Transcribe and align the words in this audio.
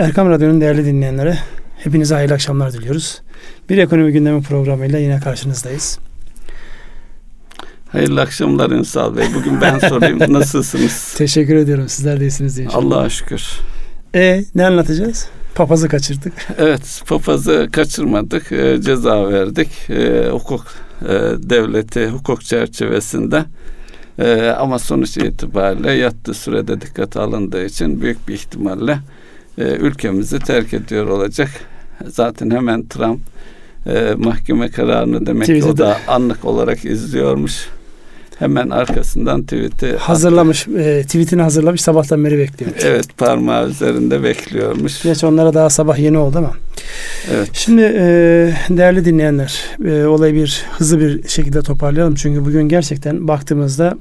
Erkam 0.00 0.30
Radyo'nun 0.30 0.60
değerli 0.60 0.84
dinleyenlere 0.84 1.38
hepinize 1.78 2.14
hayırlı 2.14 2.34
akşamlar 2.34 2.72
diliyoruz. 2.72 3.20
Bir 3.70 3.78
ekonomi 3.78 4.12
gündemi 4.12 4.42
programıyla 4.42 4.98
yine 4.98 5.20
karşınızdayız. 5.20 5.98
Hayırlı 7.92 8.20
akşamlar 8.20 8.70
Ünsal 8.70 9.16
Bey. 9.16 9.26
Bugün 9.34 9.60
ben 9.60 9.78
sorayım. 9.88 10.32
Nasılsınız? 10.32 11.14
Teşekkür 11.18 11.56
ediyorum. 11.56 11.88
Sizler 11.88 12.20
de 12.20 12.24
iyisiniz 12.24 12.58
inşallah. 12.58 12.84
Allah'a 12.84 13.08
şükür. 13.10 13.42
E 14.14 14.44
ne 14.54 14.66
anlatacağız? 14.66 15.28
Papazı 15.54 15.88
kaçırdık. 15.88 16.32
Evet, 16.58 17.02
papazı 17.06 17.68
kaçırmadık. 17.72 18.52
E, 18.52 18.80
ceza 18.82 19.30
verdik. 19.30 19.90
E, 19.90 20.28
hukuk 20.30 20.66
e, 21.02 21.08
devleti 21.36 22.06
hukuk 22.06 22.44
çerçevesinde. 22.44 23.44
E, 24.18 24.48
ama 24.58 24.78
sonuç 24.78 25.16
itibariyle 25.16 25.92
yattığı 25.92 26.34
sürede 26.34 26.80
dikkate 26.80 27.20
alındığı 27.20 27.64
için 27.64 28.00
büyük 28.00 28.28
bir 28.28 28.34
ihtimalle 28.34 28.98
e, 29.58 29.62
ülkemizi 29.62 30.38
terk 30.38 30.74
ediyor 30.74 31.06
olacak. 31.08 31.50
Zaten 32.06 32.50
hemen 32.50 32.86
Trump 32.86 33.20
e, 33.86 34.14
mahkeme 34.18 34.70
kararını 34.70 35.26
demek 35.26 35.46
ki 35.46 35.64
o 35.64 35.76
da 35.78 35.98
anlık 36.08 36.44
olarak 36.44 36.84
izliyormuş. 36.84 37.68
Hemen 38.38 38.70
arkasından 38.70 39.42
tweet'i 39.42 39.96
hazırlamış, 39.96 40.68
e, 40.68 41.02
tweetini 41.02 41.42
hazırlamış 41.42 41.80
sabahtan 41.80 42.24
beri 42.24 42.38
bekliyor. 42.38 42.70
Evet, 42.84 43.18
parmağı 43.18 43.68
üzerinde 43.68 44.22
bekliyormuş. 44.22 45.02
Geç 45.02 45.24
onlara 45.24 45.54
daha 45.54 45.70
sabah 45.70 45.98
yeni 45.98 46.18
oldu 46.18 46.38
ama. 46.38 46.52
Evet. 47.34 47.48
Şimdi 47.52 47.82
e, 47.82 48.02
değerli 48.70 49.04
dinleyenler, 49.04 49.64
e, 49.84 50.06
olayı 50.06 50.34
bir 50.34 50.64
hızlı 50.78 51.00
bir 51.00 51.28
şekilde 51.28 51.62
toparlayalım. 51.62 52.14
Çünkü 52.14 52.44
bugün 52.44 52.68
gerçekten 52.68 53.28
baktığımızda 53.28 53.98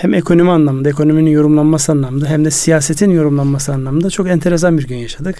hem 0.00 0.14
ekonomi 0.14 0.50
anlamında, 0.50 0.88
ekonominin 0.88 1.30
yorumlanması 1.30 1.92
anlamında 1.92 2.26
hem 2.26 2.44
de 2.44 2.50
siyasetin 2.50 3.10
yorumlanması 3.10 3.72
anlamında 3.72 4.10
çok 4.10 4.28
enteresan 4.28 4.78
bir 4.78 4.86
gün 4.86 4.96
yaşadık. 4.96 5.36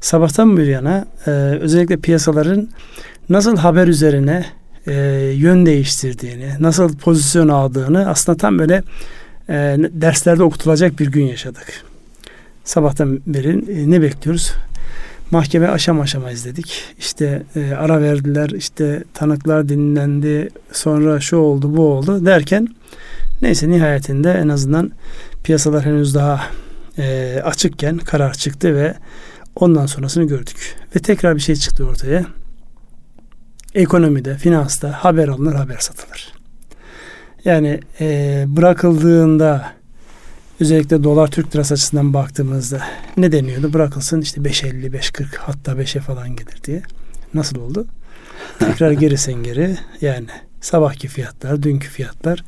Sabahtan 0.00 0.56
bir 0.56 0.66
yana 0.66 1.06
e, 1.26 1.30
özellikle 1.60 1.96
piyasaların 1.96 2.68
nasıl 3.28 3.56
haber 3.56 3.88
üzerine 3.88 4.46
e, 4.86 4.92
yön 5.36 5.66
değiştirdiğini, 5.66 6.52
nasıl 6.60 6.96
pozisyon 6.96 7.48
aldığını 7.48 8.08
aslında 8.08 8.38
tam 8.38 8.58
böyle 8.58 8.82
e, 9.48 9.54
derslerde 9.92 10.42
okutulacak 10.42 10.98
bir 10.98 11.06
gün 11.06 11.24
yaşadık. 11.24 11.66
Sabahtan 12.64 13.20
beri 13.26 13.48
e, 13.48 13.90
ne 13.90 14.02
bekliyoruz? 14.02 14.52
Mahkeme 15.30 15.68
aşama 15.68 16.02
aşama 16.02 16.30
izledik. 16.30 16.82
İşte 16.98 17.42
e, 17.56 17.74
ara 17.74 18.02
verdiler, 18.02 18.50
işte 18.50 19.04
tanıklar 19.14 19.68
dinlendi, 19.68 20.48
sonra 20.72 21.20
şu 21.20 21.36
oldu, 21.36 21.76
bu 21.76 21.82
oldu 21.82 22.26
derken 22.26 22.68
neyse 23.42 23.70
nihayetinde 23.70 24.32
en 24.32 24.48
azından 24.48 24.90
piyasalar 25.44 25.84
henüz 25.84 26.14
daha 26.14 26.46
e, 26.98 27.40
açıkken 27.44 27.98
karar 27.98 28.34
çıktı 28.34 28.74
ve 28.74 28.94
ondan 29.56 29.86
sonrasını 29.86 30.24
gördük. 30.24 30.76
Ve 30.96 31.00
tekrar 31.00 31.36
bir 31.36 31.40
şey 31.40 31.56
çıktı 31.56 31.86
ortaya 31.86 32.26
ekonomide, 33.74 34.36
finansta 34.36 35.04
haber 35.04 35.28
alınır, 35.28 35.54
haber 35.54 35.78
satılır. 35.78 36.32
Yani 37.44 37.80
e, 38.00 38.44
bırakıldığında 38.48 39.72
özellikle 40.60 41.04
dolar 41.04 41.30
Türk 41.30 41.54
lirası 41.54 41.74
açısından 41.74 42.14
baktığımızda 42.14 42.82
ne 43.16 43.32
deniyordu? 43.32 43.72
Bırakılsın 43.72 44.20
işte 44.20 44.40
5.50, 44.40 44.90
5.40 44.90 45.36
hatta 45.36 45.72
5'e 45.72 46.00
falan 46.00 46.36
gelir 46.36 46.64
diye. 46.64 46.82
Nasıl 47.34 47.56
oldu? 47.56 47.86
Tekrar 48.58 48.90
gerisin 48.92 49.42
geri 49.42 49.76
yani 50.00 50.26
sabahki 50.60 51.08
fiyatlar, 51.08 51.62
dünkü 51.62 51.88
fiyatlar 51.88 52.44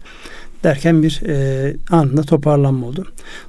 derken 0.66 1.02
bir 1.02 1.20
e, 1.26 1.76
anında 1.90 2.22
toparlanma 2.22 2.86
oldu. 2.86 3.06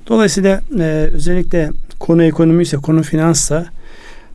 Dolayısıyla 0.08 0.62
e, 0.80 1.10
özellikle 1.14 1.70
konu 2.00 2.24
ekonomi 2.24 2.64
ise 2.64 2.78
konu 2.78 3.04
finanssa 3.04 3.66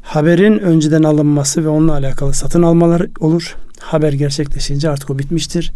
haberin 0.02 0.58
önceden 0.58 1.02
alınması 1.02 1.64
ve 1.64 1.68
onunla 1.68 1.92
alakalı 1.92 2.34
satın 2.34 2.62
almalar 2.62 3.06
olur. 3.20 3.56
Haber 3.80 4.12
gerçekleşince 4.12 4.90
artık 4.90 5.10
o 5.10 5.18
bitmiştir. 5.18 5.72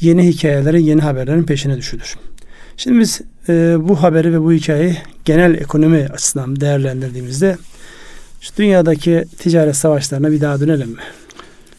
Yeni 0.00 0.26
hikayelere, 0.26 0.80
yeni 0.80 1.00
haberlerin 1.00 1.44
peşine 1.44 1.76
düşülür. 1.76 2.16
Şimdi 2.76 3.00
biz 3.00 3.20
e, 3.48 3.76
bu 3.80 4.02
haberi 4.02 4.32
ve 4.32 4.40
bu 4.40 4.52
hikayeyi 4.52 4.96
genel 5.24 5.54
ekonomi 5.54 6.08
açısından 6.12 6.60
değerlendirdiğimizde 6.60 7.56
şu 8.40 8.56
dünyadaki 8.56 9.24
ticaret 9.38 9.76
savaşlarına 9.76 10.32
bir 10.32 10.40
daha 10.40 10.60
dönelim 10.60 10.88
mi? 10.88 11.02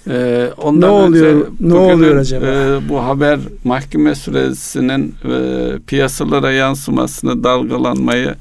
Ee, 0.08 0.50
ondan 0.58 0.90
ne 0.90 0.94
oluyor? 0.94 1.48
Ne 1.60 1.74
oluyor 1.74 2.16
acaba? 2.16 2.46
E, 2.46 2.90
bu 2.90 3.04
haber 3.04 3.40
mahkeme 3.64 4.16
süresinin 4.16 5.16
e, 5.26 5.80
piyasalara 5.88 6.52
yansımasını, 6.52 7.44
dalgalanmayı 7.44 8.36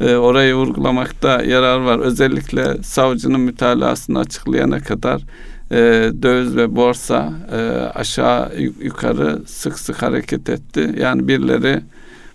e, 0.00 0.14
orayı 0.14 0.54
vurgulamakta 0.54 1.42
yarar 1.42 1.80
var. 1.80 1.98
Özellikle 1.98 2.82
savcının 2.82 3.40
mütalasını 3.40 4.18
açıklayana 4.18 4.80
kadar 4.80 5.22
e, 5.70 5.76
döviz 6.22 6.56
ve 6.56 6.76
borsa 6.76 7.32
e, 7.52 7.56
aşağı 7.94 8.52
yukarı 8.80 9.42
sık 9.46 9.78
sık 9.78 10.02
hareket 10.02 10.48
etti. 10.48 10.94
Yani 10.98 11.28
birileri 11.28 11.80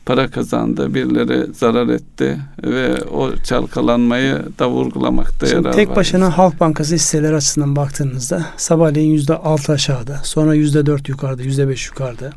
para 0.07 0.28
kazandı, 0.28 0.94
birileri 0.94 1.53
zarar 1.53 1.88
etti 1.88 2.38
ve 2.63 3.03
o 3.03 3.35
çalkalanmayı 3.44 4.35
da 4.59 4.69
vurgulamakta 4.69 5.47
Şimdi 5.47 5.68
yarar 5.68 5.73
tek 5.73 5.88
var. 5.88 5.94
Tek 5.94 5.95
başına 5.95 6.38
Halk 6.38 6.59
Bankası 6.59 6.95
hisseleri 6.95 7.35
açısından 7.35 7.75
baktığınızda 7.75 8.46
sabahleyin 8.57 9.12
yüzde 9.12 9.35
altı 9.35 9.72
aşağıda, 9.73 10.19
sonra 10.23 10.53
yüzde 10.53 10.85
dört 10.85 11.09
yukarıda, 11.09 11.44
yüzde 11.44 11.69
beş 11.69 11.88
yukarıda. 11.88 12.31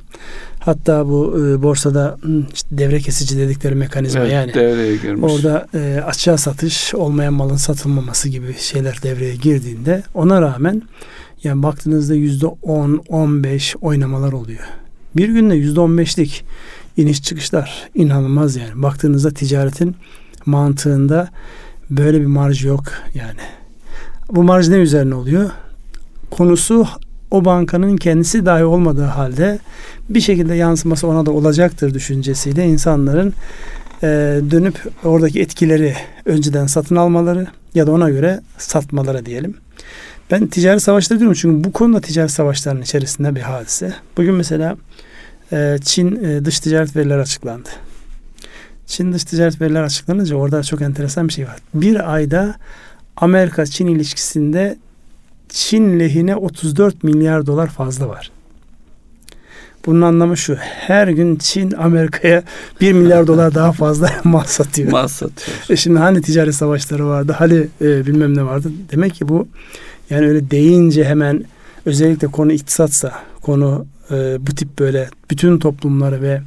Hatta 0.60 1.06
bu 1.06 1.36
e, 1.38 1.62
borsada 1.62 2.19
işte 2.54 2.78
devre 2.78 3.00
kesici 3.00 3.38
dedikleri 3.38 3.75
mekanizma 3.75 4.20
evet, 4.20 4.32
yani 4.32 4.54
devreye 4.54 4.97
girmiş. 4.97 5.32
orada 5.32 5.66
e, 5.75 6.00
açığa 6.06 6.36
satış 6.36 6.94
olmayan 6.94 7.34
malın 7.34 7.56
satılmaması 7.56 8.28
gibi 8.28 8.54
şeyler 8.59 9.03
devreye 9.03 9.36
girdiğinde 9.36 10.03
ona 10.14 10.42
rağmen 10.42 10.82
yani 11.44 11.62
baktığınızda 11.62 12.14
yüzde 12.14 12.47
on, 12.47 13.03
on 13.09 13.44
beş 13.44 13.76
oynamalar 13.80 14.32
oluyor. 14.32 14.64
Bir 15.16 15.28
günde 15.28 15.54
yüzde 15.54 15.80
on 15.80 15.98
beşlik 15.98 16.44
iniş 16.97 17.23
çıkışlar 17.23 17.91
inanılmaz 17.95 18.56
yani. 18.56 18.83
Baktığınızda 18.83 19.31
ticaretin 19.31 19.97
mantığında 20.47 21.28
böyle 21.91 22.21
bir 22.21 22.27
marj 22.27 22.65
yok 22.65 22.84
yani. 23.15 23.41
Bu 24.33 24.43
marj 24.43 24.69
ne 24.69 24.77
üzerine 24.77 25.15
oluyor? 25.15 25.51
Konusu 26.31 26.87
o 27.31 27.45
bankanın 27.45 27.97
kendisi 27.97 28.47
dahi 28.47 28.65
olmadığı 28.65 29.05
halde 29.05 29.59
bir 30.09 30.21
şekilde 30.21 30.55
yansıması 30.55 31.06
ona 31.06 31.27
da 31.27 31.31
olacaktır 31.31 31.95
düşüncesiyle 31.95 32.67
insanların 32.67 33.34
e, 34.03 34.07
dönüp 34.51 34.75
oradaki 35.05 35.41
etkileri 35.41 35.95
önceden 36.25 36.67
satın 36.67 36.97
almaları 36.97 37.47
ya 37.75 37.87
da 37.87 37.93
ona 37.93 38.11
göre 38.11 38.41
satmaları 38.59 39.27
diyelim. 39.27 39.55
Ben 40.31 40.47
ticaret 40.47 40.83
savaşları 40.83 41.21
diyorum 41.21 41.37
çünkü 41.41 41.65
bu 41.65 41.72
konuda 41.72 42.01
ticaret 42.01 42.31
savaşlarının 42.31 42.83
içerisinde 42.83 43.34
bir 43.34 43.41
hadise. 43.41 43.95
Bugün 44.17 44.34
mesela 44.34 44.77
e, 45.53 45.78
Çin 45.83 46.25
e, 46.25 46.44
dış 46.44 46.61
ticaret 46.61 46.97
verileri 46.97 47.21
açıklandı. 47.21 47.69
Çin 48.87 49.12
dış 49.12 49.25
ticaret 49.25 49.61
verileri 49.61 49.84
açıklanınca 49.84 50.37
orada 50.37 50.62
çok 50.62 50.83
enteresan 50.83 51.28
bir 51.28 51.33
şey 51.33 51.47
var. 51.47 51.56
Bir 51.75 52.15
ayda 52.15 52.55
Amerika-Çin 53.16 53.87
ilişkisinde 53.87 54.78
Çin 55.49 56.00
lehine 56.00 56.37
34 56.37 57.05
milyar 57.05 57.47
dolar 57.47 57.66
fazla 57.66 58.09
var. 58.09 58.31
Bunun 59.87 60.03
anlamı 60.03 60.37
şu. 60.37 60.55
Her 60.60 61.09
gün 61.09 61.37
Çin 61.37 61.72
Amerika'ya 61.72 62.43
1 62.81 62.93
milyar 62.93 63.27
dolar 63.27 63.55
daha 63.55 63.72
fazla 63.72 64.10
mal 64.25 64.44
satıyor. 64.44 64.93
Mal 64.93 65.09
satıyor. 65.09 65.56
E 65.71 65.77
şimdi 65.77 65.99
hani 65.99 66.22
ticaret 66.22 66.55
savaşları 66.55 67.06
vardı, 67.06 67.34
hani 67.39 67.66
e, 67.81 68.06
bilmem 68.06 68.37
ne 68.37 68.44
vardı. 68.44 68.72
Demek 68.93 69.15
ki 69.15 69.28
bu 69.28 69.49
yani 70.10 70.28
öyle 70.28 70.50
deyince 70.50 71.05
hemen 71.05 71.44
özellikle 71.87 72.27
konu 72.27 72.53
iktisatsa, 72.53 73.12
konu 73.43 73.87
e, 74.10 74.47
bu 74.47 74.54
tip 74.54 74.78
böyle 74.78 75.09
bütün 75.31 75.59
toplumları 75.59 76.22
ve 76.22 76.43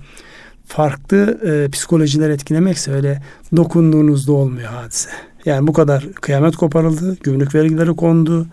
farklı 0.65 1.39
e, 1.45 1.69
psikolojiler 1.69 2.29
etkilemekse 2.29 2.91
öyle 2.91 3.21
dokunduğunuzda 3.55 4.31
olmuyor 4.31 4.69
hadise. 4.69 5.09
Yani 5.45 5.67
bu 5.67 5.73
kadar 5.73 6.13
kıyamet 6.13 6.55
koparıldı, 6.55 7.17
gümrük 7.23 7.55
vergileri 7.55 7.95
kondu, 7.95 8.47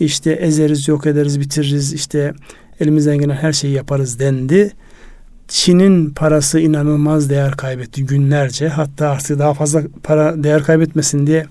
işte 0.00 0.32
ezeriz, 0.32 0.88
yok 0.88 1.06
ederiz, 1.06 1.40
bitiririz, 1.40 1.92
işte 1.92 2.34
elimizden 2.80 3.18
gelen 3.18 3.36
her 3.36 3.52
şeyi 3.52 3.74
yaparız 3.74 4.18
dendi. 4.18 4.72
Çin'in 5.48 6.10
parası 6.10 6.60
inanılmaz 6.60 7.30
değer 7.30 7.52
kaybetti 7.52 8.06
günlerce. 8.06 8.68
Hatta 8.68 9.08
artık 9.08 9.38
daha 9.38 9.54
fazla 9.54 9.82
para 10.02 10.44
değer 10.44 10.62
kaybetmesin 10.62 11.26
diye 11.26 11.46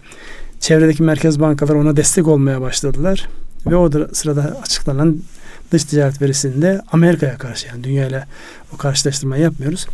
çevredeki 0.60 1.04
merkez 1.04 1.40
bankalar 1.40 1.76
ona 1.76 1.96
destek 1.98 2.28
olmaya 2.28 2.62
başladılar. 2.62 3.30
Ve 3.66 3.76
o 3.76 3.92
sırada 4.14 4.58
açıklanan 4.62 5.18
dış 5.72 5.84
ticaret 5.84 6.22
verisinde 6.22 6.82
Amerika'ya 6.92 7.38
karşı 7.38 7.68
yani 7.68 7.84
dünyayla 7.84 8.28
o 8.74 8.78
karşılaştırmayı 8.78 9.44
yapmıyoruz. 9.44 9.88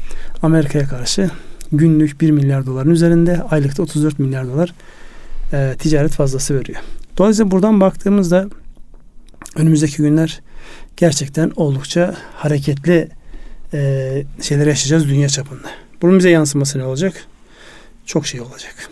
Amerika'ya 0.44 0.88
karşı 0.88 1.30
günlük 1.72 2.22
1 2.22 2.32
milyar 2.32 2.66
doların 2.66 2.92
üzerinde 2.92 3.42
aylıkta 3.42 3.84
34 3.84 4.20
milyar 4.20 4.48
dolar 4.48 4.74
e, 5.54 5.76
ticaret 5.80 6.12
fazlası 6.12 6.60
veriyor. 6.60 6.80
Dolayısıyla 7.18 7.52
buradan 7.52 7.82
baktığımızda 7.82 8.50
önümüzdeki 9.56 9.98
günler 9.98 10.42
gerçekten 10.98 11.52
oldukça 11.56 12.16
hareketli 12.34 13.10
e, 13.74 14.24
şeyler 14.42 14.68
yaşayacağız 14.68 15.08
dünya 15.08 15.30
çapında. 15.30 15.68
Bunun 16.02 16.20
bize 16.20 16.30
yansıması 16.30 16.80
ne 16.80 16.84
olacak? 16.84 17.14
Çok 18.06 18.28
şey 18.28 18.42
olacak. 18.42 18.90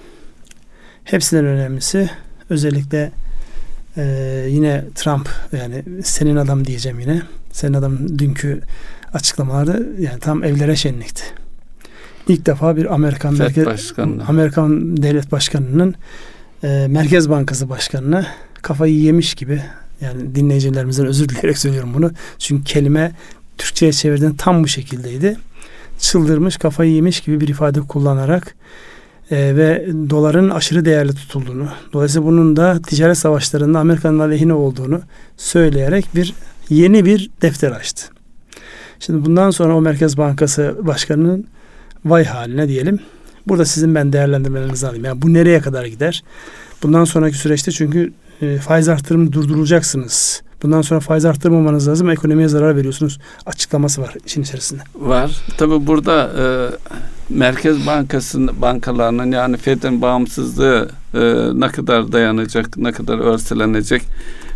Hepsinden 1.03 1.45
önemlisi 1.45 2.09
özellikle 2.49 3.11
e, 3.97 4.45
yine 4.49 4.83
Trump 4.95 5.29
yani 5.57 5.83
senin 6.03 6.35
adam 6.35 6.65
diyeceğim 6.65 6.99
yine. 6.99 7.21
Senin 7.51 7.73
adam 7.73 8.19
dünkü 8.19 8.61
açıklamalarda 9.13 9.79
yani 9.99 10.19
tam 10.19 10.43
evlere 10.43 10.75
şenlikti. 10.75 11.23
İlk 12.27 12.45
defa 12.45 12.77
bir 12.77 12.93
Amerikan 12.93 13.35
FED 13.35 13.43
merkez, 13.43 13.65
başkanı. 13.65 14.23
Amerikan 14.27 14.97
devlet 14.97 15.31
başkanının 15.31 15.95
e, 16.63 16.87
Merkez 16.89 17.29
Bankası 17.29 17.69
başkanına 17.69 18.27
kafayı 18.61 18.99
yemiş 18.99 19.35
gibi 19.35 19.61
yani 20.01 20.35
dinleyicilerimizden 20.35 21.05
özür 21.05 21.29
dileyerek 21.29 21.57
söylüyorum 21.57 21.93
bunu. 21.93 22.11
Çünkü 22.39 22.63
kelime 22.63 23.11
Türkçe'ye 23.57 23.91
çevirdiğinde 23.91 24.37
tam 24.37 24.63
bu 24.63 24.67
şekildeydi. 24.67 25.37
Çıldırmış, 25.99 26.57
kafayı 26.57 26.91
yemiş 26.91 27.21
gibi 27.21 27.41
bir 27.41 27.47
ifade 27.47 27.81
kullanarak 27.81 28.55
e, 29.31 29.55
ve 29.55 29.87
doların 30.09 30.49
aşırı 30.49 30.85
değerli 30.85 31.15
tutulduğunu, 31.15 31.67
dolayısıyla 31.93 32.27
bunun 32.27 32.55
da 32.55 32.81
ticaret 32.81 33.17
savaşlarında 33.17 33.79
Amerika'nın 33.79 34.19
aleyhine 34.19 34.53
olduğunu 34.53 35.01
söyleyerek 35.37 36.05
bir 36.15 36.33
yeni 36.69 37.05
bir 37.05 37.29
defter 37.41 37.71
açtı. 37.71 38.05
Şimdi 38.99 39.25
bundan 39.25 39.51
sonra 39.51 39.75
o 39.75 39.81
Merkez 39.81 40.17
Bankası 40.17 40.75
Başkanı'nın 40.81 41.47
vay 42.05 42.25
haline 42.25 42.67
diyelim. 42.67 42.99
Burada 43.47 43.65
sizin 43.65 43.95
ben 43.95 44.13
değerlendirmelerinizi 44.13 44.87
alayım. 44.87 45.05
Yani 45.05 45.21
bu 45.21 45.33
nereye 45.33 45.59
kadar 45.59 45.85
gider? 45.85 46.23
Bundan 46.83 47.03
sonraki 47.03 47.37
süreçte 47.37 47.71
çünkü 47.71 48.13
e, 48.41 48.57
faiz 48.57 48.89
artırımını 48.89 49.33
durduracaksınız. 49.33 50.41
Bundan 50.63 50.81
sonra 50.81 50.99
faiz 50.99 51.25
arttırmamanız 51.25 51.87
lazım. 51.87 52.09
Ekonomiye 52.09 52.47
zarar 52.47 52.75
veriyorsunuz. 52.75 53.19
Açıklaması 53.45 54.01
var 54.01 54.13
işin 54.25 54.41
içerisinde. 54.41 54.81
Var. 54.95 55.31
Tabi 55.57 55.87
burada 55.87 56.31
e, 56.37 56.43
Merkez 57.29 57.87
Bankası'nın 57.87 58.61
bankalarının 58.61 59.31
yani 59.31 59.57
Fed'in 59.57 60.01
bağımsızlığı 60.01 60.89
e, 61.13 61.19
ne 61.53 61.67
kadar 61.67 62.11
dayanacak, 62.11 62.77
ne 62.77 62.91
kadar 62.91 63.17
örselenecek 63.19 64.01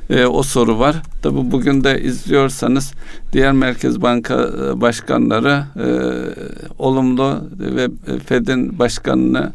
e, 0.09 0.25
o 0.25 0.43
soru 0.43 0.79
var. 0.79 0.95
Tabi 1.21 1.51
bugün 1.51 1.83
de 1.83 2.01
izliyorsanız 2.01 2.93
diğer 3.33 3.51
Merkez 3.51 4.01
Banka 4.01 4.35
e, 4.35 4.81
başkanları 4.81 5.63
e, 5.75 5.87
olumlu 6.77 7.43
ve 7.59 7.89
Fed'in 8.25 8.79
başkanını 8.79 9.51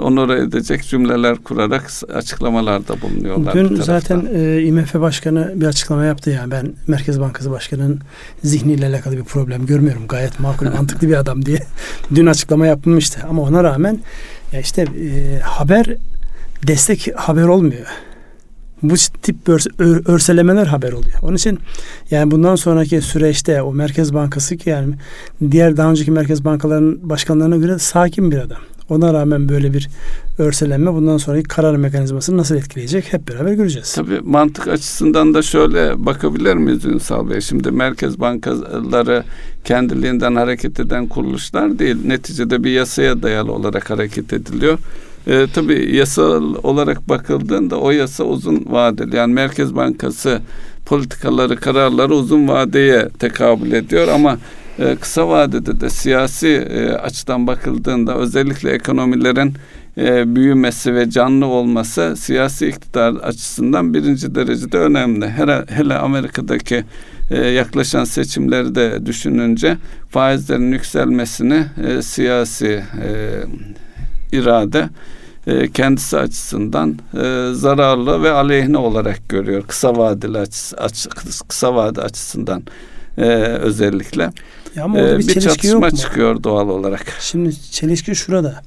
onur 0.00 0.30
edecek 0.30 0.82
cümleler 0.82 1.36
kurarak 1.36 1.90
açıklamalarda 2.14 3.00
bulunuyorlar. 3.02 3.54
Dün 3.54 3.76
zaten 3.76 4.28
e, 4.34 4.62
IMF 4.62 4.94
Başkanı 4.94 5.52
bir 5.56 5.66
açıklama 5.66 6.04
yaptı 6.04 6.30
ya 6.30 6.44
ben 6.50 6.72
Merkez 6.86 7.20
Bankası 7.20 7.50
Başkanı'nın 7.50 8.00
zihniyle 8.44 8.86
alakalı 8.86 9.16
bir 9.16 9.24
problem 9.24 9.66
görmüyorum. 9.66 10.06
Gayet 10.08 10.40
makul, 10.40 10.66
mantıklı 10.76 11.08
bir 11.08 11.14
adam 11.14 11.46
diye 11.46 11.58
dün 12.14 12.26
açıklama 12.26 12.66
yapılmıştı. 12.66 13.20
Ama 13.28 13.42
ona 13.42 13.64
rağmen 13.64 14.00
ya 14.52 14.60
işte 14.60 14.82
e, 14.82 15.38
haber 15.40 15.86
destek 16.66 17.08
haber 17.16 17.44
olmuyor 17.44 17.86
bu 18.82 18.94
tip 19.22 19.48
örselemeler 20.08 20.66
haber 20.66 20.92
oluyor. 20.92 21.18
Onun 21.22 21.36
için 21.36 21.58
yani 22.10 22.30
bundan 22.30 22.56
sonraki 22.56 23.00
süreçte 23.00 23.62
o 23.62 23.74
Merkez 23.74 24.14
Bankası 24.14 24.56
ki 24.56 24.70
yani 24.70 24.94
diğer 25.50 25.76
daha 25.76 25.90
önceki 25.90 26.10
merkez 26.10 26.44
bankaların 26.44 27.10
başkanlarına 27.10 27.56
göre 27.56 27.78
sakin 27.78 28.30
bir 28.30 28.38
adam. 28.38 28.58
Ona 28.90 29.14
rağmen 29.14 29.48
böyle 29.48 29.72
bir 29.72 29.88
örselenme 30.38 30.92
bundan 30.92 31.16
sonraki 31.16 31.48
karar 31.48 31.76
mekanizmasını 31.76 32.36
nasıl 32.36 32.56
etkileyecek 32.56 33.12
hep 33.12 33.28
beraber 33.28 33.52
göreceğiz. 33.52 33.92
Tabii 33.94 34.20
mantık 34.22 34.68
açısından 34.68 35.34
da 35.34 35.42
şöyle 35.42 36.06
bakabilir 36.06 36.54
miyiz 36.54 36.84
Ünsal 36.84 37.30
Bey? 37.30 37.40
Şimdi 37.40 37.70
merkez 37.70 38.20
bankaları 38.20 39.24
kendiliğinden 39.64 40.34
hareket 40.34 40.80
eden 40.80 41.06
kuruluşlar 41.06 41.78
değil. 41.78 41.96
Neticede 42.06 42.64
bir 42.64 42.70
yasaya 42.70 43.22
dayalı 43.22 43.52
olarak 43.52 43.90
hareket 43.90 44.32
ediliyor. 44.32 44.78
E, 45.26 45.46
tabii 45.54 45.96
yasal 45.96 46.54
olarak 46.62 47.08
bakıldığında 47.08 47.76
o 47.76 47.90
yasa 47.90 48.24
uzun 48.24 48.66
vadeli. 48.70 49.16
Yani 49.16 49.34
Merkez 49.34 49.76
Bankası 49.76 50.40
politikaları, 50.86 51.56
kararları 51.56 52.14
uzun 52.14 52.48
vadeye 52.48 53.08
tekabül 53.18 53.72
ediyor 53.72 54.08
ama 54.08 54.38
e, 54.80 54.96
kısa 54.96 55.28
vadede 55.28 55.80
de 55.80 55.90
siyasi 55.90 56.48
e, 56.48 56.88
açıdan 56.90 57.46
bakıldığında 57.46 58.16
özellikle 58.16 58.70
ekonomilerin 58.70 59.54
e, 59.98 60.36
büyümesi 60.36 60.94
ve 60.94 61.10
canlı 61.10 61.46
olması 61.46 62.14
siyasi 62.16 62.68
iktidar 62.68 63.14
açısından 63.14 63.94
birinci 63.94 64.34
derecede 64.34 64.78
önemli. 64.78 65.28
Hele, 65.28 65.64
hele 65.68 65.94
Amerika'daki 65.94 66.84
e, 67.30 67.46
yaklaşan 67.46 68.04
seçimleri 68.04 68.74
de 68.74 69.06
düşününce 69.06 69.76
faizlerin 70.10 70.72
yükselmesini 70.72 71.64
siyasi 72.02 72.84
irade 74.32 74.88
kendisi 75.74 76.18
açısından 76.18 76.98
e, 77.14 77.54
zararlı 77.54 78.22
ve 78.22 78.30
aleyhine 78.30 78.78
olarak 78.78 79.28
görüyor 79.28 79.62
kısa 79.62 79.96
vadeli 79.96 80.38
açısı, 80.38 80.76
açı, 80.76 81.08
kısa 81.48 81.74
vade 81.74 82.02
açısından 82.02 82.62
e, 83.18 83.24
özellikle. 83.40 84.30
Ya 84.76 84.84
ama 84.84 84.98
orada 84.98 85.18
bir, 85.18 85.28
bir 85.28 85.32
çelişki 85.32 85.48
çatışma 85.48 85.70
yok 85.86 85.92
mu? 85.92 85.98
çıkıyor 85.98 86.42
doğal 86.42 86.68
olarak. 86.68 87.16
Şimdi 87.20 87.70
çelişki 87.70 88.14
şurada. 88.14 88.62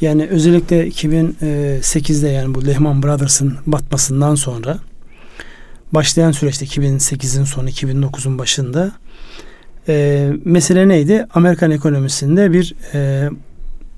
Yani 0.00 0.26
özellikle 0.26 0.88
2008'de 0.88 2.28
yani 2.28 2.54
bu 2.54 2.66
Lehman 2.66 3.02
Brothers'ın 3.02 3.58
batmasından 3.66 4.34
sonra 4.34 4.78
başlayan 5.92 6.32
süreçte 6.32 6.66
2008'in 6.66 7.44
sonu 7.44 7.68
2009'un 7.68 8.38
başında 8.38 8.92
e, 9.88 10.28
mesele 10.44 10.88
neydi? 10.88 11.26
Amerikan 11.34 11.70
ekonomisinde 11.70 12.52
bir 12.52 12.74
e, 12.94 13.30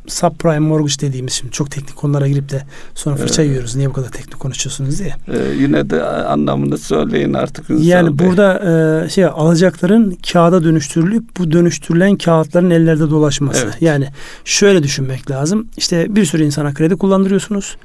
subprime 0.07 0.59
mortgage 0.59 0.95
dediğimiz 1.01 1.33
şimdi 1.33 1.53
çok 1.53 1.71
teknik 1.71 1.97
konulara 1.97 2.29
girip 2.29 2.51
de 2.51 2.63
sonra 2.95 3.17
fırça 3.17 3.43
ee, 3.43 3.47
yiyoruz. 3.47 3.77
Niye 3.77 3.89
bu 3.89 3.93
kadar 3.93 4.09
teknik 4.09 4.41
konuşuyorsunuz 4.41 4.99
diye. 4.99 5.15
E, 5.29 5.55
yine 5.59 5.91
de 5.91 6.05
anlamını 6.05 6.79
söyleyin 6.79 7.33
artık. 7.33 7.71
Ünsal 7.71 7.85
yani 7.85 8.19
Bey. 8.19 8.27
burada 8.27 8.61
e, 9.05 9.09
şey 9.09 9.25
alacakların 9.25 10.19
kağıda 10.33 10.65
dönüştürülüp 10.65 11.25
bu 11.39 11.53
dönüştürülen 11.53 12.17
kağıtların 12.17 12.71
ellerde 12.71 13.11
dolaşması. 13.11 13.65
Evet. 13.65 13.77
Yani 13.83 14.09
şöyle 14.45 14.83
düşünmek 14.83 15.31
lazım. 15.31 15.69
İşte 15.77 16.15
bir 16.15 16.25
sürü 16.25 16.45
insana 16.45 16.75
kredi 16.75 16.97
kullandırıyorsunuz. 16.97 17.77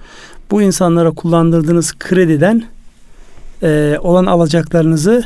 Bu 0.51 0.61
insanlara 0.61 1.11
kullandırdığınız 1.11 1.93
krediden 1.99 2.63
e, 3.63 3.97
olan 4.01 4.25
alacaklarınızı 4.25 5.25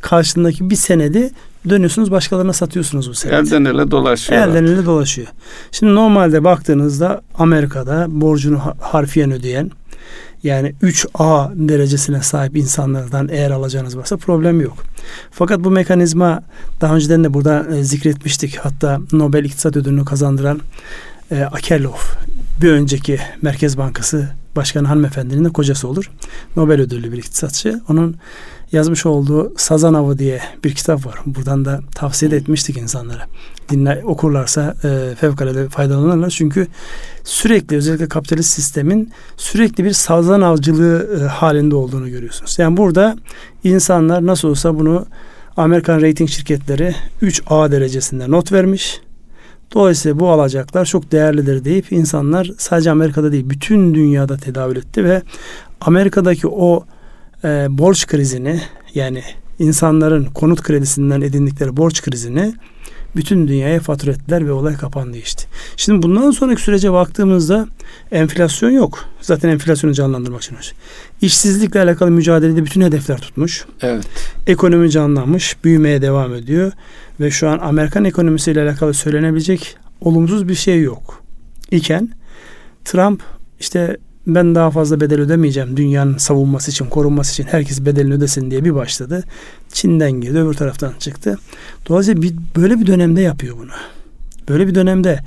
karşısındaki 0.00 0.70
bir 0.70 0.76
senedi 0.76 1.30
dönüyorsunuz 1.68 2.10
başkalarına 2.10 2.52
satıyorsunuz 2.52 3.10
bu 3.10 3.14
senedi. 3.14 3.36
Elden 3.36 3.64
ele 3.64 3.90
dolaşıyor. 3.90 4.42
Elden 4.42 4.64
ele 4.64 4.86
dolaşıyor. 4.86 5.28
Şimdi 5.72 5.94
normalde 5.94 6.44
baktığınızda 6.44 7.22
Amerika'da 7.34 8.06
borcunu 8.08 8.62
harfiyen 8.80 9.30
ödeyen 9.30 9.70
yani 10.42 10.74
3A 10.82 11.52
derecesine 11.68 12.22
sahip 12.22 12.56
insanlardan 12.56 13.28
eğer 13.32 13.50
alacağınız 13.50 13.98
varsa 13.98 14.16
problem 14.16 14.60
yok. 14.60 14.76
Fakat 15.30 15.64
bu 15.64 15.70
mekanizma 15.70 16.42
daha 16.80 16.94
önceden 16.94 17.24
de 17.24 17.34
burada 17.34 17.66
e, 17.76 17.84
zikretmiştik. 17.84 18.56
Hatta 18.56 19.00
Nobel 19.12 19.44
İktisat 19.44 19.76
Ödülünü 19.76 20.04
kazandıran 20.04 20.60
e, 21.30 21.42
Akerlof 21.42 22.16
bir 22.62 22.70
önceki 22.70 23.18
Merkez 23.42 23.78
Bankası 23.78 24.28
Başkanı 24.56 24.88
hanımefendinin 24.88 25.44
de 25.44 25.48
kocası 25.48 25.88
olur. 25.88 26.10
Nobel 26.56 26.80
ödüllü 26.80 27.12
bir 27.12 27.18
iktisatçı. 27.18 27.80
Onun 27.88 28.16
yazmış 28.72 29.06
olduğu 29.06 29.52
Sazan 29.56 29.94
Avı 29.94 30.18
diye 30.18 30.40
bir 30.64 30.74
kitap 30.74 31.06
var. 31.06 31.18
Buradan 31.26 31.64
da 31.64 31.80
tavsiye 31.94 32.30
de 32.30 32.36
etmiştik 32.36 32.76
insanlara. 32.76 33.26
Dinle, 33.68 34.02
okurlarsa 34.04 34.74
e, 34.84 35.14
fevkalade 35.14 35.68
faydalanırlar. 35.68 36.30
Çünkü 36.30 36.66
sürekli 37.24 37.76
özellikle 37.76 38.08
kapitalist 38.08 38.50
sistemin 38.50 39.12
sürekli 39.36 39.84
bir 39.84 39.92
sazan 39.92 40.40
avcılığı 40.40 41.20
e, 41.20 41.26
halinde 41.26 41.74
olduğunu 41.74 42.10
görüyorsunuz. 42.10 42.58
Yani 42.58 42.76
burada 42.76 43.16
insanlar 43.64 44.26
nasıl 44.26 44.48
olsa 44.48 44.78
bunu 44.78 45.06
Amerikan 45.56 46.02
rating 46.02 46.30
şirketleri 46.30 46.94
3A 47.22 47.72
derecesinde 47.72 48.30
not 48.30 48.52
vermiş. 48.52 49.00
Dolayısıyla 49.74 50.20
bu 50.20 50.28
alacaklar 50.28 50.84
çok 50.84 51.12
değerlidir 51.12 51.64
deyip 51.64 51.92
insanlar 51.92 52.50
sadece 52.58 52.90
Amerika'da 52.90 53.32
değil 53.32 53.50
bütün 53.50 53.94
dünyada 53.94 54.36
tedavül 54.36 54.76
etti 54.76 55.04
ve 55.04 55.22
Amerika'daki 55.80 56.48
o 56.48 56.84
e, 57.44 57.66
borç 57.70 58.06
krizini 58.06 58.60
yani 58.94 59.22
insanların 59.58 60.24
konut 60.24 60.62
kredisinden 60.62 61.20
edindikleri 61.20 61.76
borç 61.76 62.02
krizini 62.02 62.54
bütün 63.16 63.48
dünyaya 63.48 63.80
fatura 63.80 64.10
ettiler 64.10 64.46
ve 64.46 64.52
olay 64.52 64.76
kapandı 64.76 65.16
işte. 65.16 65.42
Şimdi 65.76 66.02
bundan 66.02 66.30
sonraki 66.30 66.62
sürece 66.62 66.92
baktığımızda 66.92 67.66
enflasyon 68.12 68.70
yok. 68.70 69.04
Zaten 69.20 69.48
enflasyonu 69.48 69.94
canlandırmak 69.94 70.42
için. 70.42 70.56
İşsizlikle 71.20 71.80
alakalı 71.80 72.10
mücadelede 72.10 72.64
bütün 72.64 72.80
hedefler 72.80 73.18
tutmuş. 73.18 73.64
Evet. 73.82 74.04
Ekonomi 74.46 74.90
canlanmış, 74.90 75.64
büyümeye 75.64 76.02
devam 76.02 76.34
ediyor 76.34 76.72
ve 77.20 77.30
şu 77.30 77.48
an 77.48 77.58
Amerikan 77.58 78.04
ekonomisiyle 78.04 78.62
alakalı 78.62 78.94
söylenebilecek 78.94 79.76
olumsuz 80.00 80.48
bir 80.48 80.54
şey 80.54 80.80
yok. 80.80 81.22
İken 81.70 82.10
Trump 82.84 83.22
işte 83.60 83.96
ben 84.34 84.54
daha 84.54 84.70
fazla 84.70 85.00
bedel 85.00 85.20
ödemeyeceğim 85.20 85.76
dünyanın 85.76 86.16
savunması 86.16 86.70
için, 86.70 86.86
korunması 86.86 87.32
için 87.32 87.44
herkes 87.44 87.84
bedelini 87.84 88.14
ödesin 88.14 88.50
diye 88.50 88.64
bir 88.64 88.74
başladı. 88.74 89.24
Çin'den 89.72 90.12
girdi, 90.12 90.38
öbür 90.38 90.54
taraftan 90.54 90.92
çıktı. 90.98 91.38
Dolayısıyla 91.88 92.22
bir, 92.22 92.34
böyle 92.56 92.80
bir 92.80 92.86
dönemde 92.86 93.20
yapıyor 93.20 93.56
bunu. 93.58 93.70
Böyle 94.48 94.66
bir 94.66 94.74
dönemde 94.74 95.20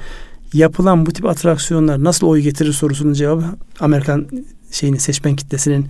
yapılan 0.54 1.06
bu 1.06 1.12
tip 1.12 1.26
atraksiyonlar 1.26 2.04
nasıl 2.04 2.28
oy 2.28 2.42
getirir 2.42 2.74
sorusunun 2.74 3.14
cevabı 3.14 3.46
Amerikan 3.80 4.28
şeyini 4.72 5.00
seçmen 5.00 5.36
kitlesinin 5.36 5.88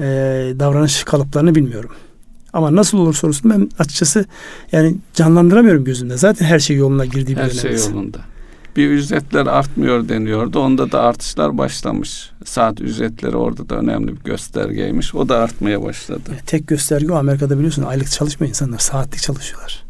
e, 0.00 0.04
davranış 0.58 1.04
kalıplarını 1.04 1.54
bilmiyorum. 1.54 1.90
Ama 2.52 2.76
nasıl 2.76 2.98
olur 2.98 3.14
sorusunu 3.14 3.52
ben 3.52 3.70
açıkçası 3.78 4.24
yani 4.72 4.96
canlandıramıyorum 5.14 5.84
gözümde. 5.84 6.16
Zaten 6.16 6.46
her 6.46 6.58
şey 6.58 6.76
yoluna 6.76 7.04
girdiği 7.04 7.36
bir 7.36 7.42
Her 7.42 7.50
şey 7.50 7.72
yolunda. 7.72 8.18
Bir 8.76 8.90
ücretler 8.90 9.46
artmıyor 9.46 10.08
deniyordu. 10.08 10.60
Onda 10.60 10.92
da 10.92 11.00
artışlar 11.02 11.58
başlamış. 11.58 12.30
Saat 12.44 12.80
ücretleri 12.80 13.36
orada 13.36 13.68
da 13.68 13.74
önemli 13.76 14.08
bir 14.16 14.22
göstergeymiş. 14.24 15.14
O 15.14 15.28
da 15.28 15.38
artmaya 15.38 15.82
başladı. 15.82 16.20
Yani 16.28 16.40
tek 16.46 16.66
gösterge 16.68 17.12
o 17.12 17.16
Amerika'da 17.16 17.56
biliyorsun 17.58 17.82
aylık 17.82 18.10
çalışmıyor 18.10 18.48
insanlar. 18.48 18.78
Saatlik 18.78 19.22
çalışıyorlar. 19.22 19.84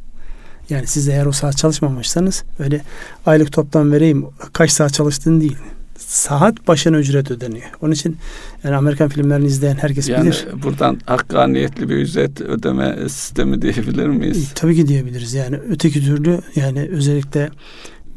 Yani 0.71 0.87
siz 0.87 1.09
eğer 1.09 1.26
o 1.26 1.33
saat 1.33 1.57
çalışmamışsanız 1.57 2.45
öyle 2.59 2.83
aylık 3.26 3.52
toplam 3.52 3.93
vereyim 3.93 4.26
kaç 4.52 4.71
saat 4.71 4.93
çalıştığın 4.95 5.40
değil. 5.40 5.57
Saat 5.99 6.69
başına 6.69 6.97
ücret 6.99 7.31
ödeniyor. 7.31 7.66
Onun 7.83 7.93
için 7.93 8.16
yani 8.64 8.76
Amerikan 8.76 9.09
filmlerini 9.09 9.47
izleyen 9.47 9.76
herkes 9.76 10.09
Yani 10.09 10.25
bilir. 10.26 10.47
buradan 10.62 11.00
hakkaniyetli 11.07 11.88
bir 11.88 11.97
ücret 11.97 12.40
ödeme 12.40 12.97
sistemi 13.09 13.62
diyebilir 13.62 14.07
miyiz? 14.07 14.50
E, 14.52 14.55
Tabii 14.55 14.76
ki 14.76 14.88
diyebiliriz. 14.88 15.35
Yani 15.35 15.57
öteki 15.71 16.05
türlü 16.05 16.40
yani 16.57 16.88
özellikle 16.93 17.50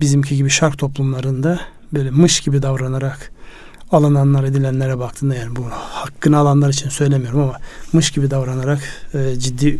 bizimki 0.02 0.36
gibi 0.36 0.50
şark 0.50 0.78
toplumlarında 0.78 1.60
böyle 1.94 2.12
mış 2.12 2.40
gibi 2.40 2.62
davranarak 2.62 3.32
alınanlar 3.92 4.44
edilenlere 4.44 5.00
baktığında 5.00 5.36
yani 5.36 5.56
bu 5.56 5.66
hakkını 5.72 6.38
alanlar 6.38 6.70
için 6.70 6.90
söylemiyorum 6.90 7.40
ama 7.42 7.54
mış 7.94 8.12
gibi 8.12 8.32
davranarak 8.32 8.80
e, 9.14 9.40
ciddi 9.40 9.78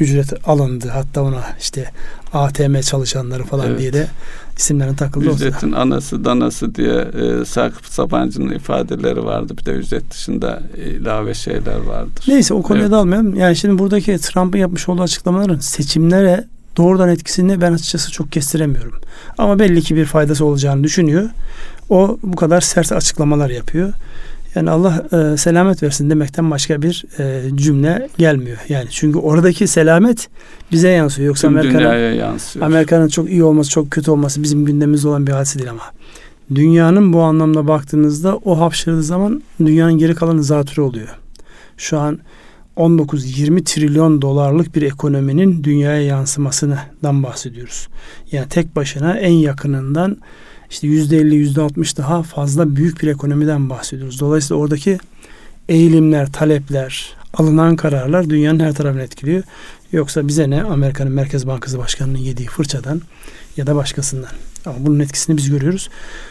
ücret 0.00 0.48
alındı. 0.48 0.88
Hatta 0.88 1.22
ona 1.22 1.44
işte 1.60 1.90
ATM 2.32 2.80
çalışanları 2.80 3.44
falan 3.44 3.66
Evet. 3.66 3.78
diye 3.78 3.92
de 3.92 4.08
isimlerin 4.56 4.94
takıldı 4.94 5.30
olsa. 5.30 5.46
Ücretin 5.46 5.72
anası 5.72 6.24
danası 6.24 6.74
diye 6.74 6.94
e, 6.94 7.44
Sakıp 7.44 7.86
Sabancı'nın 7.86 8.54
ifadeleri 8.54 9.24
vardı. 9.24 9.54
Bir 9.58 9.64
de 9.66 9.70
ücret 9.70 10.10
dışında 10.10 10.62
ilave 10.76 11.34
şeyler 11.34 11.76
vardır. 11.76 12.24
Neyse 12.28 12.54
o 12.54 12.62
konuya 12.62 12.82
Evet. 12.82 12.92
dalmayalım. 12.92 13.34
Yani 13.34 13.56
şimdi 13.56 13.78
buradaki 13.78 14.18
Trump'ın 14.18 14.58
yapmış 14.58 14.88
olduğu 14.88 15.02
açıklamaların 15.02 15.58
seçimlere 15.58 16.44
doğrudan 16.76 17.08
etkisini 17.08 17.60
ben 17.60 17.72
açıkçası 17.72 18.12
çok 18.12 18.32
kestiremiyorum. 18.32 18.92
Ama 19.38 19.58
belli 19.58 19.82
ki 19.82 19.96
bir 19.96 20.04
faydası 20.04 20.44
olacağını 20.44 20.84
düşünüyor. 20.84 21.28
O 21.90 22.18
bu 22.22 22.36
kadar 22.36 22.60
sert 22.60 22.92
açıklamalar 22.92 23.50
yapıyor. 23.50 23.92
Yani 24.54 24.70
Allah 24.70 25.06
e, 25.12 25.36
selamet 25.36 25.82
versin 25.82 26.10
demekten 26.10 26.50
başka 26.50 26.82
bir 26.82 27.04
e, 27.18 27.56
cümle 27.56 28.08
gelmiyor. 28.18 28.58
Yani 28.68 28.86
çünkü 28.90 29.18
oradaki 29.18 29.66
selamet 29.66 30.28
bize 30.72 30.88
yansıyor. 30.88 31.26
Yoksa 31.26 31.48
Amerika'nın. 31.48 31.84
Amerika'nın 32.60 33.08
çok 33.08 33.30
iyi 33.30 33.44
olması, 33.44 33.70
çok 33.70 33.90
kötü 33.90 34.10
olması 34.10 34.42
bizim 34.42 34.64
gündemimizde 34.64 35.08
olan 35.08 35.26
bir 35.26 35.32
hadise 35.32 35.58
değil 35.58 35.70
ama 35.70 35.82
dünyanın 36.54 37.12
bu 37.12 37.22
anlamda 37.22 37.68
baktığınızda 37.68 38.36
o 38.36 38.60
hapşırdığı 38.60 39.02
zaman 39.02 39.42
dünyanın 39.60 39.98
geri 39.98 40.14
kalanı 40.14 40.42
zatürre 40.42 40.82
oluyor. 40.82 41.08
Şu 41.76 41.98
an 41.98 42.18
19-20 42.76 43.64
trilyon 43.64 44.22
dolarlık 44.22 44.74
bir 44.74 44.82
ekonominin 44.82 45.64
dünyaya 45.64 46.02
yansımasından 46.02 47.22
bahsediyoruz. 47.22 47.88
Yani 48.32 48.48
tek 48.48 48.76
başına 48.76 49.18
en 49.18 49.32
yakınından 49.32 50.16
işte 50.70 50.86
%50 50.86 51.34
%60 51.34 51.96
daha 51.96 52.22
fazla 52.22 52.76
büyük 52.76 53.02
bir 53.02 53.08
ekonomiden 53.08 53.70
bahsediyoruz. 53.70 54.20
Dolayısıyla 54.20 54.62
oradaki 54.62 54.98
eğilimler, 55.68 56.32
talepler, 56.32 57.14
alınan 57.34 57.76
kararlar 57.76 58.30
dünyanın 58.30 58.60
her 58.60 58.74
tarafını 58.74 59.02
etkiliyor. 59.02 59.42
Yoksa 59.92 60.28
bize 60.28 60.50
ne 60.50 60.62
Amerika'nın 60.62 61.12
Merkez 61.12 61.46
Bankası 61.46 61.78
Başkanı'nın 61.78 62.18
yediği 62.18 62.48
fırçadan 62.48 63.02
ya 63.56 63.66
da 63.66 63.76
başkasından. 63.76 64.30
Ama 64.66 64.76
bunun 64.80 65.00
etkisini 65.00 65.36
biz 65.36 65.50
görüyoruz. 65.50 65.88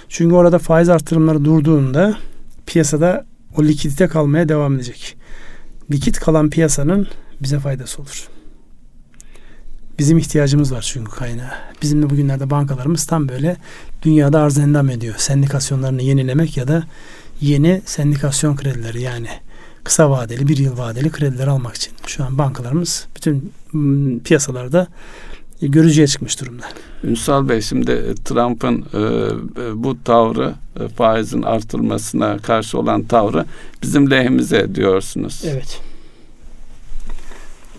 Çünkü 0.09 0.35
orada 0.35 0.59
faiz 0.59 0.89
artırımları 0.89 1.45
durduğunda 1.45 2.17
piyasada 2.65 3.25
o 3.57 3.63
likidite 3.63 4.07
kalmaya 4.07 4.49
devam 4.49 4.75
edecek. 4.75 5.17
Likit 5.91 6.19
kalan 6.19 6.49
piyasanın 6.49 7.07
bize 7.41 7.59
faydası 7.59 8.01
olur. 8.01 8.27
Bizim 9.99 10.17
ihtiyacımız 10.17 10.73
var 10.73 10.89
çünkü 10.93 11.11
kaynağı. 11.11 11.51
Bizim 11.81 12.01
de 12.01 12.09
bugünlerde 12.09 12.49
bankalarımız 12.49 13.05
tam 13.05 13.29
böyle 13.29 13.57
dünyada 14.01 14.41
arz 14.41 14.57
endam 14.57 14.89
ediyor. 14.89 15.15
Sendikasyonlarını 15.17 16.01
yenilemek 16.01 16.57
ya 16.57 16.67
da 16.67 16.83
yeni 17.41 17.81
sendikasyon 17.85 18.55
kredileri 18.55 19.01
yani 19.01 19.27
kısa 19.83 20.11
vadeli, 20.11 20.47
bir 20.47 20.57
yıl 20.57 20.77
vadeli 20.77 21.11
krediler 21.11 21.47
almak 21.47 21.75
için. 21.75 21.93
Şu 22.07 22.23
an 22.25 22.37
bankalarımız 22.37 23.07
bütün 23.15 23.53
piyasalarda 24.23 24.87
görücüye 25.61 26.07
çıkmış 26.07 26.41
durumda. 26.41 26.65
Ünsal 27.03 27.49
Bey 27.49 27.61
şimdi 27.61 28.15
Trump'ın 28.25 28.85
e, 28.93 29.83
bu 29.83 30.03
tavrı 30.03 30.53
e, 30.79 30.87
faizin 30.87 31.41
artırılmasına 31.41 32.37
karşı 32.37 32.79
olan 32.79 33.03
tavrı 33.03 33.45
bizim 33.83 34.11
lehimize 34.11 34.75
diyorsunuz. 34.75 35.41
Evet. 35.45 35.81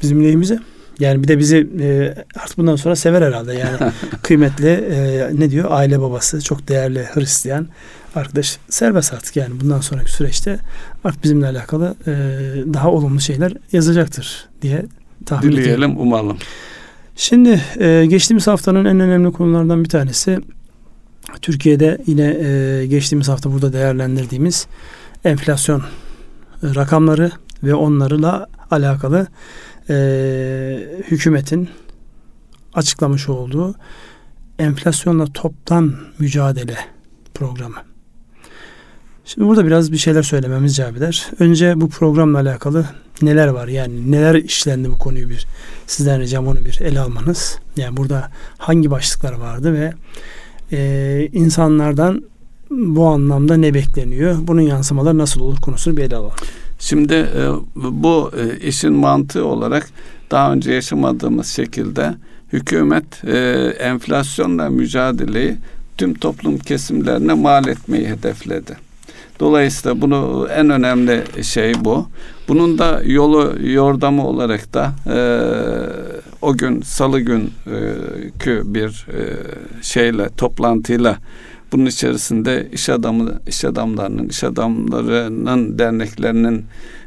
Bizim 0.02 0.24
lehimize. 0.24 0.58
Yani 1.00 1.22
bir 1.22 1.28
de 1.28 1.38
bizi 1.38 1.68
e, 1.80 2.14
artık 2.40 2.58
bundan 2.58 2.76
sonra 2.76 2.96
sever 2.96 3.22
herhalde. 3.22 3.54
Yani 3.54 3.92
kıymetli 4.22 4.68
e, 4.68 5.30
ne 5.32 5.50
diyor 5.50 5.66
aile 5.70 6.00
babası 6.00 6.40
çok 6.40 6.68
değerli 6.68 7.04
Hristiyan 7.14 7.68
arkadaş 8.14 8.58
serbest 8.68 9.12
artık 9.12 9.36
yani 9.36 9.60
bundan 9.60 9.80
sonraki 9.80 10.12
süreçte 10.12 10.58
artık 11.04 11.24
bizimle 11.24 11.46
alakalı 11.46 11.94
e, 12.06 12.12
daha 12.74 12.90
olumlu 12.90 13.20
şeyler 13.20 13.52
yazacaktır 13.72 14.48
diye 14.62 14.86
tahmin 15.26 15.48
ediyorum. 15.48 15.64
Dileyelim, 15.64 16.00
umalım. 16.00 16.38
Şimdi 17.16 17.62
e, 17.80 18.06
geçtiğimiz 18.06 18.46
haftanın 18.46 18.84
en 18.84 19.00
önemli 19.00 19.32
konulardan 19.32 19.84
bir 19.84 19.88
tanesi 19.88 20.38
Türkiye'de 21.42 21.98
yine 22.06 22.24
e, 22.24 22.86
geçtiğimiz 22.86 23.28
hafta 23.28 23.52
burada 23.52 23.72
değerlendirdiğimiz 23.72 24.66
enflasyon 25.24 25.80
e, 25.80 25.84
rakamları 26.62 27.32
ve 27.62 27.74
onlarla 27.74 28.46
alakalı 28.70 29.26
e, 29.88 29.94
hükümetin 31.10 31.68
açıklamış 32.74 33.28
olduğu 33.28 33.74
enflasyonla 34.58 35.26
toptan 35.26 35.94
mücadele 36.18 36.76
programı. 37.34 37.95
Şimdi 39.26 39.48
burada 39.48 39.66
biraz 39.66 39.92
bir 39.92 39.96
şeyler 39.96 40.22
söylememiz 40.22 40.80
eder. 40.80 41.26
Önce 41.38 41.80
bu 41.80 41.88
programla 41.88 42.38
alakalı 42.38 42.86
neler 43.22 43.48
var 43.48 43.68
yani 43.68 44.12
neler 44.12 44.34
işlendi 44.34 44.90
bu 44.90 44.98
konuyu 44.98 45.28
bir 45.28 45.46
sizden 45.86 46.20
ricam 46.20 46.46
onu 46.46 46.64
bir 46.64 46.80
ele 46.80 47.00
almanız. 47.00 47.58
Yani 47.76 47.96
burada 47.96 48.30
hangi 48.58 48.90
başlıklar 48.90 49.32
vardı 49.32 49.72
ve 49.72 49.92
e, 50.72 51.28
insanlardan 51.32 52.22
bu 52.70 53.06
anlamda 53.06 53.56
ne 53.56 53.74
bekleniyor? 53.74 54.36
Bunun 54.40 54.60
yansımaları 54.60 55.18
nasıl 55.18 55.40
olur 55.40 55.60
konusunu 55.60 55.96
bir 55.96 56.02
ele 56.02 56.16
alalım. 56.16 56.36
Şimdi 56.78 57.14
e, 57.14 57.48
bu 57.74 58.30
e, 58.36 58.66
işin 58.68 58.92
mantığı 58.92 59.44
olarak 59.44 59.88
daha 60.30 60.52
önce 60.52 60.72
yaşamadığımız 60.72 61.46
şekilde 61.46 62.14
hükümet 62.52 63.24
e, 63.24 63.38
enflasyonla 63.78 64.70
mücadeleyi 64.70 65.56
tüm 65.98 66.14
toplum 66.14 66.58
kesimlerine 66.58 67.34
mal 67.34 67.66
etmeyi 67.66 68.08
hedefledi. 68.08 68.85
Dolayısıyla 69.40 70.00
bunu 70.00 70.48
en 70.56 70.70
önemli 70.70 71.22
şey 71.44 71.74
bu. 71.84 72.08
Bunun 72.48 72.78
da 72.78 73.02
yolu 73.04 73.54
yordamı 73.62 74.26
olarak 74.26 74.74
da 74.74 74.92
e, 75.06 75.18
o 76.42 76.56
gün 76.56 76.82
salı 76.82 77.20
günkü 77.20 78.62
bir 78.64 79.06
e, 79.12 79.22
şeyle 79.82 80.28
toplantıyla 80.36 81.18
bunun 81.72 81.86
içerisinde 81.86 82.68
iş 82.72 82.88
adamı 82.88 83.40
iş 83.46 83.64
adamlarının 83.64 84.28
iş 84.28 84.44
adamlarının 84.44 85.78
derneklerinin 85.78 86.64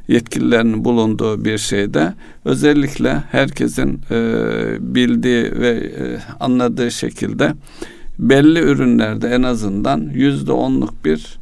yetkililerinin 0.08 0.86
bulunduğu 0.86 1.46
bir 1.46 1.58
şeyde 1.58 2.14
özellikle 2.46 3.24
herkesin 3.32 4.02
e, 4.12 4.16
bildiği 4.80 5.44
ve 5.44 5.70
e, 5.70 6.20
anladığı 6.40 6.92
şekilde 6.92 7.54
belli 8.20 8.60
ürünlerde 8.60 9.30
en 9.30 9.44
azından 9.44 10.10
yüzde 10.14 10.52
onluk 10.52 11.06
bir 11.06 11.40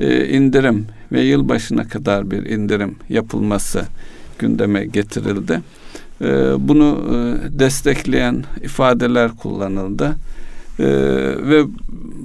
e, 0.00 0.28
indirim 0.28 0.86
ve 1.12 1.20
yılbaşına 1.20 1.84
kadar 1.88 2.30
bir 2.30 2.46
indirim 2.46 2.96
yapılması 3.08 3.84
gündeme 4.38 4.84
getirildi. 4.84 5.60
E, 6.20 6.28
bunu 6.58 6.98
e, 7.08 7.58
destekleyen 7.58 8.44
ifadeler 8.62 9.30
kullanıldı. 9.30 10.16
Ve 11.48 11.64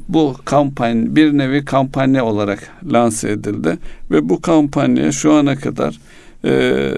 bu 0.08 0.36
kampanya 0.46 1.16
bir 1.16 1.38
nevi 1.38 1.66
kampanya 1.66 2.26
olarak 2.26 2.60
lanse 2.92 3.32
edildi 3.32 3.78
ve 4.12 4.30
bu 4.30 4.42
kampanya 4.42 5.12
şu 5.12 5.34
ana 5.34 5.56
kadar 5.56 6.00
e, 6.46 6.94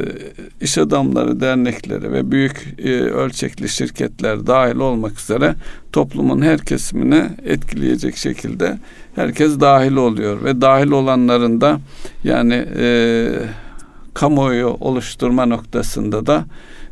iş 0.61 0.77
adamları 0.77 1.39
dernekleri 1.39 2.11
ve 2.11 2.31
büyük 2.31 2.75
e, 2.77 2.89
ölçekli 3.01 3.69
şirketler 3.69 4.47
dahil 4.47 4.75
olmak 4.75 5.19
üzere 5.19 5.55
toplumun 5.91 6.41
her 6.41 6.59
kesimine 6.59 7.29
etkileyecek 7.45 8.17
şekilde 8.17 8.77
herkes 9.15 9.59
dahil 9.59 9.95
oluyor 9.95 10.43
ve 10.43 10.61
dahil 10.61 10.91
olanların 10.91 11.61
da 11.61 11.79
yani 12.23 12.65
e, 12.77 13.29
kamuoyu 14.13 14.67
oluşturma 14.67 15.45
noktasında 15.45 16.25
da 16.25 16.45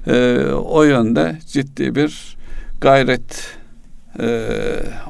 e, 0.07 0.37
o 0.53 0.83
yönde 0.83 1.39
ciddi 1.47 1.95
bir 1.95 2.37
gayret 2.81 3.57
e, 4.19 4.49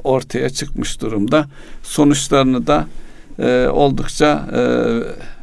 ortaya 0.04 0.50
çıkmış 0.50 1.02
durumda. 1.02 1.46
Sonuçlarını 1.84 2.68
da 2.68 2.88
e, 3.40 3.68
oldukça 3.68 4.48
e, 4.56 4.62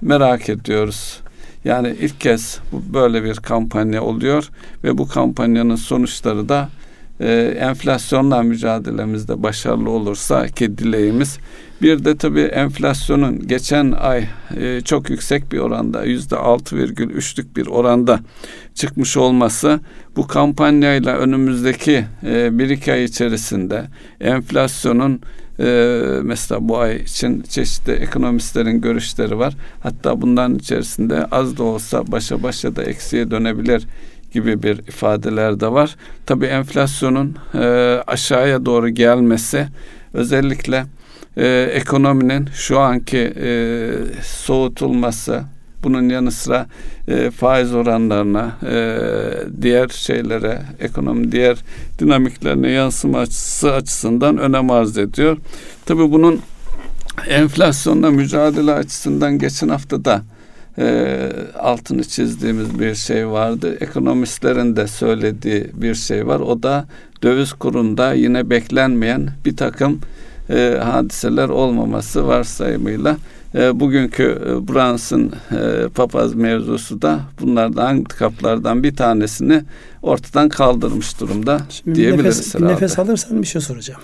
merak 0.02 0.48
ediyoruz. 0.48 1.21
Yani 1.64 1.96
ilk 2.00 2.20
kez 2.20 2.60
böyle 2.72 3.24
bir 3.24 3.34
kampanya 3.34 4.02
oluyor 4.02 4.50
ve 4.84 4.98
bu 4.98 5.08
kampanyanın 5.08 5.76
sonuçları 5.76 6.48
da 6.48 6.68
e, 7.20 7.56
enflasyonla 7.58 8.42
mücadelemizde 8.42 9.42
başarılı 9.42 9.90
olursa 9.90 10.46
ki 10.46 10.78
dileğimiz. 10.78 11.38
Bir 11.82 12.04
de 12.04 12.16
tabii 12.16 12.40
enflasyonun 12.40 13.46
geçen 13.46 13.92
ay 13.92 14.24
e, 14.56 14.80
çok 14.80 15.10
yüksek 15.10 15.52
bir 15.52 15.58
oranda 15.58 16.04
yüzde 16.04 16.36
altı 16.36 16.76
virgül 16.76 17.10
üçlük 17.10 17.56
bir 17.56 17.66
oranda 17.66 18.20
çıkmış 18.74 19.16
olması 19.16 19.80
bu 20.16 20.26
kampanyayla 20.26 21.16
önümüzdeki 21.16 22.04
e, 22.26 22.58
bir 22.58 22.70
iki 22.70 22.92
ay 22.92 23.04
içerisinde 23.04 23.84
enflasyonun 24.20 25.20
e, 25.62 25.66
mesela 26.22 26.68
bu 26.68 26.78
ay 26.78 26.96
için 26.96 27.42
çeşitli 27.42 27.92
ekonomistlerin 27.92 28.80
görüşleri 28.80 29.38
var. 29.38 29.54
Hatta 29.80 30.20
bundan 30.20 30.54
içerisinde 30.54 31.26
az 31.26 31.56
da 31.58 31.62
olsa 31.62 32.12
başa 32.12 32.42
başa 32.42 32.76
da 32.76 32.84
eksiye 32.84 33.30
dönebilir 33.30 33.86
gibi 34.32 34.62
bir 34.62 34.78
ifadeler 34.78 35.60
de 35.60 35.72
var. 35.72 35.96
Tabii 36.26 36.46
enflasyonun 36.46 37.36
e, 37.54 37.58
aşağıya 38.06 38.66
doğru 38.66 38.88
gelmesi 38.88 39.66
özellikle 40.12 40.84
e, 41.36 41.70
ekonominin 41.72 42.48
şu 42.54 42.78
anki 42.78 43.32
e, 43.36 43.90
soğutulması 44.22 45.42
bunun 45.84 46.08
yanı 46.08 46.32
sıra 46.32 46.66
e, 47.08 47.30
faiz 47.30 47.74
oranlarına 47.74 48.52
e, 48.70 48.98
diğer 49.62 49.88
şeylere 49.88 50.62
ekonomi 50.80 51.32
diğer 51.32 51.58
dinamiklerine 51.98 52.70
yansıması 52.70 53.72
açısından 53.72 54.38
önem 54.38 54.70
arz 54.70 54.98
ediyor. 54.98 55.36
Tabii 55.86 56.12
bunun 56.12 56.40
enflasyonla 57.28 58.10
mücadele 58.10 58.72
açısından 58.72 59.38
geçen 59.38 59.68
hafta 59.68 60.04
da 60.04 60.22
e, 60.78 61.28
altını 61.58 62.04
çizdiğimiz 62.04 62.78
bir 62.78 62.94
şey 62.94 63.28
vardı. 63.28 63.76
Ekonomistlerin 63.80 64.76
de 64.76 64.86
söylediği 64.86 65.66
bir 65.74 65.94
şey 65.94 66.26
var. 66.26 66.40
O 66.40 66.62
da 66.62 66.84
döviz 67.22 67.52
kurunda 67.52 68.12
yine 68.12 68.50
beklenmeyen 68.50 69.30
bir 69.44 69.56
takım 69.56 70.00
e, 70.50 70.78
hadiseler 70.82 71.48
olmaması 71.48 72.26
varsayımıyla 72.26 73.16
e, 73.54 73.80
bugünkü 73.80 74.22
e, 74.22 74.68
Brunson 74.68 75.32
e, 75.50 75.88
papaz 75.88 76.34
mevzusu 76.34 77.02
da 77.02 77.20
bunlardan 77.40 77.86
handikaplardan 77.86 78.82
bir 78.82 78.96
tanesini 78.96 79.64
ortadan 80.02 80.48
kaldırmış 80.48 81.20
durumda 81.20 81.60
Şimdi 81.68 81.98
diyebiliriz 81.98 82.38
nefes, 82.38 82.54
bir 82.54 82.66
nefes 82.66 82.98
alırsan 82.98 83.42
bir 83.42 83.46
şey 83.46 83.60
soracağım. 83.60 84.00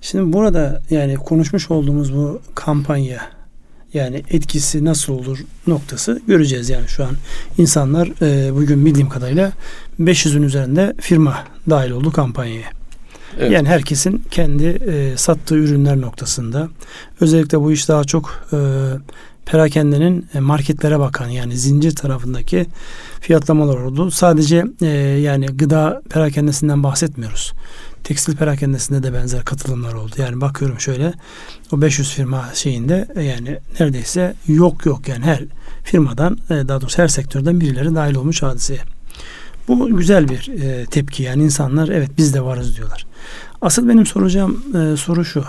Şimdi 0.00 0.32
burada 0.32 0.82
yani 0.90 1.14
konuşmuş 1.14 1.70
olduğumuz 1.70 2.14
bu 2.14 2.40
kampanya 2.54 3.20
yani 3.94 4.22
etkisi 4.30 4.84
nasıl 4.84 5.12
olur 5.12 5.38
noktası 5.66 6.20
göreceğiz 6.26 6.70
yani 6.70 6.88
şu 6.88 7.04
an 7.04 7.16
insanlar 7.58 8.08
e, 8.22 8.54
bugün 8.54 8.86
bildiğim 8.86 9.08
kadarıyla 9.08 9.52
500'ün 10.00 10.42
üzerinde 10.42 10.94
firma 11.00 11.44
dahil 11.70 11.90
oldu 11.90 12.12
kampanyaya. 12.12 12.79
Evet. 13.38 13.52
Yani 13.52 13.68
herkesin 13.68 14.22
kendi 14.30 14.64
e, 14.64 15.16
sattığı 15.16 15.56
ürünler 15.56 16.00
noktasında 16.00 16.68
özellikle 17.20 17.60
bu 17.60 17.72
iş 17.72 17.88
daha 17.88 18.04
çok 18.04 18.48
e, 18.52 18.58
perakendenin 19.46 20.26
e, 20.34 20.40
marketlere 20.40 20.98
bakan 20.98 21.28
yani 21.28 21.56
zincir 21.56 21.96
tarafındaki 21.96 22.66
fiyatlamalar 23.20 23.76
oldu. 23.76 24.10
Sadece 24.10 24.64
e, 24.82 24.86
yani 25.20 25.46
gıda 25.46 26.02
perakendesinden 26.10 26.82
bahsetmiyoruz. 26.82 27.52
Tekstil 28.04 28.36
perakendesinde 28.36 29.02
de 29.02 29.12
benzer 29.12 29.44
katılımlar 29.44 29.92
oldu. 29.92 30.12
Yani 30.18 30.40
bakıyorum 30.40 30.80
şöyle 30.80 31.12
o 31.72 31.82
500 31.82 32.10
firma 32.10 32.48
şeyinde 32.54 33.08
e, 33.16 33.22
yani 33.22 33.58
neredeyse 33.80 34.34
yok 34.46 34.86
yok 34.86 35.08
yani 35.08 35.24
her 35.24 35.44
firmadan 35.84 36.38
e, 36.50 36.68
daha 36.68 36.80
doğrusu 36.80 37.02
her 37.02 37.08
sektörden 37.08 37.60
birileri 37.60 37.94
dahil 37.94 38.14
olmuş 38.14 38.42
hadiseye. 38.42 38.80
Bu 39.68 39.96
güzel 39.96 40.28
bir 40.28 40.62
e, 40.62 40.86
tepki 40.86 41.22
yani 41.22 41.42
insanlar 41.42 41.88
evet 41.88 42.10
biz 42.18 42.34
de 42.34 42.44
varız 42.44 42.76
diyorlar. 42.76 43.06
Asıl 43.62 43.88
benim 43.88 44.06
soracağım 44.06 44.64
e, 44.76 44.96
soru 44.96 45.24
şu. 45.24 45.44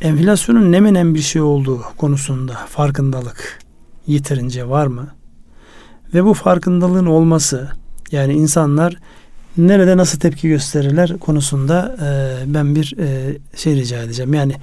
Enflasyonun 0.00 0.72
ne 0.72 0.80
menen 0.80 1.14
bir 1.14 1.20
şey 1.20 1.42
olduğu 1.42 1.82
konusunda 1.96 2.54
farkındalık 2.68 3.58
yeterince 4.06 4.68
var 4.68 4.86
mı? 4.86 5.08
Ve 6.14 6.24
bu 6.24 6.34
farkındalığın 6.34 7.06
olması 7.06 7.68
yani 8.12 8.32
insanlar 8.32 8.96
nerede 9.56 9.96
nasıl 9.96 10.18
tepki 10.18 10.48
gösterirler 10.48 11.18
konusunda 11.18 11.96
e, 12.02 12.36
ben 12.54 12.74
bir 12.74 12.94
e, 12.98 13.38
şey 13.56 13.76
rica 13.76 14.02
edeceğim. 14.02 14.34
Yani 14.34 14.54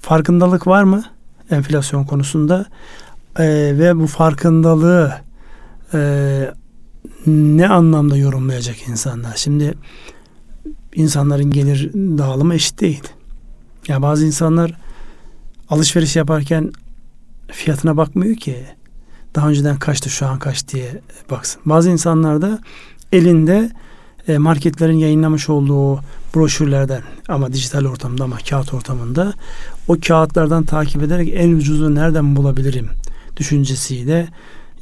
farkındalık 0.00 0.66
var 0.66 0.82
mı 0.82 1.04
enflasyon 1.50 2.04
konusunda 2.04 2.66
e, 3.38 3.44
ve 3.78 3.96
bu 3.96 4.06
farkındalığı 4.06 5.12
e, 5.94 6.00
ne 7.26 7.68
anlamda 7.68 8.16
yorumlayacak 8.16 8.88
insanlar? 8.88 9.32
Şimdi 9.36 9.74
insanların 10.94 11.50
gelir 11.50 11.92
dağılımı 11.94 12.54
eşit 12.54 12.80
değil. 12.80 13.02
Ya 13.88 14.02
bazı 14.02 14.26
insanlar 14.26 14.72
alışveriş 15.70 16.16
yaparken 16.16 16.72
fiyatına 17.52 17.96
bakmıyor 17.96 18.36
ki. 18.36 18.56
Daha 19.34 19.48
önceden 19.48 19.78
kaçtı 19.78 20.10
şu 20.10 20.26
an 20.26 20.38
kaç 20.38 20.68
diye 20.68 21.00
baksın. 21.30 21.62
Bazı 21.66 21.90
insanlar 21.90 22.42
da 22.42 22.58
elinde 23.12 23.70
e, 24.28 24.38
marketlerin 24.38 24.96
yayınlamış 24.98 25.48
olduğu 25.48 26.00
broşürlerden 26.34 27.02
ama 27.28 27.52
dijital 27.52 27.84
ortamda 27.84 28.24
ama 28.24 28.36
kağıt 28.48 28.74
ortamında 28.74 29.34
o 29.88 29.96
kağıtlardan 30.06 30.64
takip 30.64 31.02
ederek 31.02 31.32
en 31.34 31.52
ucuzu 31.52 31.94
nereden 31.94 32.36
bulabilirim 32.36 32.88
düşüncesiyle 33.36 34.28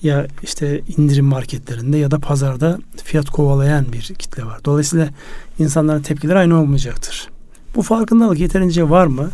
ya 0.06 0.26
işte 0.42 0.80
indirim 0.96 1.24
marketlerinde 1.24 1.98
ya 1.98 2.10
da 2.10 2.18
pazarda 2.18 2.78
fiyat 3.04 3.30
kovalayan 3.30 3.92
bir 3.92 4.02
kitle 4.02 4.44
var. 4.44 4.60
Dolayısıyla 4.64 5.08
insanların 5.58 6.02
tepkileri 6.02 6.38
aynı 6.38 6.60
olmayacaktır. 6.60 7.28
Bu 7.76 7.82
farkındalık 7.82 8.40
yeterince 8.40 8.90
var 8.90 9.06
mı? 9.06 9.30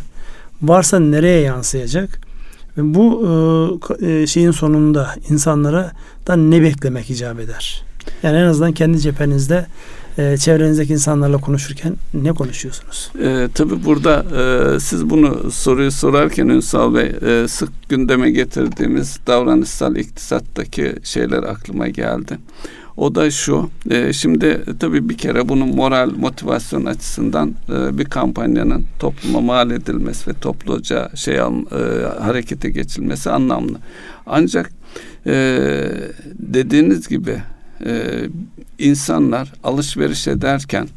Varsa 0.61 0.99
nereye 0.99 1.41
yansıyacak? 1.41 2.19
Ve 2.77 2.93
bu 2.93 3.29
e, 4.01 4.27
şeyin 4.27 4.51
sonunda 4.51 5.15
insanlara 5.29 5.91
da 6.27 6.35
ne 6.35 6.61
beklemek 6.61 7.09
icap 7.09 7.39
eder? 7.39 7.83
Yani 8.23 8.37
en 8.37 8.45
azından 8.45 8.71
kendi 8.71 8.99
cephenizde 8.99 9.65
e, 10.17 10.37
çevrenizdeki 10.37 10.93
insanlarla 10.93 11.37
konuşurken 11.37 11.95
ne 12.13 12.33
konuşuyorsunuz? 12.33 13.11
E, 13.23 13.49
tabii 13.53 13.85
burada 13.85 14.25
e, 14.75 14.79
siz 14.79 15.09
bunu 15.09 15.51
soruyu 15.51 15.91
sorarken 15.91 16.47
Ünsal 16.47 16.95
Bey 16.95 17.11
e, 17.25 17.47
sık 17.47 17.89
gündeme 17.89 18.31
getirdiğimiz 18.31 19.19
davranışsal 19.27 19.95
iktisattaki 19.95 20.95
şeyler 21.03 21.43
aklıma 21.43 21.87
geldi. 21.87 22.37
O 22.97 23.15
da 23.15 23.31
şu, 23.31 23.69
e, 23.89 24.13
şimdi 24.13 24.63
tabii 24.79 25.09
bir 25.09 25.17
kere 25.17 25.49
bunun 25.49 25.75
moral 25.75 26.11
motivasyon 26.11 26.85
açısından 26.85 27.55
e, 27.69 27.97
bir 27.97 28.05
kampanyanın 28.05 28.85
topluma 28.99 29.41
mal 29.41 29.71
edilmesi 29.71 30.29
ve 30.29 30.33
topluca 30.33 31.09
şey 31.15 31.35
e, 31.35 31.41
harekete 32.19 32.69
geçilmesi 32.69 33.29
anlamlı. 33.29 33.77
Ancak 34.25 34.71
e, 35.25 35.33
dediğiniz 36.35 37.07
gibi 37.07 37.37
e, 37.85 38.29
insanlar 38.79 39.53
alışveriş 39.63 40.27
ederken 40.27 40.87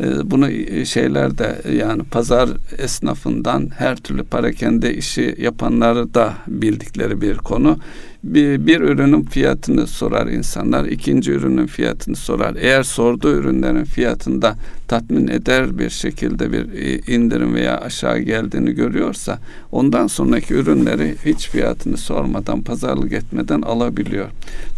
bunu 0.00 0.50
e, 0.50 0.84
şeylerde 0.84 1.62
yani 1.72 2.02
pazar 2.02 2.48
esnafından 2.78 3.70
her 3.78 3.96
türlü 3.96 4.24
parakende 4.24 4.94
işi 4.94 5.34
yapanları 5.38 6.14
da 6.14 6.34
bildikleri 6.48 7.20
bir 7.20 7.36
konu. 7.36 7.78
Bir, 8.24 8.66
bir 8.66 8.80
ürünün 8.80 9.22
fiyatını 9.22 9.86
sorar 9.86 10.26
insanlar, 10.26 10.84
ikinci 10.84 11.32
ürünün 11.32 11.66
fiyatını 11.66 12.16
sorar. 12.16 12.56
Eğer 12.60 12.82
sorduğu 12.82 13.34
ürünlerin 13.34 13.84
fiyatında 13.84 14.56
tatmin 14.88 15.28
eder 15.28 15.78
bir 15.78 15.90
şekilde 15.90 16.52
bir 16.52 16.72
e, 16.72 17.14
indirim 17.14 17.54
veya 17.54 17.80
aşağı 17.80 18.18
geldiğini 18.18 18.72
görüyorsa 18.72 19.38
ondan 19.72 20.06
sonraki 20.06 20.54
ürünleri 20.54 21.14
hiç 21.24 21.48
fiyatını 21.48 21.96
sormadan, 21.96 22.62
pazarlık 22.62 23.12
etmeden 23.12 23.62
alabiliyor. 23.62 24.26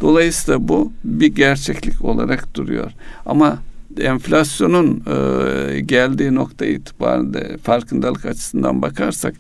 Dolayısıyla 0.01 0.69
bu 0.69 0.93
bir 1.05 1.35
gerçeklik 1.35 2.05
olarak 2.05 2.55
duruyor. 2.55 2.91
Ama 3.27 3.59
enflasyonun 3.99 5.03
e, 5.07 5.81
geldiği 5.81 6.35
nokta 6.35 6.67
itibariyle 6.67 7.57
farkındalık 7.59 8.25
açısından 8.25 8.83
bakarsak 8.83 9.35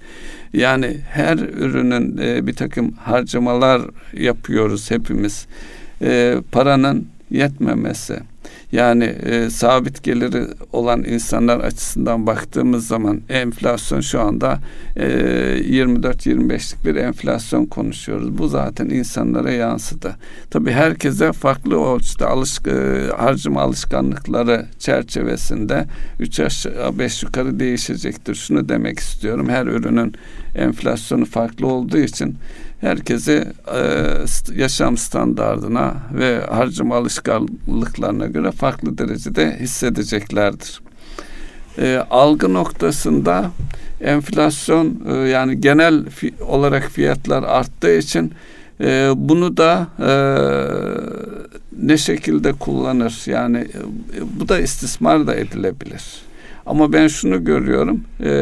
yani 0.52 0.96
her 1.10 1.38
ürünün 1.38 2.18
e, 2.18 2.46
bir 2.46 2.52
takım 2.52 2.92
harcamalar 2.92 3.82
yapıyoruz 4.12 4.90
hepimiz. 4.90 5.46
E, 6.02 6.36
paranın 6.52 7.08
yetmemesi 7.30 8.20
Yani 8.72 9.04
e, 9.04 9.50
sabit 9.50 10.02
geliri 10.02 10.46
olan 10.72 11.04
insanlar 11.04 11.60
açısından 11.60 12.26
baktığımız 12.26 12.86
zaman 12.86 13.20
enflasyon 13.28 14.00
şu 14.00 14.20
anda 14.20 14.58
e, 14.96 15.06
24-25'lik 15.60 16.84
bir 16.84 16.96
enflasyon 16.96 17.66
konuşuyoruz. 17.66 18.38
Bu 18.38 18.48
zaten 18.48 18.88
insanlara 18.88 19.50
yansıdı. 19.50 20.16
Tabii 20.50 20.70
herkese 20.70 21.32
farklı 21.32 21.94
ölçüde 21.94 22.26
alış, 22.26 22.58
e, 22.66 23.08
harcama 23.16 23.60
alışkanlıkları 23.60 24.66
çerçevesinde 24.78 25.86
3 26.20 26.40
aşağı 26.40 26.98
5 26.98 27.22
yukarı 27.22 27.60
değişecektir. 27.60 28.34
Şunu 28.34 28.68
demek 28.68 28.98
istiyorum. 28.98 29.48
Her 29.48 29.66
ürünün 29.66 30.14
enflasyonu 30.54 31.24
farklı 31.24 31.66
olduğu 31.66 31.98
için 31.98 32.36
herkesi 32.80 33.44
e, 33.74 33.82
yaşam 34.54 34.96
standardına 34.96 35.94
ve 36.14 36.40
harcama 36.50 36.96
alışkanlıklarına 36.96 38.26
göre 38.26 38.50
farklı 38.50 38.98
derecede 38.98 39.56
hissedeceklerdir. 39.60 40.80
E, 41.78 42.04
algı 42.10 42.54
noktasında 42.54 43.50
enflasyon 44.00 45.02
e, 45.08 45.14
yani 45.14 45.60
genel 45.60 46.04
olarak 46.46 46.90
fiyatlar 46.90 47.42
arttığı 47.42 47.96
için 47.96 48.32
e, 48.80 49.12
bunu 49.16 49.56
da 49.56 49.88
e, 49.98 50.10
ne 51.82 51.98
şekilde 51.98 52.52
kullanır 52.52 53.22
yani 53.26 53.66
bu 54.40 54.48
da 54.48 54.60
istismar 54.60 55.26
da 55.26 55.34
edilebilir. 55.34 56.29
Ama 56.70 56.92
ben 56.92 57.08
şunu 57.08 57.44
görüyorum 57.44 58.04
e, 58.24 58.32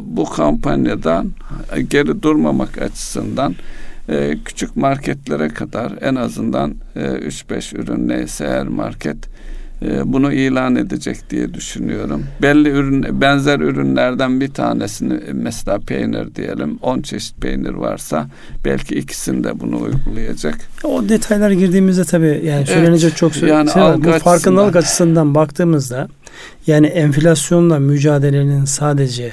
bu 0.00 0.24
kampanyadan 0.24 1.30
geri 1.88 2.22
durmamak 2.22 2.82
açısından 2.82 3.54
e, 4.08 4.34
küçük 4.44 4.76
marketlere 4.76 5.48
kadar 5.48 5.92
en 6.00 6.14
azından 6.14 6.74
e, 6.96 7.00
3-5 7.00 7.76
ürün 7.76 8.08
neyse 8.08 8.48
her 8.48 8.68
market 8.68 9.16
bunu 9.82 10.32
ilan 10.32 10.76
edecek 10.76 11.30
diye 11.30 11.54
düşünüyorum. 11.54 12.24
Belli 12.42 12.68
ürün 12.68 13.20
benzer 13.20 13.60
ürünlerden 13.60 14.40
bir 14.40 14.48
tanesini 14.48 15.20
mesela 15.32 15.78
peynir 15.78 16.34
diyelim 16.34 16.78
10 16.82 17.02
çeşit 17.02 17.36
peynir 17.36 17.74
varsa 17.74 18.26
belki 18.64 18.94
ikisinde 18.94 19.60
bunu 19.60 19.80
uygulayacak. 19.80 20.58
O 20.84 21.08
detaylara 21.08 21.54
girdiğimizde 21.54 22.04
tabii 22.04 22.42
yani 22.44 22.66
söylenecek 22.66 23.08
evet, 23.08 23.18
çok 23.18 23.34
söz 23.34 23.48
yani 23.48 23.70
şey 23.70 23.82
var. 23.82 24.04
Bu 24.04 24.10
farkındalık 24.12 24.76
açısından 24.76 25.34
baktığımızda 25.34 26.08
yani 26.66 26.86
enflasyonla 26.86 27.78
mücadelenin 27.78 28.64
sadece 28.64 29.32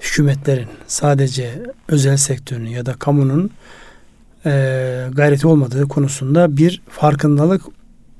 hükümetlerin, 0.00 0.68
sadece 0.86 1.62
özel 1.88 2.16
sektörün 2.16 2.66
ya 2.66 2.86
da 2.86 2.92
kamunun 2.92 3.50
e, 4.46 4.50
gayreti 5.12 5.46
olmadığı 5.46 5.88
konusunda 5.88 6.56
bir 6.56 6.82
farkındalık 6.88 7.62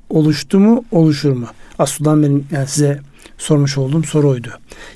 oluştu 0.09 0.59
mu, 0.59 0.85
oluşur 0.91 1.31
mu? 1.31 1.47
Aslında 1.79 2.21
benim 2.21 2.45
yani 2.51 2.67
size 2.67 2.99
sormuş 3.37 3.77
olduğum 3.77 4.03
soru 4.03 4.29
oydu. 4.29 4.49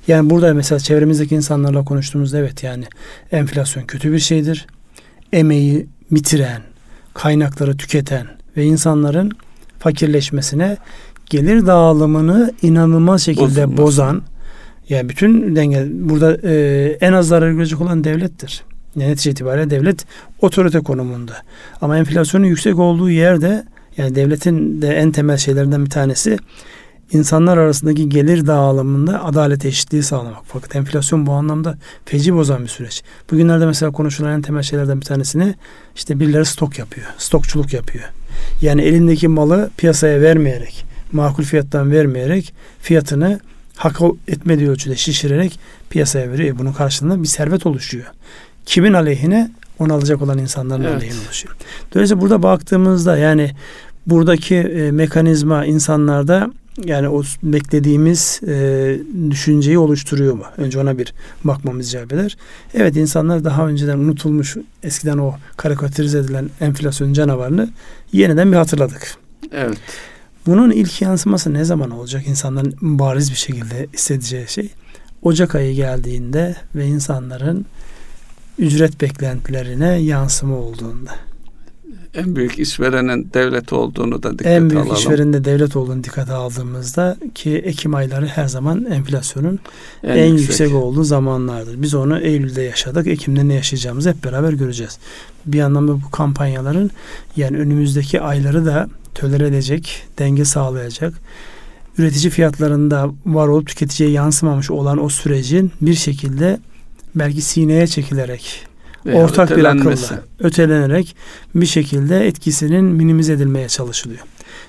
Yani 0.07 0.29
burada 0.29 0.53
mesela 0.53 0.79
çevremizdeki 0.79 1.35
insanlarla 1.35 1.83
konuştuğumuzda 1.83 2.37
evet 2.37 2.63
yani 2.63 2.83
enflasyon 3.31 3.83
kötü 3.83 4.11
bir 4.11 4.19
şeydir. 4.19 4.67
Emeği 5.33 5.87
bitiren, 6.11 6.61
kaynakları 7.13 7.77
tüketen 7.77 8.27
ve 8.57 8.65
insanların 8.65 9.31
fakirleşmesine 9.79 10.77
gelir 11.25 11.65
dağılımını 11.65 12.53
inanılmaz 12.61 13.21
şekilde 13.21 13.63
Bozulmaz. 13.63 13.77
bozan 13.77 14.21
yani 14.89 15.09
bütün 15.09 15.55
denge 15.55 15.87
burada 15.91 16.37
e, 16.49 16.97
en 17.01 17.13
az 17.13 17.27
zarar 17.27 17.51
görecek 17.51 17.81
olan 17.81 18.03
devlettir. 18.03 18.63
Yani 18.95 19.11
netice 19.11 19.31
itibariyle 19.31 19.69
devlet 19.69 20.05
otorite 20.41 20.79
konumunda. 20.79 21.33
Ama 21.81 21.97
enflasyonun 21.97 22.45
yüksek 22.45 22.79
olduğu 22.79 23.09
yerde 23.09 23.63
yani 23.97 24.15
devletin 24.15 24.81
de 24.81 24.87
en 24.87 25.11
temel 25.11 25.37
şeylerinden 25.37 25.85
bir 25.85 25.89
tanesi 25.89 26.37
insanlar 27.11 27.57
arasındaki 27.57 28.09
gelir 28.09 28.47
dağılımında 28.47 29.23
adalet 29.23 29.65
eşitliği 29.65 30.03
sağlamak. 30.03 30.41
Fakat 30.45 30.75
enflasyon 30.75 31.25
bu 31.25 31.31
anlamda 31.31 31.77
feci 32.05 32.33
bozan 32.33 32.63
bir 32.63 32.67
süreç. 32.67 33.03
Bugünlerde 33.31 33.65
mesela 33.65 33.91
konuşulan 33.91 34.31
en 34.31 34.41
temel 34.41 34.63
şeylerden 34.63 35.01
bir 35.01 35.05
tanesini 35.05 35.55
işte 35.95 36.19
birileri 36.19 36.45
stok 36.45 36.79
yapıyor. 36.79 37.07
Stokçuluk 37.17 37.73
yapıyor. 37.73 38.03
Yani 38.61 38.81
elindeki 38.81 39.27
malı 39.27 39.69
piyasaya 39.77 40.21
vermeyerek, 40.21 40.85
makul 41.11 41.43
fiyattan 41.43 41.91
vermeyerek 41.91 42.53
fiyatını 42.81 43.39
hak 43.75 43.99
etmediği 44.27 44.69
ölçüde 44.69 44.95
şişirerek 44.95 45.59
piyasaya 45.89 46.31
veriyor. 46.31 46.59
Bunun 46.59 46.73
karşılığında 46.73 47.23
bir 47.23 47.27
servet 47.27 47.65
oluşuyor. 47.65 48.05
Kimin 48.65 48.93
aleyhine? 48.93 49.51
Onu 49.81 49.93
alacak 49.93 50.21
olan 50.21 50.37
insanların 50.37 50.83
evet. 50.83 50.95
aleyhine 50.95 51.19
oluşuyor. 51.25 51.55
Dolayısıyla 51.93 52.21
burada 52.21 52.43
baktığımızda 52.43 53.17
yani 53.17 53.51
buradaki 54.07 54.55
e, 54.55 54.91
mekanizma 54.91 55.65
insanlarda 55.65 56.51
yani 56.85 57.09
o 57.09 57.23
beklediğimiz 57.43 58.41
e, 58.47 58.99
düşünceyi 59.29 59.77
oluşturuyor 59.77 60.33
mu? 60.33 60.43
Önce 60.57 60.79
ona 60.79 60.97
bir 60.97 61.13
bakmamız 61.43 61.89
icap 61.89 62.13
eder. 62.13 62.37
Evet 62.73 62.95
insanlar 62.95 63.43
daha 63.43 63.67
önceden 63.67 63.97
unutulmuş 63.97 64.57
eskiden 64.83 65.17
o 65.17 65.33
karikatürize 65.57 66.19
edilen 66.19 66.49
enflasyon 66.59 67.13
canavarını 67.13 67.69
yeniden 68.13 68.51
bir 68.51 68.57
hatırladık. 68.57 69.15
Evet. 69.51 69.77
Bunun 70.45 70.71
ilk 70.71 71.01
yansıması 71.01 71.53
ne 71.53 71.63
zaman 71.63 71.91
olacak? 71.91 72.27
İnsanların 72.27 72.75
bariz 72.81 73.31
bir 73.31 73.35
şekilde 73.35 73.87
hissedeceği 73.93 74.47
şey. 74.47 74.69
Ocak 75.21 75.55
ayı 75.55 75.75
geldiğinde 75.75 76.55
ve 76.75 76.85
insanların 76.85 77.65
ücret 78.57 79.01
beklentilerine 79.01 80.01
yansıma 80.01 80.55
olduğunda. 80.55 81.11
En 82.13 82.35
büyük 82.35 82.59
işverenin 82.59 83.29
devlet 83.33 83.73
olduğunu 83.73 84.23
da 84.23 84.31
dikkate 84.31 84.49
alalım. 84.49 84.63
En 84.63 84.69
büyük 84.69 84.85
alalım. 84.85 84.97
işverenin 84.97 85.33
de 85.33 85.45
devlet 85.45 85.75
olduğunu 85.75 86.03
dikkate 86.03 86.33
aldığımızda 86.33 87.17
ki 87.35 87.55
Ekim 87.55 87.95
ayları 87.95 88.25
her 88.25 88.47
zaman 88.47 88.85
enflasyonun 88.85 89.59
en, 90.03 90.17
en 90.17 90.25
yüksek. 90.25 90.49
yüksek 90.49 90.73
olduğu 90.73 91.03
zamanlardır. 91.03 91.81
Biz 91.81 91.93
onu 91.93 92.19
Eylül'de 92.19 92.61
yaşadık. 92.61 93.07
Ekim'de 93.07 93.47
ne 93.47 93.53
yaşayacağımızı 93.53 94.09
hep 94.09 94.23
beraber 94.23 94.53
göreceğiz. 94.53 94.97
Bir 95.45 95.59
anlamda 95.61 95.93
bu 95.93 96.11
kampanyaların 96.11 96.91
yani 97.37 97.57
önümüzdeki 97.57 98.21
ayları 98.21 98.65
da 98.65 98.87
tölere 99.15 99.47
edecek, 99.47 100.03
denge 100.19 100.45
sağlayacak, 100.45 101.13
üretici 101.97 102.29
fiyatlarında 102.29 103.09
var 103.25 103.47
olup 103.47 103.67
tüketiciye 103.67 104.09
yansımamış 104.09 104.71
olan 104.71 105.03
o 105.03 105.09
sürecin 105.09 105.71
bir 105.81 105.93
şekilde 105.93 106.59
belki 107.15 107.41
sineye 107.41 107.87
çekilerek 107.87 108.67
Veya 109.05 109.23
ortak 109.23 109.57
bir 109.57 109.63
akılla 109.63 110.23
ötelenerek 110.39 111.15
bir 111.55 111.65
şekilde 111.65 112.27
etkisinin 112.27 112.83
minimize 112.83 113.33
edilmeye 113.33 113.67
çalışılıyor. 113.67 114.19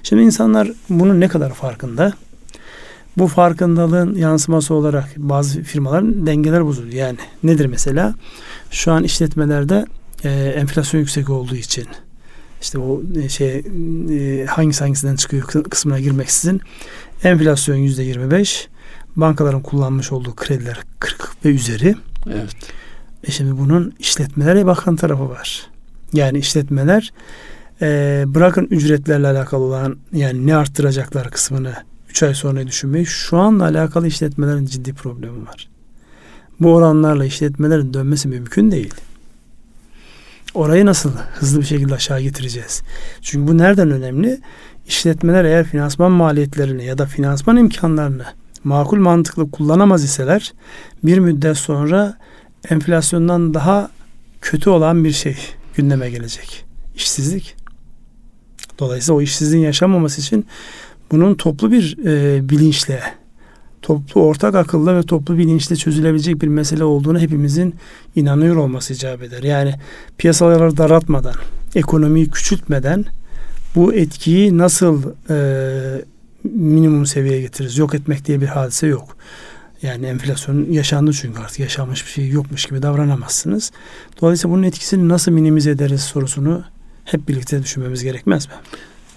Şimdi 0.02 0.22
insanlar 0.22 0.70
bunun 0.88 1.20
ne 1.20 1.28
kadar 1.28 1.52
farkında? 1.52 2.12
Bu 3.18 3.26
farkındalığın 3.26 4.14
yansıması 4.14 4.74
olarak 4.74 5.08
bazı 5.16 5.62
firmaların 5.62 6.26
dengeler 6.26 6.66
bozuluyor. 6.66 6.94
Yani 6.94 7.18
nedir 7.42 7.66
mesela? 7.66 8.14
Şu 8.70 8.92
an 8.92 9.04
işletmelerde 9.04 9.86
e, 10.24 10.30
enflasyon 10.30 11.00
yüksek 11.00 11.30
olduğu 11.30 11.56
için 11.56 11.86
işte 12.62 12.78
o 12.78 13.02
e, 13.22 13.28
şey 13.28 13.64
e, 14.10 14.46
hangisi 14.46 14.80
hangisinden 14.84 15.16
çıkıyor 15.16 15.42
kısmına 15.70 16.00
girmeksizin 16.00 16.60
enflasyon 17.24 17.76
yüzde 17.76 18.02
25 18.02 18.68
bankaların 19.16 19.62
kullanmış 19.62 20.12
olduğu 20.12 20.34
krediler 20.34 20.80
40 20.98 21.44
ve 21.44 21.48
üzeri. 21.48 21.94
Evet. 22.26 22.56
E 23.24 23.30
şimdi 23.30 23.58
bunun 23.58 23.94
işletmelere 23.98 24.66
bakan 24.66 24.96
tarafı 24.96 25.28
var. 25.28 25.66
Yani 26.12 26.38
işletmeler 26.38 27.12
e, 27.82 28.24
bırakın 28.26 28.66
ücretlerle 28.70 29.26
alakalı 29.26 29.64
olan 29.64 29.96
yani 30.12 30.46
ne 30.46 30.56
arttıracaklar 30.56 31.30
kısmını 31.30 31.74
3 32.10 32.22
ay 32.22 32.34
sonra 32.34 32.66
düşünmeyi 32.66 33.06
şu 33.06 33.38
anla 33.38 33.64
alakalı 33.64 34.06
işletmelerin 34.06 34.66
ciddi 34.66 34.94
problemi 34.94 35.46
var. 35.46 35.68
Bu 36.60 36.74
oranlarla 36.74 37.24
işletmelerin 37.24 37.94
dönmesi 37.94 38.28
mümkün 38.28 38.70
değil. 38.70 38.94
Orayı 40.54 40.86
nasıl 40.86 41.12
hızlı 41.34 41.60
bir 41.60 41.66
şekilde 41.66 41.94
aşağı 41.94 42.20
getireceğiz? 42.20 42.82
Çünkü 43.22 43.52
bu 43.52 43.58
nereden 43.58 43.90
önemli? 43.90 44.40
İşletmeler 44.86 45.44
eğer 45.44 45.64
finansman 45.64 46.12
maliyetlerini 46.12 46.84
ya 46.84 46.98
da 46.98 47.06
finansman 47.06 47.56
imkanlarını 47.56 48.24
makul 48.64 48.98
mantıklı 48.98 49.50
kullanamaz 49.50 50.04
iseler 50.04 50.52
bir 51.04 51.18
müddet 51.18 51.56
sonra 51.56 52.18
enflasyondan 52.70 53.54
daha 53.54 53.90
kötü 54.40 54.70
olan 54.70 55.04
bir 55.04 55.12
şey 55.12 55.36
gündeme 55.76 56.10
gelecek. 56.10 56.64
İşsizlik. 56.96 57.56
Dolayısıyla 58.78 59.18
o 59.18 59.22
işsizliğin 59.22 59.64
yaşanmaması 59.64 60.20
için 60.20 60.46
bunun 61.10 61.34
toplu 61.34 61.72
bir 61.72 61.98
e, 62.06 62.48
bilinçle 62.48 63.02
toplu 63.82 64.22
ortak 64.22 64.54
akılla 64.54 64.96
ve 64.96 65.02
toplu 65.02 65.38
bilinçle 65.38 65.76
çözülebilecek 65.76 66.42
bir 66.42 66.48
mesele 66.48 66.84
olduğunu 66.84 67.18
hepimizin 67.18 67.74
inanıyor 68.16 68.56
olması 68.56 68.92
icap 68.92 69.22
eder. 69.22 69.42
Yani 69.42 69.74
piyasaları 70.18 70.76
daraltmadan, 70.76 71.34
ekonomiyi 71.74 72.30
küçültmeden 72.30 73.04
bu 73.74 73.94
etkiyi 73.94 74.58
nasıl 74.58 75.02
e, 75.30 75.36
minimum 76.44 77.06
seviyeye 77.06 77.40
getiririz? 77.40 77.78
Yok 77.78 77.94
etmek 77.94 78.24
diye 78.24 78.40
bir 78.40 78.46
hadise 78.46 78.86
yok. 78.86 79.16
Yani 79.82 80.06
enflasyon 80.06 80.72
yaşandı 80.72 81.12
çünkü 81.12 81.40
artık 81.40 81.58
yaşanmış 81.58 82.06
bir 82.06 82.10
şey 82.10 82.28
yokmuş 82.28 82.64
gibi 82.64 82.82
davranamazsınız. 82.82 83.72
Dolayısıyla 84.20 84.56
bunun 84.56 84.62
etkisini 84.62 85.08
nasıl 85.08 85.32
minimize 85.32 85.70
ederiz 85.70 86.00
sorusunu 86.00 86.64
hep 87.04 87.28
birlikte 87.28 87.62
düşünmemiz 87.62 88.02
gerekmez 88.02 88.46
mi? 88.46 88.52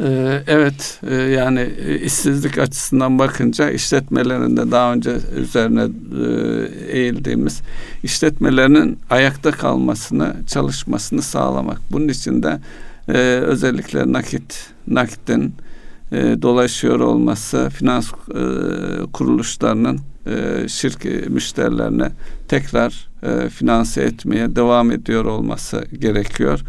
Ee, 0.02 0.44
evet 0.48 1.00
e, 1.10 1.16
yani 1.16 1.70
e, 1.86 2.00
işsizlik 2.00 2.58
açısından 2.58 3.20
bakınca 3.20 3.70
işletmelerinde 3.70 4.72
daha 4.72 4.94
önce 4.94 5.18
üzerine 5.36 5.84
e, 5.84 6.98
eğildiğimiz 6.98 7.62
işletmelerinin 8.04 9.00
ayakta 9.10 9.52
kalmasını, 9.52 10.36
çalışmasını 10.48 11.22
sağlamak. 11.22 11.80
Bunun 11.92 12.08
için 12.08 12.44
de 12.44 12.60
özellikle 13.42 14.14
nakit, 14.14 14.70
nakitin 14.88 15.54
dolaşıyor 16.12 17.00
olması, 17.00 17.70
finans 17.70 18.12
kuruluşlarının 19.14 20.00
şirket 20.68 21.30
müşterilerine 21.30 22.12
tekrar 22.48 23.08
finanse 23.50 24.02
etmeye 24.02 24.56
devam 24.56 24.92
ediyor 24.92 25.26
olması 25.26 25.86
gerekiyor. 26.00 26.62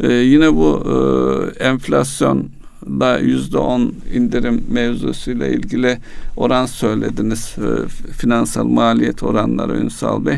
Ee, 0.00 0.12
yine 0.12 0.54
bu 0.54 0.82
e, 0.84 1.64
enflasyon 1.64 2.48
da 2.86 3.18
yüzde 3.18 3.58
on 3.58 3.94
indirim 4.14 4.64
mevzusuyla 4.70 5.46
ilgili 5.46 5.98
oran 6.36 6.66
söylediniz. 6.66 7.54
E, 7.58 7.88
finansal 8.12 8.64
maliyet 8.64 9.22
oranları 9.22 9.76
Ünsal 9.76 10.26
Bey. 10.26 10.36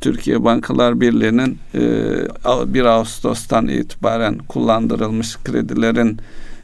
Türkiye 0.00 0.44
Bankalar 0.44 1.00
Birliği'nin 1.00 1.58
e, 1.74 2.74
1 2.74 2.84
Ağustos'tan 2.84 3.68
itibaren 3.68 4.38
kullandırılmış 4.38 5.36
kredilerin 5.44 6.18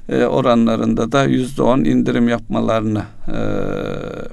e, 0.08 0.24
oranlarında 0.24 1.12
da 1.12 1.24
yüzde 1.24 1.62
on 1.62 1.78
indirim 1.84 2.28
yapmalarını 2.28 3.02
e, 3.28 3.32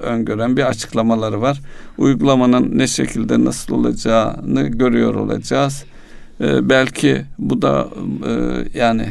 öngören 0.02 0.56
bir 0.56 0.62
açıklamaları 0.62 1.40
var. 1.40 1.60
Uygulamanın 1.98 2.78
ne 2.78 2.86
şekilde 2.86 3.44
nasıl 3.44 3.74
olacağını 3.74 4.62
görüyor 4.62 5.14
olacağız. 5.14 5.84
E, 6.40 6.68
belki 6.68 7.22
bu 7.38 7.62
da 7.62 7.88
yani 8.74 9.08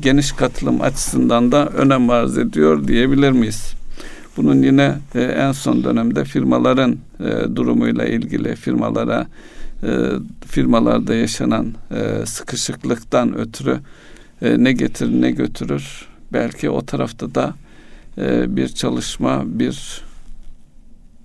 geniş 0.00 0.32
katılım 0.32 0.80
açısından 0.80 1.52
da 1.52 1.66
önem 1.66 2.10
arz 2.10 2.38
ediyor 2.38 2.88
diyebilir 2.88 3.30
miyiz? 3.30 3.72
Bunun 4.36 4.62
yine 4.62 4.94
en 5.14 5.52
son 5.52 5.84
dönemde 5.84 6.24
firmaların 6.24 6.96
durumuyla 7.54 8.04
ilgili 8.04 8.56
firmalara 8.56 9.26
firmalarda 10.46 11.14
yaşanan 11.14 11.66
sıkışıklıktan 12.24 13.38
ötürü 13.38 13.78
e, 14.42 14.64
ne 14.64 14.72
getirir 14.72 15.20
ne 15.20 15.30
götürür 15.30 16.08
belki 16.32 16.70
o 16.70 16.86
tarafta 16.86 17.34
da 17.34 17.54
e, 18.18 18.56
bir 18.56 18.68
çalışma 18.68 19.42
bir 19.44 20.02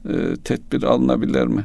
e, 0.10 0.36
tedbir 0.44 0.84
alınabilir 0.84 1.48
mi? 1.48 1.64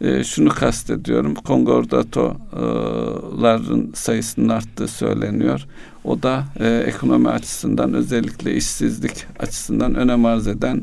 e, 0.00 0.24
şunu 0.24 0.48
kastediyorum. 0.48 1.34
Kongordatoların 1.34 3.90
sayısının 3.94 4.48
arttığı 4.48 4.88
söyleniyor. 4.88 5.66
O 6.04 6.22
da 6.22 6.44
e, 6.60 6.84
ekonomi 6.86 7.28
açısından 7.28 7.94
özellikle 7.94 8.54
işsizlik 8.54 9.26
açısından 9.38 9.94
önem 9.94 10.24
arz 10.24 10.46
eden 10.46 10.82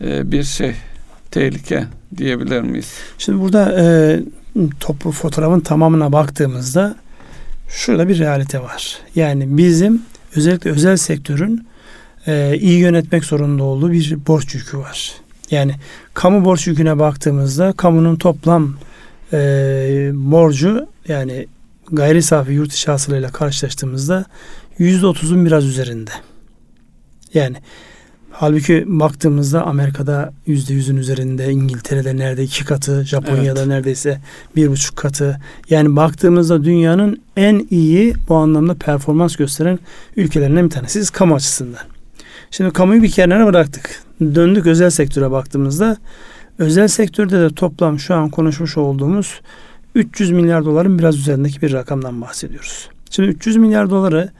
e, 0.00 0.32
bir 0.32 0.42
şey. 0.42 0.74
Tehlike 1.30 1.84
diyebilir 2.16 2.60
miyiz? 2.60 2.92
Şimdi 3.18 3.40
burada 3.40 3.80
e, 3.80 4.20
topu 4.80 5.10
fotoğrafın 5.10 5.60
tamamına 5.60 6.12
baktığımızda 6.12 6.96
şurada 7.68 8.08
bir 8.08 8.18
realite 8.18 8.62
var. 8.62 8.98
Yani 9.14 9.56
bizim 9.56 10.02
özellikle 10.36 10.70
özel 10.70 10.96
sektörün 10.96 11.66
e, 12.26 12.56
iyi 12.60 12.78
yönetmek 12.78 13.24
zorunda 13.24 13.64
olduğu 13.64 13.92
bir 13.92 14.26
borç 14.26 14.54
yükü 14.54 14.78
var. 14.78 15.12
Yani 15.50 15.74
kamu 16.14 16.44
borç 16.44 16.66
yüküne 16.66 16.98
baktığımızda 16.98 17.72
kamunun 17.72 18.16
toplam 18.16 18.76
e, 19.32 19.38
borcu 20.14 20.86
yani 21.08 21.46
gayri 21.92 22.22
safi 22.22 22.52
yurt 22.52 22.72
içi 22.72 22.90
hasılıyla 22.90 23.30
karşılaştığımızda 23.30 24.24
yüzde 24.78 25.06
otuzun 25.06 25.46
biraz 25.46 25.64
üzerinde. 25.64 26.10
Yani 27.34 27.56
halbuki 28.36 28.84
baktığımızda 28.86 29.66
Amerika'da 29.66 30.32
yüzde 30.46 30.74
yüzün 30.74 30.96
üzerinde, 30.96 31.50
İngiltere'de 31.50 32.16
nerede 32.16 32.42
iki 32.42 32.64
katı, 32.64 33.04
Japonya'da 33.04 33.58
evet. 33.58 33.68
neredeyse 33.68 34.20
bir 34.56 34.70
buçuk 34.70 34.96
katı. 34.96 35.40
Yani 35.70 35.96
baktığımızda 35.96 36.64
dünyanın 36.64 37.22
en 37.36 37.66
iyi 37.70 38.14
bu 38.28 38.34
anlamda 38.34 38.74
performans 38.74 39.36
gösteren 39.36 39.78
ülkelerinden 40.16 40.64
bir 40.64 40.70
tanesi. 40.70 41.12
Kamu 41.12 41.34
açısından. 41.34 41.80
Şimdi 42.50 42.72
kamuyu 42.72 43.02
bir 43.02 43.10
kenara 43.10 43.46
bıraktık. 43.46 44.02
Döndük 44.20 44.66
özel 44.66 44.90
sektöre 44.90 45.30
baktığımızda 45.30 45.96
özel 46.58 46.88
sektörde 46.88 47.40
de 47.40 47.54
toplam 47.54 47.98
şu 47.98 48.14
an 48.14 48.28
konuşmuş 48.28 48.76
olduğumuz 48.76 49.40
300 49.94 50.30
milyar 50.30 50.64
doların 50.64 50.98
biraz 50.98 51.16
üzerindeki 51.16 51.62
bir 51.62 51.72
rakamdan 51.72 52.20
bahsediyoruz. 52.20 52.88
Şimdi 53.10 53.28
300 53.28 53.56
milyar 53.56 53.90
doları 53.90 54.30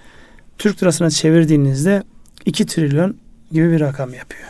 Türk 0.59 0.83
lirasına 0.83 1.11
çevirdiğinizde 1.11 2.03
2 2.47 2.67
trilyon 2.67 3.17
gibi 3.53 3.73
bir 3.73 3.81
rakam 3.81 4.15
yapıyor. 4.15 4.49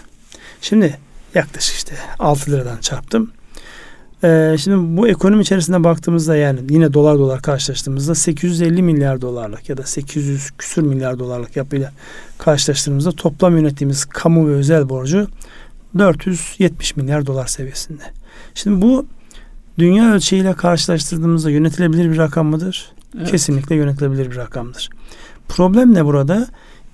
Şimdi 0.61 0.99
yaklaşık 1.35 1.77
işte 1.77 1.95
6 2.19 2.51
liradan 2.51 2.79
çarptım. 2.79 3.31
Ee, 4.25 4.57
şimdi 4.59 4.97
bu 4.97 5.09
ekonomi 5.09 5.43
içerisinde 5.43 5.85
baktığımızda 5.85 6.37
yani 6.37 6.61
yine 6.71 6.93
dolar 6.93 7.19
dolar 7.19 7.43
karşılaştığımızda 7.43 8.15
850 8.15 8.83
milyar 8.83 9.21
dolarlık 9.21 9.69
ya 9.69 9.77
da 9.77 9.83
800 9.83 10.51
küsür 10.51 10.83
milyar 10.83 11.19
dolarlık 11.19 11.57
yapıyla 11.57 11.93
karşılaştığımızda 12.39 13.13
toplam 13.13 13.57
yönettiğimiz 13.57 14.05
kamu 14.05 14.49
ve 14.49 14.53
özel 14.53 14.89
borcu 14.89 15.29
470 15.99 16.97
milyar 16.97 17.27
dolar 17.27 17.47
seviyesinde. 17.47 18.03
Şimdi 18.55 18.83
bu 18.83 19.07
dünya 19.79 20.13
ölçeğiyle 20.13 20.53
karşılaştırdığımızda 20.53 21.51
yönetilebilir 21.51 22.11
bir 22.11 22.19
rakam 22.19 22.47
mıdır? 22.47 22.93
Evet. 23.19 23.31
Kesinlikle 23.31 23.75
yönetilebilir 23.75 24.31
bir 24.31 24.37
rakamdır. 24.37 24.91
Problem 25.49 25.95
ne 25.95 26.05
burada? 26.05 26.47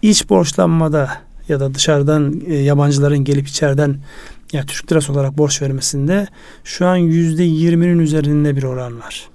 İç 0.02 0.30
borçlanmada 0.30 1.10
ya 1.48 1.60
da 1.60 1.74
dışarıdan 1.74 2.42
e, 2.46 2.54
yabancıların 2.54 3.18
gelip 3.18 3.48
içeriden 3.48 3.96
yani 4.52 4.66
Türk 4.66 4.92
lirası 4.92 5.12
olarak 5.12 5.38
borç 5.38 5.62
vermesinde 5.62 6.26
şu 6.64 6.86
an 6.86 6.96
yüzde 6.96 7.42
yirminin 7.42 7.98
üzerinde 7.98 8.56
bir 8.56 8.62
oran 8.62 9.00
var. 9.00 9.28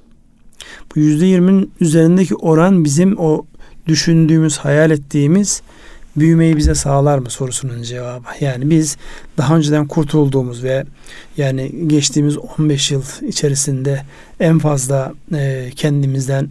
Bu 0.95 0.99
yüzde 0.99 1.25
yirminin 1.25 1.71
üzerindeki 1.81 2.35
oran 2.35 2.83
bizim 2.83 3.19
o 3.19 3.45
düşündüğümüz, 3.87 4.57
hayal 4.57 4.91
ettiğimiz 4.91 5.61
büyümeyi 6.15 6.57
bize 6.57 6.75
sağlar 6.75 7.19
mı 7.19 7.29
sorusunun 7.29 7.81
cevabı. 7.81 8.25
Yani 8.39 8.69
biz 8.69 8.97
daha 9.37 9.55
önceden 9.55 9.87
kurtulduğumuz 9.87 10.63
ve 10.63 10.85
yani 11.37 11.87
geçtiğimiz 11.87 12.37
15 12.37 12.91
yıl 12.91 13.03
içerisinde 13.27 14.01
en 14.39 14.59
fazla 14.59 15.13
e, 15.33 15.71
kendimizden 15.75 16.49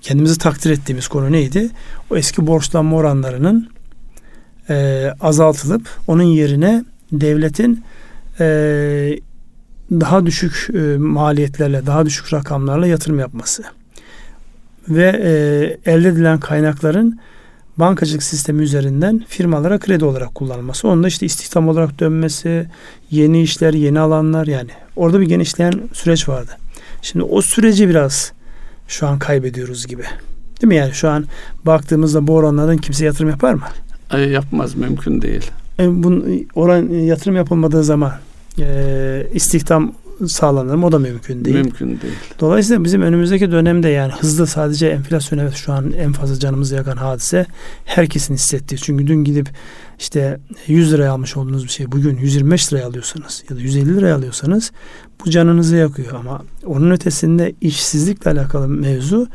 kendimizi 0.00 0.38
takdir 0.38 0.70
ettiğimiz 0.70 1.08
konu 1.08 1.32
neydi? 1.32 1.70
O 2.10 2.16
eski 2.16 2.46
borçlanma 2.46 2.96
oranlarının 2.96 3.70
e, 4.70 5.08
azaltılıp 5.20 5.88
onun 6.06 6.22
yerine 6.22 6.84
devletin 7.12 7.84
e, 8.40 8.44
daha 9.90 10.26
düşük 10.26 10.68
e, 10.74 10.78
maliyetlerle, 10.98 11.86
daha 11.86 12.06
düşük 12.06 12.32
rakamlarla 12.32 12.86
yatırım 12.86 13.18
yapması 13.18 13.62
ve 14.88 15.20
e, 15.84 15.92
elde 15.92 16.08
edilen 16.08 16.40
kaynakların 16.40 17.20
bankacılık 17.76 18.22
sistemi 18.22 18.62
üzerinden 18.62 19.24
firmalara 19.28 19.78
kredi 19.78 20.04
olarak 20.04 20.34
kullanılması. 20.34 20.88
Onda 20.88 21.08
işte 21.08 21.26
istihdam 21.26 21.68
olarak 21.68 22.00
dönmesi, 22.00 22.66
yeni 23.10 23.42
işler, 23.42 23.74
yeni 23.74 24.00
alanlar 24.00 24.46
yani 24.46 24.70
orada 24.96 25.20
bir 25.20 25.26
genişleyen 25.26 25.80
süreç 25.92 26.28
vardı. 26.28 26.50
Şimdi 27.02 27.24
o 27.24 27.42
süreci 27.42 27.88
biraz 27.88 28.32
şu 28.88 29.06
an 29.06 29.18
kaybediyoruz 29.18 29.86
gibi. 29.86 30.02
Değil 30.62 30.68
mi 30.68 30.76
yani 30.76 30.92
şu 30.92 31.08
an 31.08 31.26
baktığımızda 31.66 32.26
bu 32.26 32.34
oranlardan 32.34 32.76
kimse 32.76 33.04
yatırım 33.04 33.30
yapar 33.30 33.54
mı? 33.54 33.62
Ay, 34.10 34.30
yapmaz 34.30 34.74
mümkün 34.74 35.22
değil. 35.22 35.50
E, 35.78 36.02
bunun 36.02 36.46
oran 36.54 36.88
yatırım 36.88 37.36
yapılmadığı 37.36 37.84
zaman 37.84 38.12
e, 38.58 39.26
istihdam 39.34 39.92
sağlanır 40.26 40.74
mı? 40.74 40.86
O 40.86 40.92
da 40.92 40.98
mümkün 40.98 41.44
değil. 41.44 41.56
Mümkün 41.56 41.86
değil. 41.88 42.14
Dolayısıyla 42.40 42.84
bizim 42.84 43.02
önümüzdeki 43.02 43.52
dönemde 43.52 43.88
yani 43.88 44.12
hızlı 44.12 44.46
sadece 44.46 44.88
enflasyon 44.88 45.38
evet 45.38 45.54
şu 45.54 45.72
an 45.72 45.92
en 45.92 46.12
fazla 46.12 46.38
canımızı 46.38 46.74
yakan 46.74 46.96
hadise 46.96 47.46
herkesin 47.84 48.34
hissettiği. 48.34 48.78
Çünkü 48.78 49.06
dün 49.06 49.24
gidip 49.24 49.48
işte 49.98 50.40
100 50.66 50.92
liraya 50.92 51.12
almış 51.12 51.36
olduğunuz 51.36 51.64
bir 51.64 51.68
şey 51.68 51.92
bugün 51.92 52.18
125 52.18 52.72
liraya 52.72 52.86
alıyorsanız 52.86 53.44
ya 53.50 53.56
da 53.56 53.60
150 53.60 53.96
liraya 53.96 54.16
alıyorsanız 54.16 54.72
bu 55.26 55.30
canınızı 55.30 55.76
yakıyor 55.76 56.14
ama 56.14 56.42
onun 56.66 56.90
ötesinde 56.90 57.54
işsizlikle 57.60 58.30
alakalı 58.30 58.68
mevzu 58.68 59.26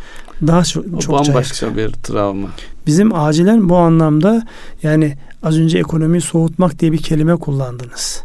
daha 0.48 0.64
çok, 0.64 1.02
çok 1.02 1.16
bambaşka 1.16 1.66
yakıyor. 1.66 1.88
bir 1.88 1.94
travma. 1.94 2.48
Bizim 2.88 3.16
acilen 3.16 3.70
bu 3.70 3.78
anlamda 3.78 4.48
yani 4.84 5.18
az 5.44 5.60
önce 5.60 5.80
ekonomiyi 5.80 6.22
soğutmak 6.22 6.80
diye 6.80 6.92
bir 6.92 6.98
kelime 6.98 7.36
kullandınız. 7.36 8.24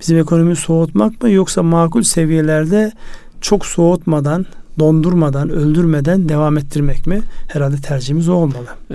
Bizim 0.00 0.18
ekonomiyi 0.18 0.56
soğutmak 0.56 1.22
mı 1.22 1.30
yoksa 1.30 1.62
makul 1.62 2.02
seviyelerde 2.02 2.92
çok 3.40 3.66
soğutmadan, 3.66 4.46
dondurmadan, 4.78 5.50
öldürmeden 5.50 6.28
devam 6.28 6.58
ettirmek 6.58 7.06
mi? 7.06 7.22
Herhalde 7.48 7.76
tercihimiz 7.76 8.28
o 8.28 8.32
olmalı. 8.32 8.66
Ee, 8.90 8.94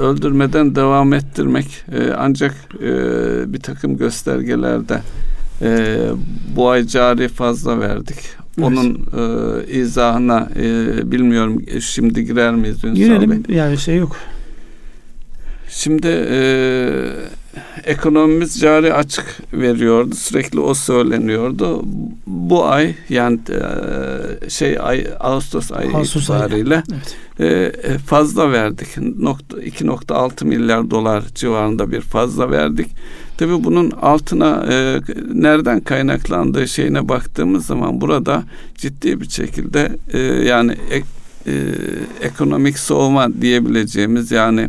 öldürmeden 0.00 0.74
devam 0.74 1.12
ettirmek 1.12 1.84
ee, 1.92 2.12
ancak 2.18 2.54
e, 2.82 2.92
bir 3.52 3.60
takım 3.60 3.96
göstergelerde 3.96 5.00
e, 5.62 5.98
bu 6.56 6.68
ay 6.68 6.86
cari 6.86 7.28
fazla 7.28 7.80
verdik. 7.80 8.18
Evet. 8.58 8.68
Onun 8.68 9.06
e, 9.16 9.72
izahına 9.72 10.48
e, 10.56 11.12
bilmiyorum 11.12 11.62
şimdi 11.80 12.24
girer 12.24 12.54
miyiz 12.54 12.84
Ünsal 12.84 12.94
Girelim 12.94 13.30
Bey? 13.30 13.56
yani 13.56 13.78
şey 13.78 13.96
yok. 13.96 14.16
Şimdi 15.68 16.26
e, 16.30 16.38
ekonomimiz 17.84 18.60
cari 18.60 18.94
açık 18.94 19.24
veriyordu. 19.52 20.14
Sürekli 20.14 20.60
o 20.60 20.74
söyleniyordu. 20.74 21.82
Bu 22.26 22.64
ay 22.64 22.94
yani 23.08 23.38
e, 23.50 24.50
şey 24.50 24.78
ay 24.80 25.06
Ağustos 25.20 25.72
ayı 25.72 25.90
Ağustos 25.90 26.22
itibariyle 26.22 26.82
evet. 26.92 27.16
E, 27.40 27.46
e, 27.46 27.98
fazla 27.98 28.52
verdik. 28.52 28.98
Nokta, 29.18 29.56
2.6 29.56 30.44
milyar 30.44 30.90
dolar 30.90 31.24
civarında 31.34 31.90
bir 31.90 32.00
fazla 32.00 32.50
verdik. 32.50 32.86
Tabii 33.38 33.64
bunun 33.64 33.90
altına 33.90 34.66
e, 34.70 35.00
nereden 35.34 35.80
kaynaklandığı 35.80 36.68
şeyine 36.68 37.08
baktığımız 37.08 37.66
zaman 37.66 38.00
burada 38.00 38.42
ciddi 38.74 39.20
bir 39.20 39.28
şekilde 39.28 39.92
e, 40.12 40.18
yani 40.20 40.76
e, 41.46 41.52
ekonomik 42.20 42.78
soğuma 42.78 43.28
diyebileceğimiz 43.40 44.30
yani 44.30 44.68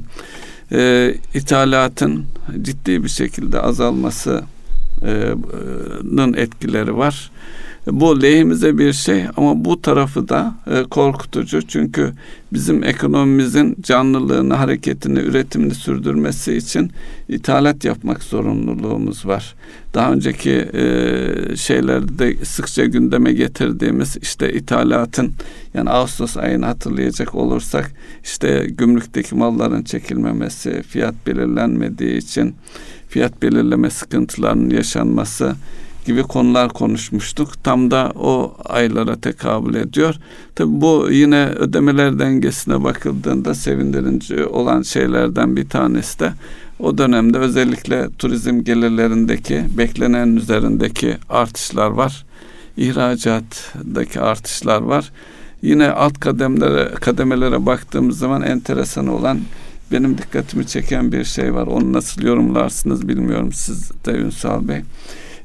ithalatın 1.34 2.25
ciddi 2.62 3.04
bir 3.04 3.10
şekilde 3.10 3.62
azalmasının 3.62 4.43
etkileri 6.34 6.97
var. 6.97 7.32
Bu 7.88 8.21
lehimize 8.21 8.78
bir 8.78 8.93
şey 8.93 9.26
ama 9.38 9.65
bu 9.65 9.82
tarafı 9.82 10.30
da 10.30 10.56
e, 10.67 10.84
korkutucu. 10.84 11.62
Çünkü 11.62 12.13
bizim 12.54 12.84
ekonomimizin 12.84 13.76
canlılığını, 13.82 14.54
hareketini, 14.54 15.19
üretimini 15.19 15.76
sürdürmesi 15.76 16.54
için 16.54 16.91
ithalat 17.30 17.86
yapmak 17.86 18.24
zorunluluğumuz 18.24 19.26
var. 19.26 19.56
Daha 19.93 20.13
önceki 20.13 20.52
e, 20.52 21.56
şeylerde 21.56 22.45
sıkça 22.45 22.86
gündeme 22.86 23.34
getirdiğimiz 23.34 24.17
işte 24.21 24.54
ithalatın 24.54 25.34
yani 25.74 25.89
Ağustos 25.89 26.38
ayını 26.38 26.65
hatırlayacak 26.65 27.36
olursak 27.36 27.91
işte 28.24 28.67
gümrükteki 28.78 29.36
malların 29.36 29.84
çekilmemesi, 29.84 30.84
fiyat 30.84 31.15
belirlenmediği 31.28 32.17
için 32.17 32.56
fiyat 33.10 33.41
belirleme 33.41 33.89
sıkıntılarının 33.89 34.69
yaşanması 34.69 35.56
gibi 36.05 36.23
konular 36.23 36.69
konuşmuştuk. 36.69 37.63
Tam 37.63 37.91
da 37.91 38.11
o 38.15 38.55
aylara 38.65 39.15
tekabül 39.15 39.75
ediyor. 39.75 40.15
Tabi 40.55 40.81
bu 40.81 41.07
yine 41.11 41.45
ödemeler 41.45 42.19
dengesine 42.19 42.83
bakıldığında 42.83 43.55
sevindirici 43.55 44.45
olan 44.45 44.81
şeylerden 44.81 45.55
bir 45.55 45.69
tanesi 45.69 46.19
de 46.19 46.33
o 46.79 46.97
dönemde 46.97 47.37
özellikle 47.37 48.09
turizm 48.19 48.63
gelirlerindeki 48.63 49.63
beklenen 49.77 50.35
üzerindeki 50.35 51.17
artışlar 51.29 51.89
var. 51.89 52.25
İhracattaki 52.77 54.19
artışlar 54.19 54.81
var. 54.81 55.11
Yine 55.61 55.89
alt 55.89 56.19
kademelere, 56.19 56.91
kademelere 57.01 57.65
baktığımız 57.65 58.17
zaman 58.17 58.41
enteresan 58.41 59.07
olan 59.07 59.39
benim 59.91 60.17
dikkatimi 60.17 60.67
çeken 60.67 61.11
bir 61.11 61.23
şey 61.23 61.53
var. 61.53 61.67
Onu 61.67 61.93
nasıl 61.93 62.21
yorumlarsınız 62.21 63.07
bilmiyorum 63.07 63.53
siz 63.53 63.91
de 64.05 64.11
Ünsal 64.11 64.67
Bey 64.67 64.81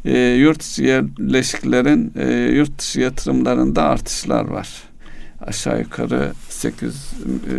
e, 0.04 0.18
yurt 0.18 0.62
içi 0.62 0.84
yerleşiklerin 0.84 2.12
e, 2.16 2.32
yurt 2.32 2.78
dışı 2.78 3.00
yatırımlarında 3.00 3.82
artışlar 3.82 4.44
var. 4.44 4.68
Aşağı 5.46 5.78
yukarı 5.78 6.32
8 6.48 6.94
e, 6.94 7.52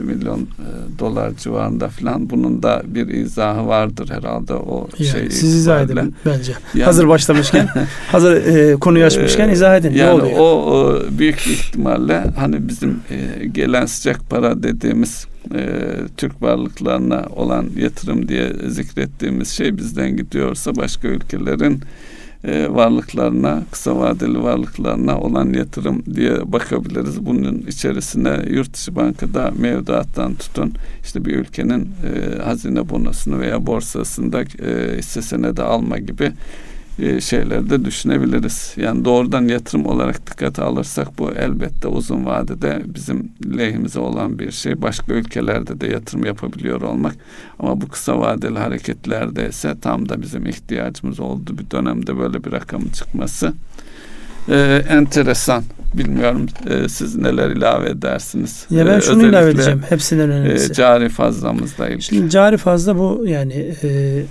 milyon 0.00 0.40
e, 0.40 0.98
dolar 0.98 1.32
civarında 1.36 1.88
falan. 1.88 2.30
Bunun 2.30 2.62
da 2.62 2.82
bir 2.84 3.08
izahı 3.08 3.66
vardır 3.66 4.10
herhalde 4.10 4.54
o 4.54 4.88
yani 4.98 5.10
şey. 5.10 5.30
Siz 5.30 5.54
izah 5.54 5.82
edin 5.82 6.14
bence. 6.26 6.52
Yani, 6.74 6.84
hazır 6.84 7.08
başlamışken, 7.08 7.68
hazır 8.12 8.46
e, 8.46 8.74
konuyu 8.74 9.04
açmışken 9.04 9.48
izah 9.48 9.76
edin. 9.76 9.90
Yani 9.90 10.08
ne 10.08 10.12
oluyor? 10.12 10.38
O, 10.38 10.44
o 10.44 11.00
büyük 11.18 11.46
ihtimalle 11.46 12.24
hani 12.36 12.68
bizim 12.68 13.00
e, 13.10 13.46
gelen 13.46 13.86
sıcak 13.86 14.30
para 14.30 14.62
dediğimiz 14.62 15.26
e, 15.54 15.90
Türk 16.16 16.42
varlıklarına 16.42 17.26
olan 17.36 17.66
yatırım 17.76 18.28
diye 18.28 18.52
zikrettiğimiz 18.68 19.48
şey 19.48 19.76
bizden 19.76 20.16
gidiyorsa 20.16 20.76
başka 20.76 21.08
ülkelerin 21.08 21.80
e, 22.44 22.68
varlıklarına, 22.70 23.62
kısa 23.70 23.96
vadeli 23.96 24.42
varlıklarına 24.42 25.18
olan 25.18 25.52
yatırım 25.52 26.02
diye 26.14 26.52
bakabiliriz. 26.52 27.26
Bunun 27.26 27.64
içerisine 27.68 28.38
yurt 28.50 28.74
dışı 28.74 28.96
bankada 28.96 29.52
mevduattan 29.58 30.34
tutun 30.34 30.72
işte 31.04 31.24
bir 31.24 31.36
ülkenin 31.36 31.82
e, 31.82 32.42
hazine 32.42 32.88
bonosunu 32.88 33.40
veya 33.40 33.66
borsasında 33.66 34.42
e, 34.42 34.98
hisse 34.98 35.22
senedi 35.22 35.62
alma 35.62 35.98
gibi 35.98 36.32
şeylerde 37.20 37.84
düşünebiliriz. 37.84 38.72
Yani 38.76 39.04
doğrudan 39.04 39.48
yatırım 39.48 39.86
olarak 39.86 40.26
dikkate 40.30 40.62
alırsak 40.62 41.18
bu 41.18 41.30
elbette 41.30 41.88
uzun 41.88 42.26
vadede 42.26 42.82
bizim 42.86 43.32
lehimize 43.56 44.00
olan 44.00 44.38
bir 44.38 44.50
şey. 44.50 44.82
Başka 44.82 45.12
ülkelerde 45.12 45.80
de 45.80 45.86
yatırım 45.86 46.24
yapabiliyor 46.24 46.80
olmak. 46.80 47.14
Ama 47.58 47.80
bu 47.80 47.88
kısa 47.88 48.18
vadeli 48.18 48.58
hareketlerde 48.58 49.48
ise 49.48 49.74
tam 49.80 50.08
da 50.08 50.22
bizim 50.22 50.46
ihtiyacımız 50.46 51.20
olduğu 51.20 51.58
bir 51.58 51.70
dönemde 51.70 52.18
böyle 52.18 52.44
bir 52.44 52.52
rakamın 52.52 52.88
çıkması 52.88 53.52
e, 54.48 54.82
enteresan. 54.88 55.64
Bilmiyorum 55.94 56.46
e, 56.70 56.88
siz 56.88 57.16
neler 57.16 57.50
ilave 57.50 57.90
edersiniz. 57.90 58.66
Ya 58.70 58.86
ben 58.86 58.98
e, 58.98 59.00
şunu 59.00 59.26
ilave 59.26 59.50
edeceğim. 59.50 59.82
Hepsinden 59.88 60.30
önemlisi. 60.30 60.70
E, 60.70 60.74
cari 60.74 61.08
fazlamızla 61.08 61.88
ilgili. 61.88 62.02
Şimdi 62.02 62.30
cari 62.30 62.56
fazla 62.56 62.98
bu 62.98 63.24
yani 63.26 63.74
e, 63.82 64.22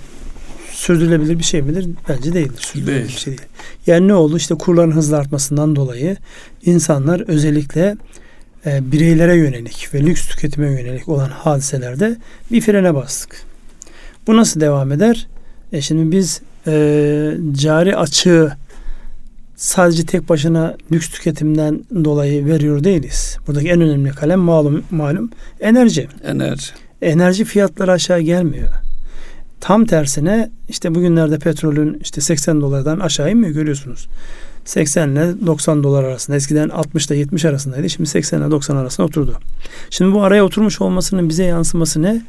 sürdürülebilir 0.74 1.38
bir 1.38 1.44
şey 1.44 1.62
midir? 1.62 1.88
Bence 2.08 2.34
değildir. 2.34 2.62
Sürdürülebilir 2.62 2.96
değil. 2.96 3.08
bir 3.08 3.20
şey 3.20 3.38
değil. 3.38 3.48
Yani 3.86 4.08
ne 4.08 4.14
oldu? 4.14 4.36
İşte 4.36 4.54
kurların 4.54 4.92
hızlı 4.92 5.16
artmasından 5.16 5.76
dolayı 5.76 6.16
insanlar 6.64 7.20
özellikle 7.20 7.96
e, 8.66 8.92
bireylere 8.92 9.36
yönelik 9.36 9.94
ve 9.94 10.00
lüks 10.00 10.28
tüketime 10.28 10.66
yönelik 10.66 11.08
olan 11.08 11.28
hadiselerde 11.28 12.16
bir 12.52 12.60
frene 12.60 12.94
bastık. 12.94 13.42
Bu 14.26 14.36
nasıl 14.36 14.60
devam 14.60 14.92
eder? 14.92 15.28
E 15.72 15.80
şimdi 15.80 16.16
biz 16.16 16.40
e, 16.66 17.34
cari 17.52 17.96
açığı 17.96 18.52
sadece 19.56 20.06
tek 20.06 20.28
başına 20.28 20.76
lüks 20.92 21.08
tüketimden 21.08 21.84
dolayı 22.04 22.46
veriyor 22.46 22.84
değiliz. 22.84 23.38
Buradaki 23.46 23.68
en 23.68 23.80
önemli 23.80 24.10
kalem 24.10 24.40
malum 24.40 24.84
malum 24.90 25.30
enerji. 25.60 26.08
Enerji. 26.24 26.72
Enerji 27.02 27.44
fiyatları 27.44 27.92
aşağı 27.92 28.20
gelmiyor. 28.20 28.83
Tam 29.64 29.84
tersine 29.84 30.50
işte 30.68 30.94
bugünlerde 30.94 31.38
petrolün 31.38 31.98
işte 32.02 32.20
80 32.20 32.60
dolardan 32.60 33.00
aşağı 33.00 33.30
inmiyor 33.30 33.54
görüyorsunuz. 33.54 34.08
80 34.64 35.08
ile 35.08 35.46
90 35.46 35.82
dolar 35.82 36.04
arasında. 36.04 36.36
Eskiden 36.36 36.68
60 36.68 37.06
ile 37.06 37.16
70 37.16 37.44
arasındaydı. 37.44 37.90
Şimdi 37.90 38.08
80 38.08 38.40
ile 38.40 38.50
90 38.50 38.76
arasında 38.76 39.06
oturdu. 39.06 39.38
Şimdi 39.90 40.14
bu 40.14 40.22
araya 40.22 40.44
oturmuş 40.44 40.80
olmasının 40.80 41.28
bize 41.28 41.44
yansıması 41.44 42.02
ne? 42.02 42.22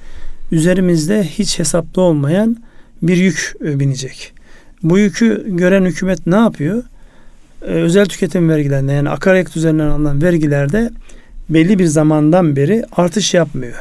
Üzerimizde 0.52 1.24
hiç 1.24 1.60
hesaplı 1.60 2.02
olmayan 2.02 2.58
bir 3.02 3.17
yük 3.17 3.54
e, 3.65 3.80
binecek. 3.80 4.34
Bu 4.84 5.00
yükü 5.00 5.45
gören 5.48 5.86
hükümet 5.86 6.28
ne 6.28 6.36
yapıyor? 6.36 6.84
Ee, 7.62 7.65
özel 7.65 8.06
tüketim 8.06 8.50
vergilerinde 8.50 8.91
yani 8.91 9.10
akaryakıt 9.10 9.58
üzerinden 9.58 9.88
alınan 9.88 10.21
vergilerde 10.21 10.89
belli 11.50 11.80
bir 11.80 11.86
zamandan 11.86 12.56
beri 12.56 12.86
artış 12.91 13.34
yapmıyor. 13.34 13.76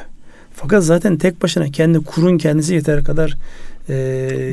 Fakat 0.65 0.85
zaten 0.85 1.17
tek 1.17 1.43
başına 1.43 1.71
kendi 1.71 1.99
kurun 1.99 2.39
kendisi 2.39 2.75
yeter 2.75 3.05
kadar 3.05 3.37
e, 3.89 4.53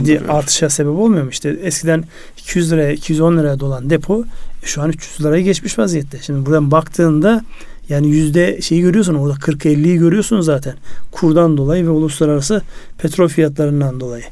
ciddi 0.00 0.20
artışa 0.28 0.70
sebep 0.70 0.92
olmuyor 0.92 1.24
mu? 1.24 1.30
İşte 1.30 1.58
eskiden 1.62 2.04
200 2.38 2.72
liraya 2.72 2.92
210 2.92 3.36
liraya 3.36 3.60
dolan 3.60 3.90
depo 3.90 4.24
e, 4.62 4.66
şu 4.66 4.82
an 4.82 4.88
300 4.88 5.20
liraya 5.20 5.42
geçmiş 5.42 5.78
vaziyette. 5.78 6.18
Şimdi 6.22 6.46
buradan 6.46 6.70
baktığında 6.70 7.44
yani 7.88 8.08
yüzde 8.08 8.60
şeyi 8.60 8.82
görüyorsun 8.82 9.14
orada 9.14 9.34
40-50'yi 9.34 9.98
görüyorsun 9.98 10.40
zaten. 10.40 10.74
Kurdan 11.12 11.56
dolayı 11.56 11.86
ve 11.86 11.90
uluslararası 11.90 12.62
petrol 12.98 13.28
fiyatlarından 13.28 14.00
dolayı. 14.00 14.24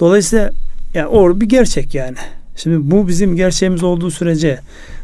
Dolayısıyla 0.00 0.50
yani 0.94 1.06
o 1.06 1.40
bir 1.40 1.46
gerçek 1.46 1.94
yani. 1.94 2.16
Şimdi 2.56 2.90
bu 2.90 3.08
bizim 3.08 3.36
gerçeğimiz 3.36 3.82
olduğu 3.82 4.10
sürece 4.10 4.60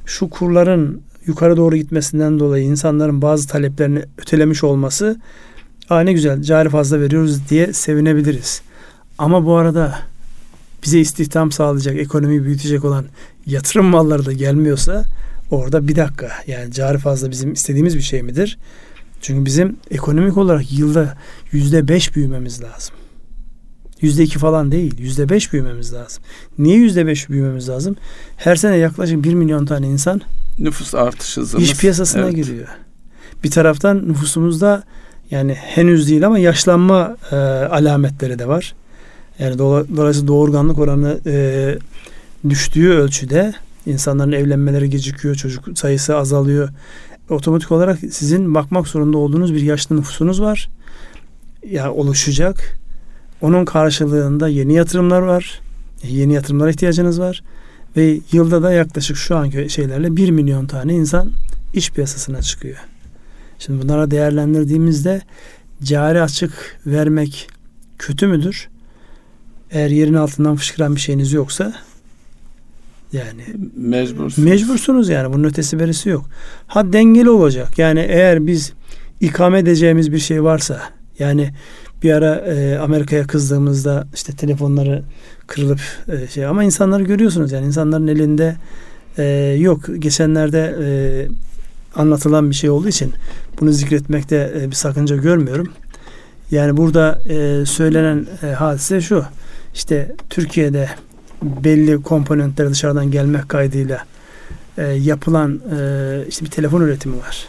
şu 0.07 0.31
kurların 0.31 1.01
yukarı 1.27 1.57
doğru 1.57 1.77
gitmesinden 1.77 2.41
dolayı 2.41 2.65
insanların 2.65 3.23
bazı 3.23 3.49
taleplerini 3.49 4.03
ötelemiş 4.19 4.65
olması 4.65 5.21
Aa 5.91 6.01
ne 6.01 6.13
güzel 6.13 6.43
cari 6.43 6.69
fazla 6.69 7.01
veriyoruz 7.01 7.49
diye 7.49 7.73
sevinebiliriz. 7.73 8.63
Ama 9.19 9.47
bu 9.47 9.57
arada 9.57 9.99
bize 10.85 11.01
istihdam 11.01 11.53
sağlayacak, 11.53 11.97
ekonomiyi 11.97 12.45
büyütecek 12.45 12.85
olan 12.85 13.05
yatırım 13.47 13.87
malları 13.87 14.27
da 14.27 14.33
gelmiyorsa 14.33 15.05
orada 15.51 15.89
bir 15.89 15.97
dakika 15.97 16.31
yani 16.47 16.73
cari 16.73 16.99
fazla 16.99 17.31
bizim 17.31 17.53
istediğimiz 17.53 17.97
bir 17.97 18.03
şey 18.03 18.23
midir? 18.23 18.59
Çünkü 19.21 19.45
bizim 19.45 19.77
ekonomik 19.91 20.37
olarak 20.37 20.73
yılda 20.73 21.17
yüzde 21.53 21.89
beş 21.89 22.17
büyümemiz 22.17 22.63
lazım. 22.63 22.95
Yüzde 24.01 24.23
iki 24.23 24.39
falan 24.39 24.73
değil. 24.73 24.99
Yüzde 24.99 25.29
beş 25.29 25.53
büyümemiz 25.53 25.95
lazım. 25.95 26.23
Niye 26.59 26.77
yüzde 26.77 27.07
beş 27.07 27.31
büyümemiz 27.31 27.69
lazım? 27.69 27.97
Her 28.37 28.57
sene 28.57 28.77
yaklaşık 28.77 29.25
bir 29.25 29.35
milyon 29.35 29.67
tane 29.67 29.89
insan 29.89 30.21
nüfus 30.59 30.95
artış 30.95 31.37
hızımız. 31.37 31.65
İş 31.65 31.79
piyasasına 31.79 32.25
evet. 32.25 32.35
giriyor. 32.35 32.69
Bir 33.45 33.51
taraftan 33.51 34.09
nüfusumuzda 34.09 34.85
yani 35.31 35.55
henüz 35.55 36.09
değil 36.09 36.27
ama 36.27 36.39
yaşlanma 36.39 37.17
e, 37.33 37.37
alametleri 37.37 38.39
de 38.39 38.49
var. 38.49 38.75
Yani 39.39 39.59
dolayısıyla 39.59 40.29
doğurganlık 40.29 40.79
oranı 40.79 41.21
e, 41.27 41.79
düştüğü 42.49 42.91
ölçüde 42.91 43.55
insanların 43.87 44.33
evlenmeleri 44.33 44.91
gecikiyor, 44.91 45.35
çocuk 45.35 45.79
sayısı 45.79 46.17
azalıyor. 46.17 46.69
Otomatik 47.31 47.73
olarak 47.73 47.99
sizin 47.99 48.55
bakmak 48.55 48.89
zorunda 48.89 49.19
olduğunuz 49.19 49.55
bir 49.55 49.63
yaşlı 49.63 49.97
nüfusunuz 49.97 50.41
var. 50.41 50.69
ya 51.71 51.93
oluşacak. 51.93 52.79
Onun 53.41 53.65
karşılığında 53.65 54.49
yeni 54.49 54.75
yatırımlar 54.75 55.21
var. 55.21 55.61
Yeni 56.03 56.33
yatırımlara 56.33 56.71
ihtiyacınız 56.71 57.21
var. 57.21 57.43
Ve 57.97 58.21
yılda 58.33 58.63
da 58.63 58.73
yaklaşık 58.73 59.17
şu 59.17 59.37
anki 59.37 59.71
şeylerle 59.71 60.17
1 60.17 60.31
milyon 60.31 60.67
tane 60.67 60.95
insan 60.95 61.31
iş 61.75 61.91
piyasasına 61.91 62.43
çıkıyor. 62.43 62.77
Şimdi 63.61 63.83
bunlara 63.83 64.11
değerlendirdiğimizde 64.11 65.23
cari 65.83 66.23
açık 66.23 66.79
vermek 66.87 67.49
kötü 67.99 68.27
müdür? 68.27 68.69
Eğer 69.71 69.91
yerin 69.91 70.15
altından 70.15 70.57
fışkıran 70.57 70.95
bir 70.95 71.01
şeyiniz 71.01 71.33
yoksa 71.33 71.75
yani 73.13 73.43
mecbursunuz. 73.77 74.39
Mecbursunuz 74.49 75.09
yani 75.09 75.33
bunun 75.33 75.45
ötesi 75.45 75.79
berisi 75.79 76.09
yok. 76.09 76.25
Ha 76.67 76.93
dengeli 76.93 77.31
olacak. 77.31 77.79
Yani 77.79 78.01
eğer 78.01 78.47
biz 78.47 78.73
ikame 79.21 79.59
edeceğimiz 79.59 80.13
bir 80.13 80.19
şey 80.19 80.43
varsa 80.43 80.81
yani 81.19 81.51
bir 82.03 82.13
ara 82.13 82.35
e, 82.35 82.79
Amerika'ya 82.79 83.27
kızdığımızda 83.27 84.07
işte 84.15 84.33
telefonları 84.33 85.03
kırılıp 85.47 85.81
e, 86.09 86.29
şey 86.29 86.47
ama 86.47 86.65
insanları 86.65 87.03
görüyorsunuz 87.03 87.53
yani 87.53 87.67
insanların 87.67 88.07
elinde 88.07 88.57
e, 89.19 89.25
yok. 89.59 89.81
Geçenlerde 89.99 90.77
e, 90.83 90.89
anlatılan 91.95 92.51
bir 92.51 92.55
şey 92.55 92.71
olduğu 92.71 92.89
için 92.89 93.13
bunu 93.61 93.73
zikretmekte 93.73 94.53
e, 94.57 94.71
bir 94.71 94.77
sakınca 94.77 95.17
görmüyorum. 95.17 95.69
Yani 96.51 96.77
burada 96.77 97.21
e, 97.29 97.67
söylenen 97.67 98.27
e, 98.43 98.47
hadise 98.47 99.01
şu. 99.01 99.25
İşte 99.75 100.15
Türkiye'de 100.31 100.89
belli 101.43 102.03
komponentler 102.03 102.71
dışarıdan 102.71 103.11
gelmek 103.11 103.49
kaydıyla 103.49 104.05
e, 104.79 104.83
yapılan 104.83 105.61
e, 105.79 106.25
işte 106.29 106.45
bir 106.45 106.51
telefon 106.51 106.81
üretimi 106.81 107.19
var. 107.19 107.47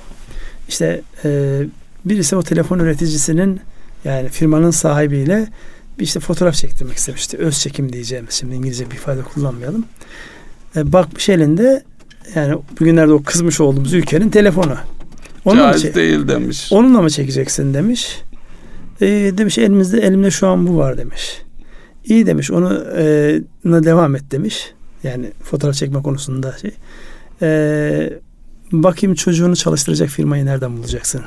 İşte 0.69 1.01
e, 1.25 1.61
birisi 2.05 2.35
o 2.35 2.43
telefon 2.43 2.79
üreticisinin 2.79 3.59
yani 4.05 4.29
firmanın 4.29 4.71
sahibiyle 4.71 5.47
bir 5.99 6.03
işte 6.03 6.19
fotoğraf 6.19 6.55
çektirmek 6.55 6.97
istemişti. 6.97 7.37
Öz 7.37 7.59
çekim 7.59 7.93
diyeceğimiz 7.93 8.33
şimdi 8.33 8.55
İngilizce 8.55 8.91
bir 8.91 8.95
ifade 8.95 9.21
kullanmayalım. 9.21 9.85
E, 10.75 10.93
bakmış 10.93 11.29
elinde 11.29 11.83
yani 12.35 12.57
bugünlerde 12.79 13.13
o 13.13 13.23
kızmış 13.23 13.61
olduğumuz 13.61 13.93
ülkenin 13.93 14.29
telefonu. 14.29 14.75
Onunla 15.45 15.77
Caiz 15.77 15.95
değil 15.95 16.27
demiş. 16.27 16.69
Onunla 16.71 17.01
mı 17.01 17.09
çekeceksin 17.09 17.73
demiş. 17.73 18.21
E, 19.01 19.07
demiş 19.37 19.57
elimizde 19.57 19.99
elimde 19.99 20.31
şu 20.31 20.47
an 20.47 20.67
bu 20.67 20.77
var 20.77 20.97
demiş. 20.97 21.41
İyi 22.05 22.25
demiş 22.25 22.51
onu 22.51 22.85
e, 22.97 23.03
devam 23.65 24.15
et 24.15 24.31
demiş. 24.31 24.73
Yani 25.03 25.31
fotoğraf 25.43 25.75
çekme 25.75 26.01
konusunda 26.01 26.55
şey. 26.61 26.71
E, 27.41 28.19
bakayım 28.71 29.15
çocuğunu 29.15 29.55
çalıştıracak 29.55 30.09
firmayı 30.09 30.45
nereden 30.45 30.77
bulacaksın? 30.77 31.21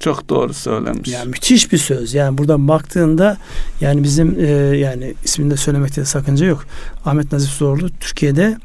Çok 0.00 0.28
doğru 0.28 0.54
söylemiş. 0.54 1.08
Yani 1.08 1.28
müthiş 1.28 1.72
bir 1.72 1.78
söz. 1.78 2.14
Yani 2.14 2.38
buradan 2.38 2.68
baktığında 2.68 3.36
yani 3.80 4.02
bizim 4.02 4.40
e, 4.40 4.46
yani 4.76 5.14
ismini 5.24 5.50
de 5.50 5.56
söylemekte 5.56 6.00
de 6.00 6.04
sakınca 6.04 6.46
yok. 6.46 6.64
Ahmet 7.04 7.32
Nazif 7.32 7.50
Zorlu 7.50 7.88
Türkiye'de 8.00 8.58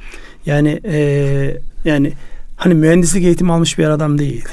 yani 0.45 0.81
e, 0.85 1.57
yani 1.86 2.13
hani 2.55 2.73
mühendislik 2.73 3.23
eğitimi 3.23 3.51
almış 3.53 3.77
bir 3.77 3.89
adam 3.89 4.17
değil. 4.17 4.45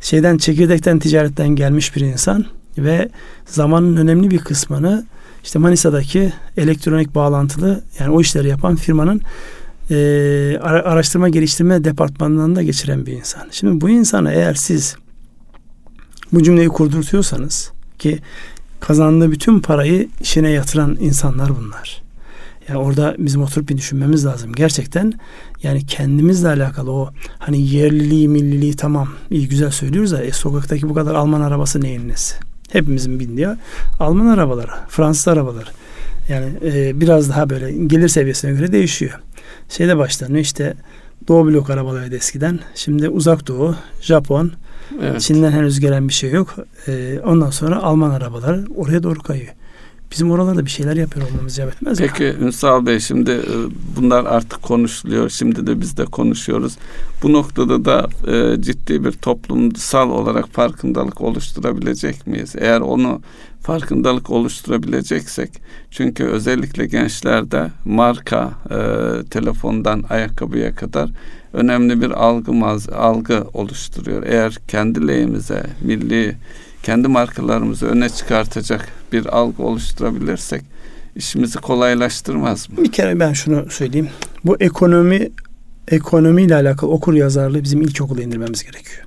Şeyden 0.00 0.38
çekirdekten 0.38 0.98
ticaretten 0.98 1.48
gelmiş 1.48 1.96
bir 1.96 2.00
insan 2.00 2.44
ve 2.78 3.08
zamanın 3.46 3.96
önemli 3.96 4.30
bir 4.30 4.38
kısmını 4.38 5.04
işte 5.44 5.58
Manisa'daki 5.58 6.32
elektronik 6.56 7.14
bağlantılı 7.14 7.82
yani 7.98 8.10
o 8.10 8.20
işleri 8.20 8.48
yapan 8.48 8.76
firmanın 8.76 9.20
e, 9.90 9.96
araştırma 10.62 11.28
geliştirme 11.28 11.84
departmanından 11.84 12.56
da 12.56 12.62
geçiren 12.62 13.06
bir 13.06 13.12
insan. 13.12 13.48
Şimdi 13.50 13.80
bu 13.80 13.90
insana 13.90 14.32
eğer 14.32 14.54
siz 14.54 14.96
bu 16.32 16.42
cümleyi 16.42 16.68
kurdurtuyorsanız 16.68 17.72
ki 17.98 18.18
kazandığı 18.80 19.30
bütün 19.30 19.60
parayı 19.60 20.08
işine 20.20 20.50
yatıran 20.50 20.96
insanlar 21.00 21.50
bunlar. 21.56 22.02
Yani 22.68 22.78
orada 22.78 23.14
bizim 23.18 23.42
oturup 23.42 23.68
bir 23.68 23.76
düşünmemiz 23.76 24.26
lazım. 24.26 24.52
Gerçekten 24.54 25.12
yani 25.62 25.86
kendimizle 25.86 26.48
alakalı 26.48 26.92
o 26.92 27.10
hani 27.38 27.68
yerliliği, 27.68 28.28
milliliği 28.28 28.76
tamam 28.76 29.08
iyi 29.30 29.48
güzel 29.48 29.70
söylüyoruz 29.70 30.12
da 30.12 30.24
e, 30.24 30.32
sokaktaki 30.32 30.88
bu 30.88 30.94
kadar 30.94 31.14
Alman 31.14 31.40
arabası 31.40 31.80
neyin 31.80 32.08
nesi? 32.08 32.34
Hepimizin 32.72 33.20
bindiği 33.20 33.48
Alman 34.00 34.26
arabaları, 34.26 34.70
Fransız 34.88 35.28
arabaları. 35.28 35.68
Yani 36.28 36.46
e, 36.64 37.00
biraz 37.00 37.30
daha 37.30 37.50
böyle 37.50 37.72
gelir 37.72 38.08
seviyesine 38.08 38.52
göre 38.52 38.72
değişiyor. 38.72 39.20
Şeyde 39.68 39.98
başlanıyor 39.98 40.40
işte 40.40 40.74
Doğu 41.28 41.46
blok 41.46 41.70
arabalarıydı 41.70 42.16
eskiden. 42.16 42.58
Şimdi 42.74 43.08
uzak 43.08 43.48
doğu, 43.48 43.74
Japon, 44.00 44.52
evet. 45.02 45.20
Çin'den 45.20 45.52
henüz 45.52 45.80
gelen 45.80 46.08
bir 46.08 46.12
şey 46.12 46.30
yok. 46.30 46.56
E, 46.88 47.20
ondan 47.24 47.50
sonra 47.50 47.82
Alman 47.82 48.10
arabaları 48.10 48.64
oraya 48.76 49.02
doğru 49.02 49.22
kayıyor 49.22 49.52
bizim 50.12 50.30
oralarda 50.30 50.64
bir 50.64 50.70
şeyler 50.70 50.96
yapıyor 50.96 51.30
olmamız 51.30 51.58
etmez 51.58 51.98
Peki 51.98 52.22
mi? 52.22 52.34
Ünsal 52.40 52.86
Bey 52.86 53.00
şimdi 53.00 53.30
e, 53.30 53.54
bunlar 53.96 54.24
artık 54.24 54.62
konuşuluyor. 54.62 55.28
Şimdi 55.28 55.66
de 55.66 55.80
biz 55.80 55.96
de 55.96 56.04
konuşuyoruz. 56.04 56.76
Bu 57.22 57.32
noktada 57.32 57.84
da 57.84 58.08
e, 58.32 58.62
ciddi 58.62 59.04
bir 59.04 59.12
toplumsal 59.12 60.10
olarak 60.10 60.48
farkındalık 60.48 61.20
oluşturabilecek 61.20 62.26
miyiz? 62.26 62.54
Eğer 62.58 62.80
onu 62.80 63.20
farkındalık 63.60 64.30
oluşturabileceksek 64.30 65.50
çünkü 65.90 66.24
özellikle 66.24 66.86
gençlerde 66.86 67.70
marka 67.84 68.50
e, 68.70 68.78
telefondan 69.30 70.04
ayakkabıya 70.10 70.74
kadar 70.74 71.10
önemli 71.52 72.00
bir 72.00 72.10
algı 72.10 72.52
algı 72.96 73.44
oluşturuyor. 73.54 74.22
Eğer 74.22 74.58
kendi 74.68 75.08
lehimize 75.08 75.66
milli 75.80 76.36
kendi 76.82 77.08
markalarımızı 77.08 77.86
öne 77.86 78.08
çıkartacak 78.08 78.88
bir 79.12 79.26
algı 79.26 79.62
oluşturabilirsek 79.62 80.62
işimizi 81.16 81.58
kolaylaştırmaz 81.58 82.70
mı? 82.70 82.76
Bir 82.84 82.92
kere 82.92 83.20
ben 83.20 83.32
şunu 83.32 83.70
söyleyeyim. 83.70 84.08
Bu 84.44 84.56
ekonomi 84.60 85.30
ekonomiyle 85.88 86.54
alakalı 86.54 86.90
okur 86.90 87.14
yazarlığı 87.14 87.62
bizim 87.62 87.82
ilkokula 87.82 88.22
indirmemiz 88.22 88.62
gerekiyor. 88.62 89.04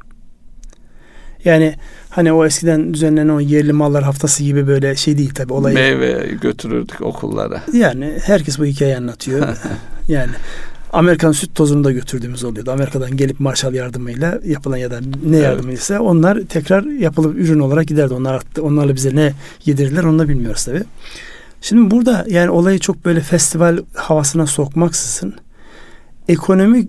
Yani 1.46 1.76
hani 2.10 2.34
o 2.34 2.46
eskiden 2.46 2.94
düzenlenen 2.94 3.30
o 3.30 3.40
yerli 3.40 3.74
mallar 3.74 4.04
haftası 4.04 4.44
gibi 4.44 4.68
böyle 4.68 4.96
şey 4.96 5.18
değil 5.18 5.34
tabii 5.34 5.54
olayı. 5.54 5.76
Meyve 5.76 6.38
götürürdük 6.42 7.02
okullara. 7.02 7.64
Yani 7.74 8.14
herkes 8.26 8.60
bu 8.60 8.66
hikayeyi 8.66 8.98
anlatıyor. 8.98 9.58
yani 10.08 10.32
Amerikan 10.94 11.32
süt 11.32 11.56
tozunu 11.56 11.84
da 11.84 11.92
götürdüğümüz 11.92 12.44
oluyordu. 12.44 12.72
Amerika'dan 12.72 13.18
gelip 13.18 13.40
Marshall 13.40 13.74
yardımıyla 13.74 14.40
yapılan 14.46 14.78
ya 14.78 14.92
da 14.92 15.00
ne 15.26 15.38
yardımıysa 15.38 15.94
evet. 15.94 16.04
onlar 16.06 16.42
tekrar 16.50 16.84
yapılıp 16.84 17.38
ürün 17.38 17.60
olarak 17.60 17.88
giderdi. 17.88 18.14
Onlar 18.14 18.44
onlarla 18.62 18.96
bize 18.96 19.16
ne 19.16 19.34
yedirirler 19.66 20.04
onu 20.04 20.20
da 20.20 20.30
bilmiyoruz 20.30 20.66
tabii. 20.66 20.84
Şimdi 21.62 21.92
burada 21.92 22.26
yani 22.30 22.50
olayı 22.50 22.80
çok 22.80 23.06
böyle 23.06 23.20
festival 23.20 23.78
havasına 23.94 24.46
sokmaksızın 24.46 25.34
ekonomi 26.28 26.88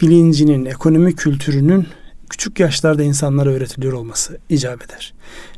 bilincinin, 0.00 0.64
ekonomi 0.64 1.16
kültürünün 1.16 1.86
küçük 2.30 2.60
yaşlarda 2.60 3.02
insanlara 3.02 3.50
öğretiliyor 3.50 3.92
olması 3.92 4.38
icap 4.48 4.84
eder. 4.84 5.14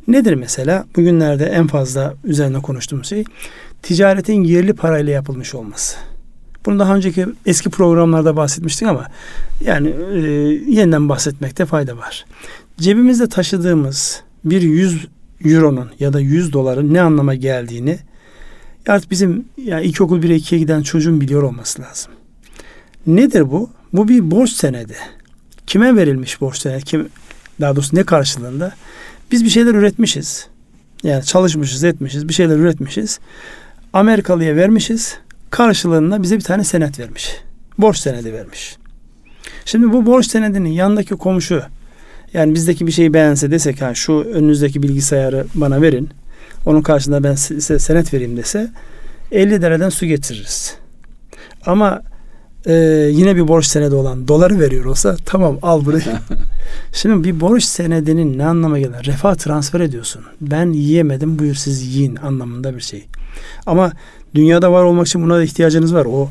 Nedir 0.09 0.35
mesela? 0.35 0.87
Bugünlerde 0.97 1.45
en 1.45 1.67
fazla 1.67 2.15
üzerine 2.25 2.61
konuştuğumuz 2.61 3.09
şey 3.09 3.25
ticaretin 3.83 4.45
yerli 4.45 4.73
parayla 4.73 5.13
yapılmış 5.13 5.55
olması. 5.55 5.97
Bunu 6.67 6.79
daha 6.79 6.97
önceki 6.97 7.27
eski 7.47 7.71
programlarda 7.71 8.37
bahsetmiştik 8.37 8.89
ama 8.89 9.07
yani 9.65 9.89
e, 9.89 10.19
yeniden 10.69 11.09
bahsetmekte 11.09 11.67
fayda 11.67 11.97
var. 11.97 12.25
Cebimizde 12.79 13.29
taşıdığımız 13.29 14.23
bir 14.45 14.63
100 14.63 15.07
euronun 15.45 15.89
ya 16.01 16.13
da 16.13 16.21
100 16.21 16.53
doların 16.53 16.95
ne 16.95 17.01
anlama 17.01 17.35
geldiğini 17.35 17.99
artık 18.89 19.11
bizim 19.11 19.45
yani 19.57 19.87
ilkokul 19.87 20.23
1'e 20.23 20.37
2'ye 20.37 20.59
giden 20.59 20.83
çocuğun 20.83 21.21
biliyor 21.21 21.43
olması 21.43 21.83
lazım. 21.83 22.13
Nedir 23.07 23.51
bu? 23.51 23.71
Bu 23.93 24.09
bir 24.09 24.31
borç 24.31 24.51
senedi. 24.51 24.97
Kime 25.67 25.97
verilmiş 25.97 26.41
borç 26.41 26.59
senedi? 26.59 26.85
Kim, 26.85 27.09
daha 27.61 27.77
doğrusu 27.77 27.97
ne 27.97 28.05
karşılığında? 28.05 28.75
Biz 29.31 29.45
bir 29.45 29.51
şeyler 29.51 29.75
üretmişiz. 29.75 30.49
Yani 31.03 31.25
çalışmışız, 31.25 31.85
etmişiz, 31.85 32.29
bir 32.29 32.35
şeyler 32.35 32.57
üretmişiz. 32.57 33.21
Amerikalıya 33.93 34.57
vermişiz 34.57 35.19
karşılığında 35.51 36.23
bize 36.23 36.37
bir 36.37 36.45
tane 36.45 36.65
senet 36.65 36.99
vermiş. 36.99 37.41
Borç 37.79 37.99
senedi 37.99 38.33
vermiş. 38.33 38.77
Şimdi 39.65 39.93
bu 39.93 40.07
borç 40.07 40.27
senedinin 40.27 40.69
yanındaki 40.69 41.15
komşu 41.15 41.63
yani 42.33 42.55
bizdeki 42.55 42.87
bir 42.87 42.93
şeyi 42.93 43.15
beğense 43.15 43.51
desek 43.51 43.83
ha 43.83 43.95
şu 43.95 44.13
önünüzdeki 44.13 44.83
bilgisayarı 44.83 45.47
bana 45.55 45.83
verin. 45.83 46.11
Onun 46.67 46.83
karşılığında 46.83 47.25
ben 47.25 47.35
size 47.35 47.79
senet 47.79 48.15
vereyim 48.15 48.37
dese 48.37 48.71
50 49.33 49.63
dereden 49.63 49.89
su 49.89 50.07
getiririz. 50.07 50.75
Ama 51.67 52.03
e, 52.67 52.75
yine 53.13 53.37
bir 53.37 53.49
borç 53.49 53.67
senedi 53.67 53.95
olan 53.95 54.29
doları 54.29 54.61
veriyor 54.61 54.85
olsa 54.85 55.17
tamam 55.25 55.59
al 55.63 55.85
burayı. 55.85 56.03
Şimdi 56.93 57.29
bir 57.29 57.41
borç 57.41 57.65
senedinin 57.65 58.39
ne 58.39 58.47
anlama 58.47 58.79
gelir? 58.79 59.05
Refah 59.05 59.35
transfer 59.35 59.81
ediyorsun. 59.81 60.23
Ben 60.41 60.73
yiyemedim 60.73 61.39
buyur 61.39 61.55
siz 61.55 61.97
yiyin 61.97 62.17
anlamında 62.17 62.77
bir 62.77 62.81
şey. 62.81 63.07
Ama 63.67 63.93
dünyada 64.37 64.73
var 64.73 64.83
olmak 64.83 65.07
için 65.07 65.23
buna 65.23 65.37
da 65.37 65.43
ihtiyacınız 65.43 65.95
var. 65.95 66.07
O 66.11 66.29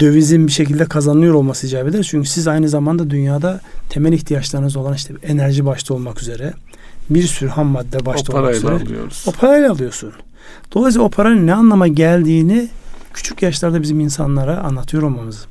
dövizin 0.00 0.46
bir 0.46 0.52
şekilde 0.52 0.84
kazanılıyor 0.84 1.34
olması 1.34 1.66
icap 1.66 1.88
eder. 1.88 2.06
Çünkü 2.10 2.28
siz 2.28 2.48
aynı 2.48 2.68
zamanda 2.68 3.10
dünyada 3.10 3.60
temel 3.88 4.12
ihtiyaçlarınız 4.12 4.76
olan 4.76 4.94
işte 4.94 5.14
enerji 5.22 5.66
başta 5.66 5.94
olmak 5.94 6.22
üzere 6.22 6.52
bir 7.10 7.22
sürü 7.22 7.50
ham 7.50 7.66
madde 7.66 8.06
başta 8.06 8.32
o 8.32 8.36
olmak 8.36 8.54
üzere 8.54 8.72
alıyoruz. 8.72 9.24
o 9.26 9.32
parayla 9.32 9.72
alıyorsun. 9.72 10.12
Dolayısıyla 10.74 11.06
o 11.06 11.10
paranın 11.10 11.46
ne 11.46 11.54
anlama 11.54 11.88
geldiğini 11.88 12.68
küçük 13.14 13.42
yaşlarda 13.42 13.82
bizim 13.82 14.00
insanlara 14.00 14.58
anlatıyor 14.58 15.02
olmamız. 15.02 15.46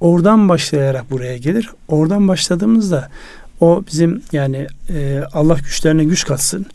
Oradan 0.00 0.48
başlayarak 0.48 1.10
buraya 1.10 1.36
gelir. 1.36 1.70
Oradan 1.88 2.28
başladığımızda 2.28 3.08
o 3.60 3.84
bizim 3.92 4.22
yani 4.32 4.66
e, 4.90 5.22
Allah 5.32 5.54
güçlerine 5.54 6.04
güç 6.04 6.26
katsın. 6.26 6.66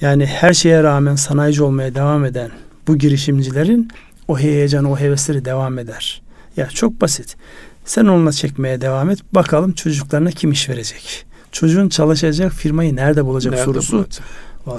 Yani 0.00 0.26
her 0.26 0.52
şeye 0.52 0.82
rağmen 0.82 1.16
sanayici 1.16 1.62
olmaya 1.62 1.94
devam 1.94 2.24
eden 2.24 2.50
bu 2.88 2.98
girişimcilerin 2.98 3.88
o 4.28 4.38
heyecanı, 4.38 4.90
o 4.90 4.98
hevesleri 5.00 5.44
devam 5.44 5.78
eder. 5.78 6.22
Ya 6.56 6.68
çok 6.68 7.00
basit. 7.00 7.36
Sen 7.84 8.06
onunla 8.06 8.32
çekmeye 8.32 8.80
devam 8.80 9.10
et. 9.10 9.18
Bakalım 9.34 9.72
çocuklarına 9.72 10.30
kim 10.30 10.52
iş 10.52 10.68
verecek? 10.68 11.26
Çocuğun 11.52 11.88
çalışacak 11.88 12.52
firmayı 12.52 12.96
nerede 12.96 13.24
bulacak 13.24 13.52
Nerede 13.52 13.64
sorusu 13.64 13.96
bulacak? 13.96 14.24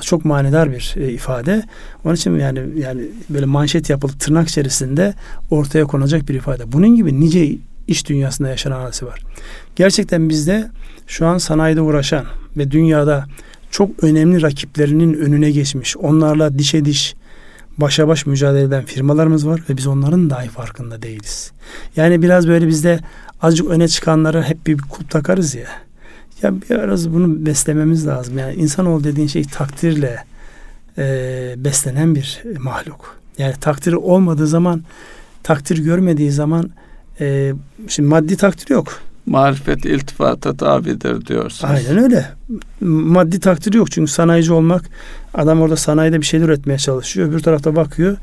çok 0.02 0.26
manidar 0.26 0.72
bir 0.72 0.94
e, 0.98 1.12
ifade. 1.12 1.64
Onun 2.06 2.16
için 2.16 2.40
yani 2.40 2.60
yani 2.78 3.02
böyle 3.30 3.46
manşet 3.46 3.90
yapılıp 3.90 4.20
tırnak 4.20 4.48
içerisinde 4.48 5.14
ortaya 5.50 5.86
konacak 5.86 6.30
bir 6.30 6.34
ifade. 6.34 6.72
Bunun 6.72 6.96
gibi 6.96 7.20
nice 7.20 7.56
iş 7.88 8.10
dünyasında 8.10 8.50
yaşanan 8.50 8.82
hadise 8.82 9.06
var. 9.06 9.22
Gerçekten 9.76 10.30
bizde 10.30 10.72
şu 11.08 11.26
an 11.26 11.38
sanayide 11.38 11.82
uğraşan 11.82 12.26
ve 12.58 12.72
dünyada 12.72 13.26
çok 13.72 14.04
önemli 14.04 14.42
rakiplerinin 14.42 15.14
önüne 15.14 15.52
geçmiş, 15.52 15.98
onlarla 15.98 16.60
dişe 16.60 16.86
diş, 16.86 17.16
başa 17.78 18.08
baş 18.08 18.26
mücadele 18.26 18.64
eden 18.64 18.86
firmalarımız 18.86 19.48
var 19.48 19.62
ve 19.70 19.78
biz 19.78 19.88
onların 19.88 20.30
dahi 20.30 20.50
farkında 20.50 21.02
değiliz. 21.02 21.52
Yani 21.96 22.22
biraz 22.22 22.48
böyle 22.48 22.68
bizde 22.68 23.00
azıcık 23.42 23.70
öne 23.70 23.88
çıkanlara 23.88 24.44
hep 24.44 24.68
bir 24.68 24.78
kulp 24.78 25.10
takarız 25.10 25.56
ya. 25.56 25.68
Ya 26.42 26.54
biraz 26.70 27.14
bunu 27.14 27.46
beslememiz 27.46 28.08
lazım. 28.08 28.38
Yani 28.38 28.54
insanoğlu 28.54 29.04
dediğin 29.04 29.28
şey 29.28 29.44
takdirle 29.44 30.24
e, 30.98 31.56
beslenen 31.58 32.16
bir 32.16 32.44
mahluk. 32.60 33.18
Yani 33.38 33.54
takdir 33.62 33.94
olmadığı 33.94 34.48
zaman, 34.48 34.84
takdir 35.44 35.78
görmediği 35.78 36.32
zaman 36.32 36.70
e, 37.20 37.54
şimdi 37.88 38.10
maddi 38.10 38.38
takdir 38.38 38.70
yok. 38.74 39.02
Marifet 39.26 39.86
iltifata 39.86 40.58
tabidir 40.58 41.26
diyorsunuz. 41.26 41.74
Aynen 41.74 42.04
öyle. 42.04 42.26
Maddi 42.82 43.40
takdir 43.40 43.74
yok 43.74 43.92
çünkü 43.92 44.12
sanayici 44.12 44.54
olmak 44.54 44.84
adam 45.34 45.62
orada 45.62 45.76
sanayide 45.76 46.22
bir 46.22 46.26
şeyler 46.26 46.46
üretmeye 46.46 46.78
çalışıyor. 46.78 47.30
Öbür 47.30 47.40
tarafta 47.40 47.76
bakıyor 47.76 48.18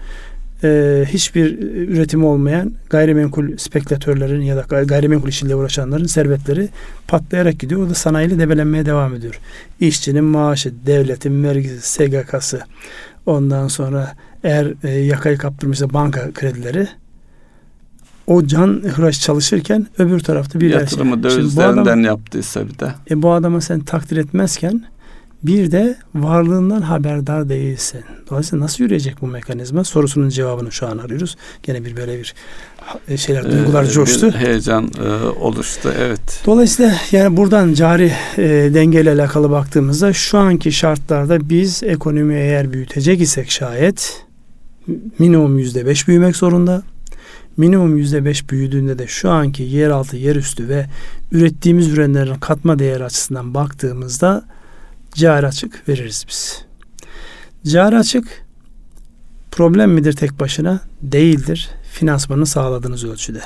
e, 0.64 1.04
hiçbir 1.08 1.58
üretimi 1.88 2.24
olmayan 2.24 2.72
gayrimenkul 2.90 3.56
spekülatörlerin 3.56 4.42
ya 4.42 4.56
da 4.56 4.84
gayrimenkul 4.84 5.28
işiyle 5.28 5.54
uğraşanların 5.54 6.06
servetleri 6.06 6.68
patlayarak 7.08 7.58
gidiyor. 7.58 7.86
O 7.86 7.90
da 7.90 7.94
sanayiyle 7.94 8.38
debelenmeye 8.38 8.86
devam 8.86 9.14
ediyor. 9.14 9.40
İşçinin 9.80 10.24
maaşı, 10.24 10.72
devletin 10.86 11.44
vergisi, 11.44 11.80
SGK'sı 11.80 12.60
ondan 13.26 13.68
sonra 13.68 14.14
eğer 14.44 14.74
e, 14.84 14.90
yakayı 14.90 15.38
kaptırmışsa 15.38 15.92
banka 15.92 16.32
kredileri 16.32 16.88
o 18.30 18.46
can 18.46 18.82
hıraş 18.94 19.20
çalışırken 19.20 19.86
öbür 19.98 20.20
tarafta 20.20 20.60
bir 20.60 20.70
yatırımı 20.70 21.22
dövizlerinden 21.22 21.82
adam, 21.82 22.04
yaptıysa 22.04 22.68
bir 22.68 22.78
de. 22.78 22.94
E, 23.10 23.22
bu 23.22 23.32
adama 23.32 23.60
sen 23.60 23.80
takdir 23.80 24.16
etmezken 24.16 24.84
bir 25.42 25.72
de 25.72 25.96
varlığından 26.14 26.80
haberdar 26.80 27.48
değilsin. 27.48 28.00
Dolayısıyla 28.30 28.64
nasıl 28.64 28.84
yürüyecek 28.84 29.20
bu 29.20 29.26
mekanizma 29.26 29.84
sorusunun 29.84 30.28
cevabını 30.28 30.72
şu 30.72 30.86
an 30.86 30.98
arıyoruz. 30.98 31.36
Gene 31.62 31.84
bir 31.84 31.96
böyle 31.96 32.18
bir 32.18 32.34
e, 33.08 33.16
şeyler, 33.16 33.44
ee, 33.44 33.52
duygular 33.52 33.86
coştu. 33.86 34.26
Bir 34.26 34.32
heyecan 34.32 34.90
e, 35.04 35.26
oluştu, 35.40 35.92
evet. 35.98 36.42
Dolayısıyla 36.46 36.94
yani 37.12 37.36
buradan 37.36 37.74
cari 37.74 38.12
e, 38.38 38.70
dengeyle 38.74 39.10
alakalı 39.10 39.50
baktığımızda 39.50 40.12
şu 40.12 40.38
anki 40.38 40.72
şartlarda 40.72 41.48
biz 41.48 41.82
ekonomi 41.82 42.34
eğer 42.34 42.72
büyütecek 42.72 43.20
isek 43.20 43.50
şayet 43.50 44.24
minimum 45.18 45.58
yüzde 45.58 45.86
beş 45.86 46.08
büyümek 46.08 46.36
zorunda. 46.36 46.82
Minimum 47.56 47.96
yüzde 47.96 48.24
beş 48.24 48.50
büyüdüğünde 48.50 48.98
de 48.98 49.06
şu 49.06 49.30
anki 49.30 49.62
yeraltı, 49.62 50.16
yerüstü 50.16 50.68
ve 50.68 50.86
ürettiğimiz 51.32 51.88
ürünlerin 51.88 52.34
katma 52.34 52.78
değeri 52.78 53.04
açısından 53.04 53.54
baktığımızda 53.54 54.44
cari 55.14 55.46
açık 55.46 55.88
veririz 55.88 56.24
biz. 56.28 56.64
Cari 57.66 57.96
açık 57.96 58.44
problem 59.50 59.90
midir 59.90 60.12
tek 60.12 60.40
başına? 60.40 60.80
Değildir. 61.02 61.70
Finansmanı 61.92 62.46
sağladığınız 62.46 63.04
ölçüde. 63.04 63.40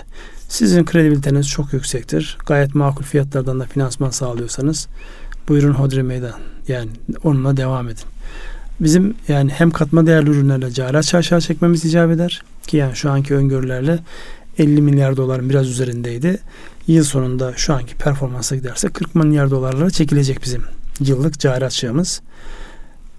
Sizin 0.48 0.84
kredibiliteniz 0.84 1.48
çok 1.48 1.72
yüksektir. 1.72 2.38
Gayet 2.46 2.74
makul 2.74 3.04
fiyatlardan 3.04 3.60
da 3.60 3.64
finansman 3.64 4.10
sağlıyorsanız 4.10 4.88
buyurun 5.48 5.72
hodri 5.72 6.02
meydan. 6.02 6.34
Yani 6.68 6.90
onunla 7.24 7.56
devam 7.56 7.88
edin. 7.88 8.04
Bizim 8.80 9.14
yani 9.28 9.50
hem 9.50 9.70
katma 9.70 10.06
değerli 10.06 10.30
ürünlerle 10.30 10.70
cari 10.70 10.98
açığı 10.98 11.16
aşağı 11.16 11.40
çekmemiz 11.40 11.84
icap 11.84 12.10
eder 12.10 12.42
ki 12.66 12.76
yani 12.76 12.96
şu 12.96 13.10
anki 13.10 13.34
öngörülerle 13.34 13.98
50 14.58 14.82
milyar 14.82 15.16
doların 15.16 15.50
biraz 15.50 15.68
üzerindeydi. 15.68 16.38
Yıl 16.86 17.04
sonunda 17.04 17.52
şu 17.56 17.74
anki 17.74 17.96
performansa 17.96 18.56
giderse 18.56 18.88
40 18.88 19.14
milyar 19.14 19.50
dolarlara 19.50 19.90
çekilecek 19.90 20.42
bizim 20.44 20.62
yıllık 21.00 21.40
cari 21.40 21.64
açığımız. 21.64 22.22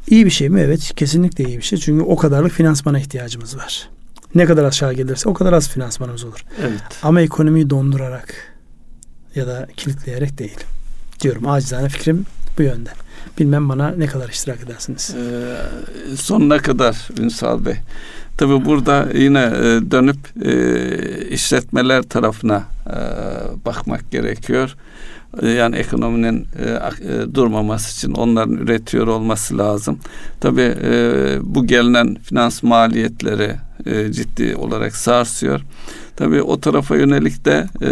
İyi 0.08 0.26
bir 0.26 0.32
şey 0.32 0.50
mi? 0.50 0.62
Evet 0.62 0.92
kesinlikle 0.96 1.44
iyi 1.44 1.58
bir 1.58 1.64
şey. 1.64 1.80
Çünkü 1.80 2.04
o 2.04 2.16
kadarlık 2.16 2.52
finansmana 2.52 3.00
ihtiyacımız 3.00 3.58
var. 3.58 3.90
Ne 4.36 4.46
kadar 4.46 4.64
aşağı 4.64 4.94
gelirse 4.94 5.30
o 5.30 5.34
kadar 5.34 5.54
az 5.54 5.70
finansmanımız 5.70 6.24
olur. 6.24 6.46
Evet. 6.62 6.82
Ama 7.04 7.22
ekonomiyi 7.22 7.70
dondurarak 7.70 8.34
ya 9.36 9.48
da 9.48 9.68
kilitleyerek 9.78 10.38
değil. 10.38 10.58
Diyorum 11.22 11.48
acizane 11.48 11.90
fikrim 11.90 12.26
bu 12.58 12.64
yönde. 12.64 12.90
Bilmem 13.40 13.70
bana 13.70 13.90
ne 13.90 14.08
kadar 14.08 14.30
iştirak 14.30 14.64
edersiniz. 14.64 15.16
Ee, 15.18 16.16
sonuna 16.16 16.58
kadar 16.58 17.08
Ünsal 17.20 17.66
Bey. 17.66 17.76
Tabi 18.38 18.66
burada 18.66 19.08
yine 19.14 19.40
e, 19.40 19.92
dönüp 19.92 20.46
e, 20.46 21.28
işletmeler 21.30 22.04
tarafına 22.04 22.64
e, 22.88 22.96
bakmak 23.66 24.12
gerekiyor. 24.12 24.76
Yani 25.44 25.76
ekonominin 25.76 26.48
durmaması 27.34 27.92
için 27.92 28.14
onların 28.14 28.54
üretiyor 28.54 29.08
olması 29.08 29.58
lazım. 29.58 30.00
Tabii 30.42 30.76
bu 31.42 31.68
gelinen 31.68 32.16
finans 32.24 32.64
maliyetleri 32.64 33.56
ciddi 34.12 34.56
olarak 34.56 34.96
sarsıyor. 34.96 35.62
Tabii 36.16 36.42
o 36.42 36.60
tarafa 36.60 36.96
yönelik 36.96 37.46
de 37.46 37.68
e, 37.82 37.90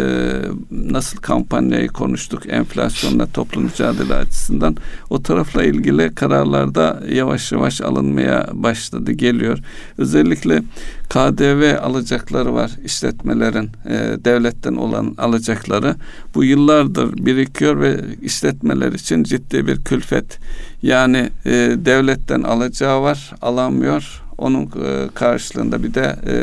nasıl 0.70 1.18
kampanyayı 1.18 1.88
konuştuk 1.88 2.42
enflasyonla 2.48 3.26
toplu 3.26 3.60
mücadele 3.60 4.14
açısından 4.14 4.76
o 5.10 5.22
tarafla 5.22 5.64
ilgili 5.64 6.14
kararlarda 6.14 7.02
yavaş 7.08 7.52
yavaş 7.52 7.80
alınmaya 7.80 8.48
başladı 8.52 9.12
geliyor. 9.12 9.58
Özellikle 9.98 10.62
KDV 11.08 11.78
alacakları 11.82 12.54
var 12.54 12.70
işletmelerin 12.84 13.70
e, 13.86 14.24
devletten 14.24 14.74
olan 14.74 15.14
alacakları. 15.18 15.96
Bu 16.34 16.44
yıllardır 16.44 17.26
birikiyor 17.26 17.80
ve 17.80 18.00
işletmeler 18.22 18.92
için 18.92 19.24
ciddi 19.24 19.66
bir 19.66 19.84
külfet. 19.84 20.38
Yani 20.82 21.30
e, 21.44 21.50
devletten 21.84 22.42
alacağı 22.42 23.02
var 23.02 23.34
alamıyor 23.42 24.23
onun 24.38 24.62
e, 24.62 25.08
karşılığında 25.14 25.82
bir 25.82 25.94
de 25.94 26.16
e, 26.26 26.34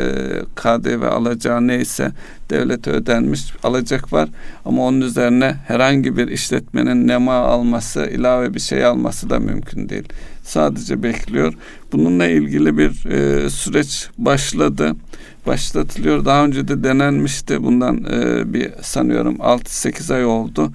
KDV 0.54 1.02
alacağı 1.02 1.66
neyse 1.66 2.12
devlete 2.50 2.90
ödenmiş 2.90 3.52
alacak 3.62 4.12
var. 4.12 4.28
Ama 4.64 4.82
onun 4.82 5.00
üzerine 5.00 5.54
herhangi 5.66 6.16
bir 6.16 6.28
işletmenin 6.28 7.08
nema 7.08 7.34
alması, 7.34 8.04
ilave 8.04 8.54
bir 8.54 8.60
şey 8.60 8.84
alması 8.84 9.30
da 9.30 9.38
mümkün 9.38 9.88
değil. 9.88 10.08
Sadece 10.42 11.02
bekliyor. 11.02 11.54
Bununla 11.92 12.26
ilgili 12.26 12.78
bir 12.78 13.06
e, 13.06 13.50
süreç 13.50 14.08
başladı. 14.18 14.96
Başlatılıyor. 15.46 16.24
Daha 16.24 16.44
önce 16.44 16.68
de 16.68 16.84
denenmişti. 16.84 17.62
Bundan 17.62 18.04
bir 18.54 18.70
sanıyorum 18.82 19.36
6-8 19.36 20.14
ay 20.14 20.24
oldu. 20.24 20.72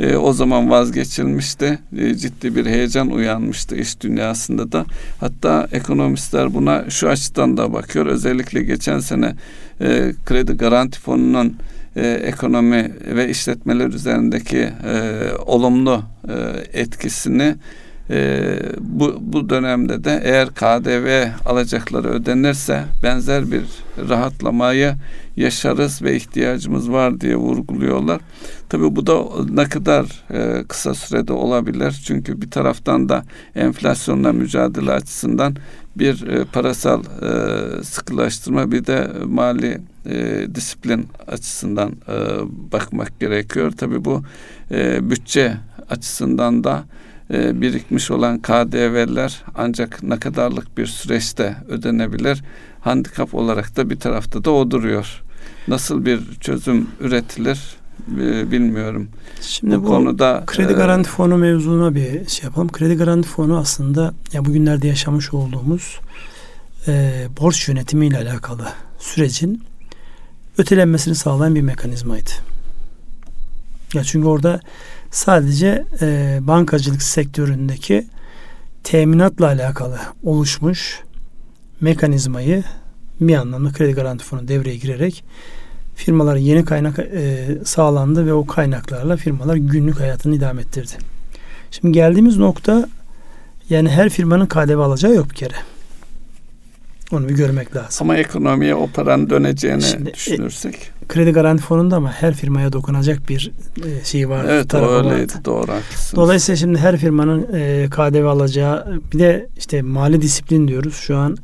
E, 0.00 0.16
o 0.16 0.32
zaman 0.32 0.70
vazgeçilmişti. 0.70 1.78
E, 1.98 2.14
ciddi 2.14 2.56
bir 2.56 2.66
heyecan 2.66 3.10
uyanmıştı 3.10 3.76
iş 3.76 4.00
dünyasında 4.00 4.72
da. 4.72 4.84
Hatta 5.20 5.68
ekonomistler 5.72 6.54
buna 6.54 6.90
şu 6.90 7.08
açıdan 7.08 7.56
da 7.56 7.72
bakıyor. 7.72 8.06
Özellikle 8.06 8.62
geçen 8.62 8.98
sene 8.98 9.34
e, 9.80 10.12
kredi 10.26 10.52
garanti 10.52 11.00
fonunun 11.00 11.56
e, 11.96 12.08
ekonomi 12.08 12.92
ve 13.16 13.28
işletmeler 13.28 13.86
üzerindeki 13.86 14.58
e, 14.58 14.72
olumlu 15.46 16.02
e, 16.28 16.34
etkisini 16.80 17.54
e, 18.10 18.42
bu, 18.80 19.18
bu 19.20 19.48
dönemde 19.50 20.04
de 20.04 20.20
eğer 20.24 20.48
KDV 20.48 21.26
alacakları 21.46 22.08
ödenirse 22.08 22.84
benzer 23.02 23.52
bir 23.52 23.62
rahatlamayı 24.08 24.94
yaşarız 25.40 26.02
ve 26.02 26.16
ihtiyacımız 26.16 26.92
var 26.92 27.20
diye 27.20 27.36
vurguluyorlar. 27.36 28.20
Tabii 28.68 28.96
bu 28.96 29.06
da 29.06 29.24
ne 29.50 29.68
kadar 29.68 30.24
e, 30.30 30.64
kısa 30.68 30.94
sürede 30.94 31.32
olabilir. 31.32 32.02
Çünkü 32.06 32.42
bir 32.42 32.50
taraftan 32.50 33.08
da 33.08 33.24
enflasyonla 33.54 34.32
mücadele 34.32 34.92
açısından 34.92 35.56
bir 35.96 36.26
e, 36.26 36.44
parasal 36.44 37.02
e, 37.02 37.84
sıkılaştırma 37.84 38.72
bir 38.72 38.86
de 38.86 39.10
mali 39.26 39.80
e, 40.06 40.46
disiplin 40.54 41.08
açısından 41.26 41.92
e, 42.08 42.14
bakmak 42.72 43.20
gerekiyor. 43.20 43.72
Tabii 43.76 44.04
bu 44.04 44.22
e, 44.70 45.10
bütçe 45.10 45.56
açısından 45.90 46.64
da 46.64 46.84
e, 47.30 47.60
birikmiş 47.60 48.10
olan 48.10 48.38
KDV'ler 48.38 49.42
ancak 49.54 50.02
ne 50.02 50.18
kadarlık 50.20 50.78
bir 50.78 50.86
süreçte 50.86 51.56
ödenebilir. 51.68 52.42
Handikap 52.80 53.34
olarak 53.34 53.76
da 53.76 53.90
bir 53.90 54.00
tarafta 54.00 54.44
da 54.44 54.50
o 54.50 54.70
duruyor. 54.70 55.22
Nasıl 55.68 56.04
bir 56.04 56.20
çözüm 56.40 56.88
üretilir 57.00 57.60
e, 58.18 58.50
bilmiyorum. 58.50 59.08
Şimdi 59.40 59.78
bu, 59.78 59.82
bu 59.82 59.86
konuda 59.86 60.42
kredi 60.46 60.72
e, 60.72 60.76
garanti 60.76 61.08
fonu 61.10 61.36
mevzuna 61.36 61.94
bir 61.94 62.28
şey 62.28 62.44
yapalım. 62.44 62.72
Kredi 62.72 62.94
garanti 62.94 63.28
fonu 63.28 63.58
aslında 63.58 64.14
ya 64.32 64.44
bugünlerde 64.44 64.88
yaşamış 64.88 65.34
olduğumuz 65.34 66.00
e, 66.88 67.26
borç 67.40 67.68
yönetimiyle 67.68 68.18
alakalı 68.18 68.68
sürecin 68.98 69.62
ötelenmesini 70.58 71.14
sağlayan 71.14 71.54
bir 71.54 71.62
mekanizmaydı. 71.62 72.30
Ya 73.94 74.04
çünkü 74.04 74.28
orada 74.28 74.60
sadece 75.10 75.84
e, 76.00 76.38
bankacılık 76.40 77.02
sektöründeki 77.02 78.06
teminatla 78.84 79.46
alakalı 79.46 79.98
oluşmuş 80.22 81.00
mekanizmayı 81.80 82.64
bir 83.20 83.34
anlamda 83.34 83.72
kredi 83.72 83.92
garanti 83.92 84.24
fonu 84.24 84.48
devreye 84.48 84.76
girerek 84.76 85.24
firmalara 85.94 86.38
yeni 86.38 86.64
kaynak 86.64 86.98
e, 86.98 87.48
sağlandı 87.64 88.26
ve 88.26 88.32
o 88.32 88.46
kaynaklarla 88.46 89.16
firmalar 89.16 89.56
günlük 89.56 90.00
hayatını 90.00 90.36
idame 90.36 90.62
ettirdi. 90.62 90.92
Şimdi 91.70 91.92
geldiğimiz 91.92 92.36
nokta 92.36 92.88
yani 93.70 93.88
her 93.88 94.08
firmanın 94.08 94.46
KDV 94.46 94.78
alacağı 94.78 95.14
yok 95.14 95.30
bir 95.30 95.34
kere. 95.34 95.54
Onu 97.12 97.28
bir 97.28 97.34
görmek 97.34 97.76
lazım. 97.76 98.10
Ama 98.10 98.16
ekonomiye 98.16 98.74
o 98.74 98.86
paranın 98.86 99.30
döneceğini 99.30 99.82
Şimdi, 99.82 100.10
e, 100.10 100.14
düşünürsek. 100.14 100.74
E, 100.74 101.06
kredi 101.08 101.30
garanti 101.30 101.62
fonunda 101.62 101.96
ama 101.96 102.12
her 102.12 102.34
firmaya 102.34 102.72
dokunacak 102.72 103.28
bir 103.28 103.52
e, 103.84 104.04
şey 104.04 104.28
var. 104.28 104.44
Evet 104.48 104.74
o 104.74 104.78
öyleydi 104.78 105.32
vardı. 105.32 105.32
doğru 105.44 105.72
haklısınız. 105.72 106.16
Dolayısıyla 106.16 106.56
şimdi 106.56 106.78
her 106.78 106.96
firmanın 106.96 107.46
e, 107.52 107.86
KDV 107.90 108.24
alacağı 108.24 109.00
bir 109.12 109.18
de 109.18 109.48
işte 109.58 109.82
mali 109.82 110.22
disiplin 110.22 110.68
diyoruz. 110.68 110.94
Şu 110.94 111.16
an 111.16 111.36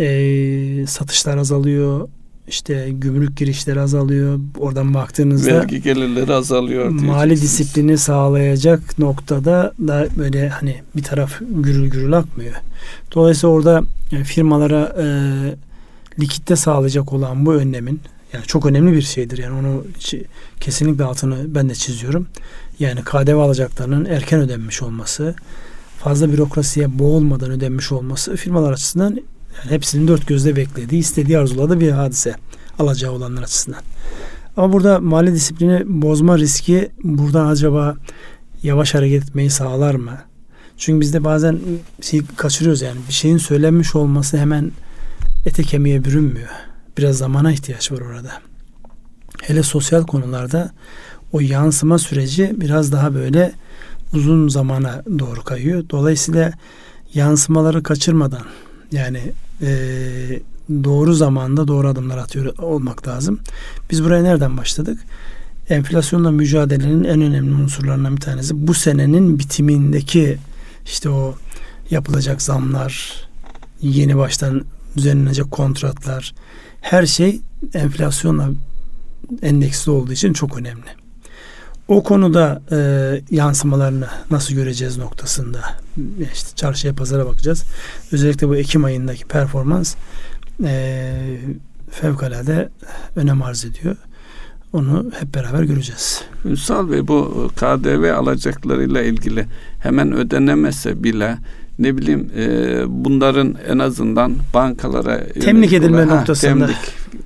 e, 0.00 0.86
satışlar 0.86 1.36
azalıyor. 1.36 2.08
İşte 2.48 2.88
gümrük 2.90 3.36
girişleri 3.36 3.80
azalıyor. 3.80 4.40
Oradan 4.58 4.94
baktığınızda 4.94 5.54
vergi 5.54 5.82
gelirleri 5.82 6.32
azalıyor. 6.32 6.88
Mali 6.88 7.30
disiplini 7.30 7.98
sağlayacak 7.98 8.98
noktada 8.98 9.72
da 9.88 10.08
böyle 10.18 10.48
hani 10.48 10.82
bir 10.96 11.02
taraf 11.02 11.38
gürül 11.40 11.90
gürül 11.90 12.12
akmıyor. 12.12 12.54
Dolayısıyla 13.14 13.54
orada 13.54 13.82
yani 14.10 14.24
firmalara 14.24 14.96
e, 14.98 15.06
likitte 16.20 16.56
sağlayacak 16.56 17.12
olan 17.12 17.46
bu 17.46 17.54
önlemin 17.54 18.00
yani 18.32 18.44
çok 18.44 18.66
önemli 18.66 18.92
bir 18.92 19.02
şeydir. 19.02 19.38
Yani 19.38 19.58
onu 19.58 19.84
kesinlikle 20.60 21.04
altını 21.04 21.54
ben 21.54 21.68
de 21.68 21.74
çiziyorum. 21.74 22.26
Yani 22.78 23.00
KDV 23.04 23.36
alacaklarının 23.36 24.04
erken 24.04 24.40
ödenmiş 24.40 24.82
olması, 24.82 25.34
fazla 25.98 26.32
bürokrasiye 26.32 26.98
boğulmadan 26.98 27.50
ödenmiş 27.50 27.92
olması 27.92 28.36
firmalar 28.36 28.72
açısından 28.72 29.20
hepsinin 29.52 30.08
dört 30.08 30.26
gözle 30.26 30.56
beklediği, 30.56 31.00
istediği 31.00 31.38
arzuladığı 31.38 31.80
bir 31.80 31.90
hadise 31.90 32.34
alacağı 32.78 33.12
olanlar 33.12 33.42
açısından. 33.42 33.80
Ama 34.56 34.72
burada 34.72 35.00
mali 35.00 35.34
disiplini 35.34 35.82
bozma 36.02 36.38
riski 36.38 36.90
buradan 37.04 37.46
acaba 37.46 37.96
yavaş 38.62 38.94
hareket 38.94 39.22
etmeyi 39.22 39.50
sağlar 39.50 39.94
mı? 39.94 40.18
Çünkü 40.76 41.00
bizde 41.00 41.24
bazen 41.24 41.58
şey 42.00 42.22
kaçırıyoruz 42.36 42.82
yani 42.82 42.98
bir 43.08 43.12
şeyin 43.12 43.38
söylenmiş 43.38 43.94
olması 43.94 44.38
hemen 44.38 44.72
ete 45.46 45.62
kemiğe 45.62 46.04
bürünmüyor. 46.04 46.48
Biraz 46.98 47.18
zamana 47.18 47.52
ihtiyaç 47.52 47.92
var 47.92 48.00
orada. 48.00 48.30
Hele 49.42 49.62
sosyal 49.62 50.06
konularda 50.06 50.70
o 51.32 51.40
yansıma 51.40 51.98
süreci 51.98 52.54
biraz 52.56 52.92
daha 52.92 53.14
böyle 53.14 53.52
uzun 54.14 54.48
zamana 54.48 55.02
doğru 55.18 55.44
kayıyor. 55.44 55.84
Dolayısıyla 55.90 56.52
yansımaları 57.14 57.82
kaçırmadan 57.82 58.42
yani 58.92 59.32
e, 59.62 59.68
doğru 60.84 61.14
zamanda 61.14 61.68
doğru 61.68 61.88
adımlar 61.88 62.18
atıyor 62.18 62.58
olmak 62.58 63.08
lazım. 63.08 63.40
Biz 63.90 64.04
buraya 64.04 64.22
nereden 64.22 64.56
başladık? 64.56 65.00
Enflasyonla 65.68 66.30
mücadelenin 66.30 67.04
en 67.04 67.22
önemli 67.22 67.54
unsurlarından 67.54 68.16
bir 68.16 68.20
tanesi 68.20 68.66
bu 68.66 68.74
senenin 68.74 69.38
bitimindeki 69.38 70.38
işte 70.84 71.10
o 71.10 71.34
yapılacak 71.90 72.42
zamlar, 72.42 73.24
yeni 73.82 74.16
baştan 74.16 74.64
düzenlenecek 74.96 75.50
kontratlar, 75.50 76.34
her 76.80 77.06
şey 77.06 77.40
enflasyonla 77.74 78.50
endeksli 79.42 79.90
olduğu 79.90 80.12
için 80.12 80.32
çok 80.32 80.58
önemli. 80.58 80.99
O 81.90 82.02
konuda 82.02 82.62
e, 82.72 82.76
yansımalarını 83.30 84.06
nasıl 84.30 84.54
göreceğiz 84.54 84.98
noktasında 84.98 85.60
işte 86.32 86.56
çarşıya 86.56 86.94
pazara 86.94 87.26
bakacağız. 87.26 87.64
Özellikle 88.12 88.48
bu 88.48 88.56
Ekim 88.56 88.84
ayındaki 88.84 89.24
performans 89.24 89.94
e, 90.64 91.12
fevkalade 91.90 92.68
önem 93.16 93.42
arz 93.42 93.64
ediyor. 93.64 93.96
Onu 94.72 95.10
hep 95.20 95.34
beraber 95.34 95.62
göreceğiz. 95.62 96.22
Ünsal 96.44 96.90
Bey 96.90 97.08
bu 97.08 97.50
KDV 97.56 98.14
alacaklarıyla 98.16 99.02
ilgili 99.02 99.46
hemen 99.78 100.12
ödenemese 100.12 101.04
bile 101.04 101.38
ne 101.78 101.96
bileyim 101.96 102.30
e, 102.36 102.82
bunların 102.86 103.56
en 103.68 103.78
azından 103.78 104.36
bankalara 104.54 105.26
temlik 105.26 105.72
edilme 105.72 106.04
ha, 106.04 106.16
noktasında 106.16 106.66
temlik 106.66 106.76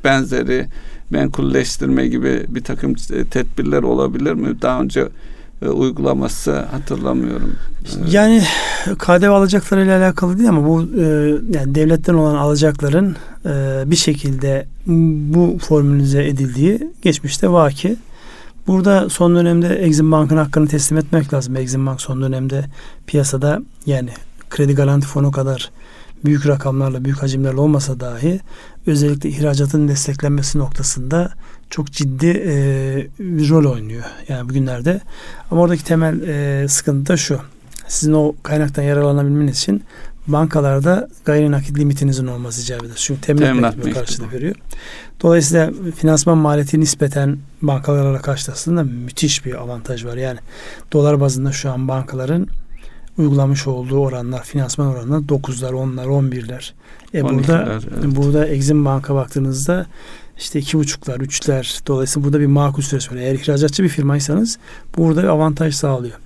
benzeri 0.04 0.66
menkulleştirme 1.14 2.06
gibi 2.06 2.44
bir 2.48 2.64
takım 2.64 2.94
tedbirler 3.30 3.82
olabilir 3.82 4.32
mi? 4.32 4.62
Daha 4.62 4.80
önce 4.80 5.08
e, 5.62 5.68
uygulaması 5.68 6.52
hatırlamıyorum. 6.52 7.56
Yani 8.10 8.42
KDV 8.98 9.30
alacaklarıyla 9.30 9.98
alakalı 9.98 10.38
değil 10.38 10.48
ama 10.48 10.68
bu 10.68 10.82
e, 10.82 11.04
yani 11.58 11.74
devletten 11.74 12.14
olan 12.14 12.34
alacakların 12.34 13.16
e, 13.46 13.82
bir 13.86 13.96
şekilde 13.96 14.66
bu 15.34 15.58
formülize 15.58 16.24
edildiği 16.26 16.90
geçmişte 17.02 17.50
vaki. 17.50 17.96
Burada 18.66 19.08
son 19.10 19.36
dönemde 19.36 19.74
Exim 19.74 20.12
Bank'ın 20.12 20.36
hakkını 20.36 20.68
teslim 20.68 20.98
etmek 20.98 21.34
lazım. 21.34 21.56
Exim 21.56 21.86
Bank 21.86 22.00
son 22.00 22.22
dönemde 22.22 22.64
piyasada 23.06 23.62
yani 23.86 24.10
kredi 24.50 24.74
garanti 24.74 25.06
fonu 25.06 25.30
kadar 25.30 25.70
büyük 26.24 26.46
rakamlarla, 26.46 27.04
büyük 27.04 27.22
hacimlerle 27.22 27.60
olmasa 27.60 28.00
dahi 28.00 28.40
özellikle 28.86 29.28
ihracatın 29.28 29.88
desteklenmesi 29.88 30.58
noktasında 30.58 31.32
çok 31.70 31.92
ciddi 31.92 32.42
e, 32.46 33.06
bir 33.18 33.48
rol 33.48 33.72
oynuyor. 33.72 34.04
Yani 34.28 34.48
bugünlerde. 34.48 35.00
Ama 35.50 35.60
oradaki 35.60 35.84
temel 35.84 36.20
e, 36.20 36.68
sıkıntı 36.68 37.12
da 37.12 37.16
şu. 37.16 37.40
Sizin 37.88 38.12
o 38.12 38.34
kaynaktan 38.42 38.82
yararlanabilmeniz 38.82 39.58
için 39.58 39.84
bankalarda 40.26 41.08
gayri 41.24 41.50
nakit 41.50 41.78
limitinizin 41.78 42.26
olması 42.26 42.62
icap 42.62 42.84
eder. 42.84 42.94
Çünkü 42.96 43.20
teminat, 43.20 43.48
teminat 43.48 43.76
mektubu 43.76 43.94
karşılığı 43.94 44.32
veriyor. 44.32 44.54
Dolayısıyla 45.22 45.70
finansman 45.96 46.38
maliyeti 46.38 46.80
nispeten 46.80 47.38
bankalara 47.62 48.20
karşılaştığında 48.20 48.82
müthiş 48.82 49.44
bir 49.44 49.54
avantaj 49.54 50.04
var. 50.04 50.16
Yani 50.16 50.38
dolar 50.92 51.20
bazında 51.20 51.52
şu 51.52 51.70
an 51.70 51.88
bankaların 51.88 52.48
uygulamış 53.18 53.66
olduğu 53.66 53.98
oranlar, 53.98 54.44
finansman 54.44 54.86
oranlar 54.86 55.18
9'lar, 55.18 55.70
10'lar, 55.70 56.06
11'ler. 56.06 56.72
E 57.14 57.24
burada 57.24 57.68
evet. 57.72 58.16
burada 58.16 58.46
Exim 58.46 58.84
Bank'a 58.84 59.14
baktığınızda 59.14 59.86
işte 60.38 60.58
iki 60.58 60.78
buçuklar, 60.78 61.20
üçler. 61.20 61.80
Dolayısıyla 61.86 62.24
burada 62.24 62.40
bir 62.40 62.46
makul 62.46 62.82
süresi 62.82 63.10
var. 63.10 63.16
Eğer 63.16 63.34
ihracatçı 63.34 63.82
bir 63.82 63.88
firmaysanız 63.88 64.58
burada 64.96 65.22
bir 65.22 65.28
avantaj 65.28 65.74
sağlıyor. 65.74 66.18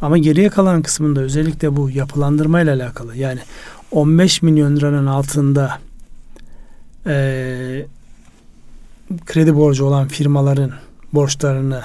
Ama 0.00 0.18
geriye 0.18 0.48
kalan 0.48 0.82
kısmında 0.82 1.20
özellikle 1.20 1.76
bu 1.76 1.90
yapılandırma 1.90 2.60
ile 2.60 2.70
alakalı 2.70 3.16
yani 3.16 3.40
15 3.90 4.42
milyon 4.42 4.76
liranın 4.76 5.06
altında 5.06 5.78
e, 7.06 7.86
kredi 9.26 9.56
borcu 9.56 9.84
olan 9.84 10.08
firmaların 10.08 10.72
borçlarını 11.12 11.82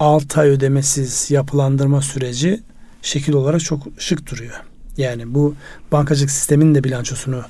6 0.00 0.40
ay 0.40 0.48
ödemesiz 0.48 1.30
yapılandırma 1.30 2.02
süreci 2.02 2.60
şekil 3.02 3.32
olarak 3.32 3.60
çok 3.60 3.82
şık 3.98 4.30
duruyor. 4.30 4.54
Yani 4.96 5.34
bu 5.34 5.54
bankacılık 5.92 6.30
sistemin 6.30 6.74
de 6.74 6.84
bilançosunu 6.84 7.42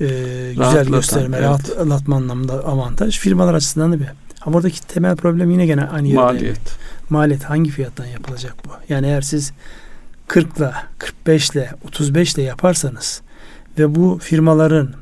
e, 0.00 0.06
güzel 0.50 0.86
gösterme, 0.86 1.36
evet. 1.36 1.46
rahatlatma 1.46 2.16
anlamında 2.16 2.52
avantaj. 2.52 3.18
Firmalar 3.18 3.54
açısından 3.54 3.92
da 3.92 4.00
bir. 4.00 4.06
Ama 4.42 4.54
buradaki 4.54 4.86
temel 4.86 5.16
problem 5.16 5.50
yine 5.50 5.66
gene 5.66 5.84
aynı 5.84 6.08
yerde. 6.08 6.20
Maliyet. 6.20 6.60
Maliyet 7.10 7.44
hangi 7.44 7.70
fiyattan 7.70 8.06
yapılacak 8.06 8.54
bu? 8.64 8.70
Yani 8.88 9.06
eğer 9.06 9.20
siz 9.20 9.52
40 10.28 10.56
ile 10.58 10.72
45 10.98 11.50
ile 11.50 11.70
35 11.84 12.34
ile 12.34 12.42
yaparsanız 12.42 13.22
ve 13.78 13.94
bu 13.94 14.18
firmaların 14.22 14.94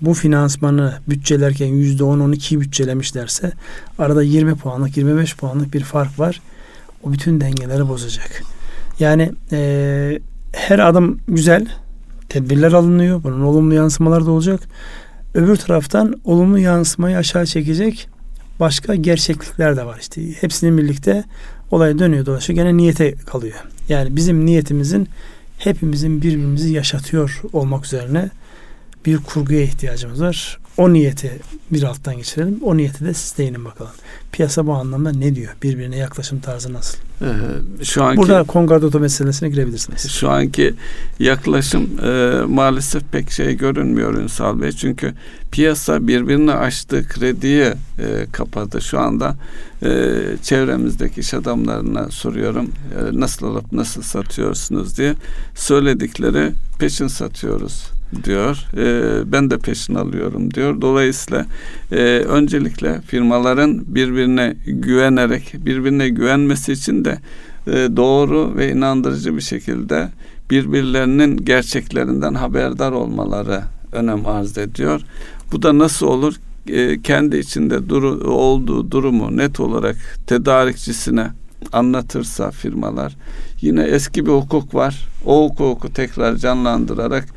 bu 0.00 0.14
finansmanı 0.14 0.98
bütçelerken 1.08 1.68
%10-12'yi 1.68 2.60
bütçelemişlerse 2.60 3.52
arada 3.98 4.22
20 4.22 4.54
puanlık 4.54 4.96
25 4.96 5.36
puanlık 5.36 5.74
bir 5.74 5.84
fark 5.84 6.18
var. 6.18 6.40
O 7.02 7.12
bütün 7.12 7.40
dengeleri 7.40 7.88
bozacak. 7.88 8.42
Yani 9.00 9.32
e, 9.52 10.20
her 10.52 10.78
adım 10.78 11.20
güzel. 11.28 11.66
Tedbirler 12.28 12.72
alınıyor. 12.72 13.22
Bunun 13.22 13.40
olumlu 13.40 13.74
yansımaları 13.74 14.26
da 14.26 14.30
olacak. 14.30 14.60
Öbür 15.34 15.56
taraftan 15.56 16.20
olumlu 16.24 16.58
yansımayı 16.58 17.16
aşağı 17.16 17.46
çekecek 17.46 18.08
başka 18.60 18.94
gerçeklikler 18.94 19.76
de 19.76 19.86
var 19.86 19.98
işte. 20.00 20.32
Hepsinin 20.40 20.78
birlikte 20.78 21.24
olay 21.70 21.98
dönüyor 21.98 22.26
dolaşıyor. 22.26 22.56
Gene 22.56 22.76
niyete 22.76 23.14
kalıyor. 23.14 23.64
Yani 23.88 24.16
bizim 24.16 24.46
niyetimizin 24.46 25.08
hepimizin 25.58 26.22
birbirimizi 26.22 26.72
yaşatıyor 26.72 27.40
olmak 27.52 27.84
üzerine 27.86 28.30
bir 29.06 29.16
kurguya 29.16 29.62
ihtiyacımız 29.62 30.22
var. 30.22 30.58
O 30.80 30.92
niyeti 30.92 31.40
bir 31.70 31.82
alttan 31.82 32.16
geçirelim. 32.16 32.58
O 32.62 32.76
niyeti 32.76 33.04
de 33.04 33.14
siz 33.14 33.38
değinin 33.38 33.64
bakalım. 33.64 33.92
Piyasa 34.32 34.66
bu 34.66 34.72
anlamda 34.72 35.12
ne 35.12 35.34
diyor? 35.34 35.56
Birbirine 35.62 35.96
yaklaşım 35.96 36.40
tarzı 36.40 36.72
nasıl? 36.72 36.98
Ee, 37.22 37.84
şu 37.84 38.04
anki 38.04 38.16
Burada 38.16 38.42
kongardato 38.42 39.00
meselesine 39.00 39.48
girebilirsiniz. 39.48 40.10
Şu 40.10 40.30
anki 40.30 40.74
yaklaşım 41.18 41.90
e, 42.04 42.40
maalesef 42.48 43.02
pek 43.12 43.30
şey 43.30 43.56
görünmüyor 43.56 44.14
Ünsal 44.14 44.60
Bey. 44.60 44.72
Çünkü 44.72 45.14
piyasa 45.52 46.06
birbirini 46.06 46.52
aştı, 46.52 47.08
krediye 47.08 47.74
e, 47.98 48.26
kapadı. 48.32 48.80
Şu 48.82 48.98
anda 48.98 49.36
e, 49.82 49.88
çevremizdeki 50.42 51.20
iş 51.20 51.34
adamlarına 51.34 52.10
soruyorum 52.10 52.66
e, 52.66 53.20
nasıl 53.20 53.46
alıp 53.46 53.72
nasıl 53.72 54.02
satıyorsunuz 54.02 54.98
diye 54.98 55.14
söyledikleri 55.54 56.52
peşin 56.78 57.08
satıyoruz 57.08 57.99
diyor. 58.24 58.66
E, 58.76 59.32
ben 59.32 59.50
de 59.50 59.58
peşin 59.58 59.94
alıyorum 59.94 60.54
diyor. 60.54 60.80
Dolayısıyla 60.80 61.46
e, 61.92 61.96
öncelikle 62.28 63.00
firmaların 63.00 63.82
birbirine 63.86 64.56
güvenerek 64.66 65.54
birbirine 65.54 66.08
güvenmesi 66.08 66.72
için 66.72 67.04
de 67.04 67.18
e, 67.66 67.72
doğru 67.96 68.56
ve 68.56 68.72
inandırıcı 68.72 69.36
bir 69.36 69.42
şekilde 69.42 70.08
birbirlerinin 70.50 71.36
gerçeklerinden 71.36 72.34
haberdar 72.34 72.92
olmaları 72.92 73.62
önem 73.92 74.26
arz 74.26 74.58
ediyor. 74.58 75.00
Bu 75.52 75.62
da 75.62 75.78
nasıl 75.78 76.06
olur? 76.06 76.34
E, 76.68 77.02
kendi 77.02 77.36
içinde 77.36 77.88
duru, 77.88 78.30
olduğu 78.30 78.90
durumu 78.90 79.36
net 79.36 79.60
olarak 79.60 79.96
tedarikçisine 80.26 81.30
anlatırsa 81.72 82.50
firmalar 82.50 83.16
yine 83.60 83.82
eski 83.82 84.26
bir 84.26 84.30
hukuk 84.30 84.74
var. 84.74 85.08
O 85.26 85.48
hukuku 85.48 85.92
tekrar 85.92 86.36
canlandırarak 86.36 87.28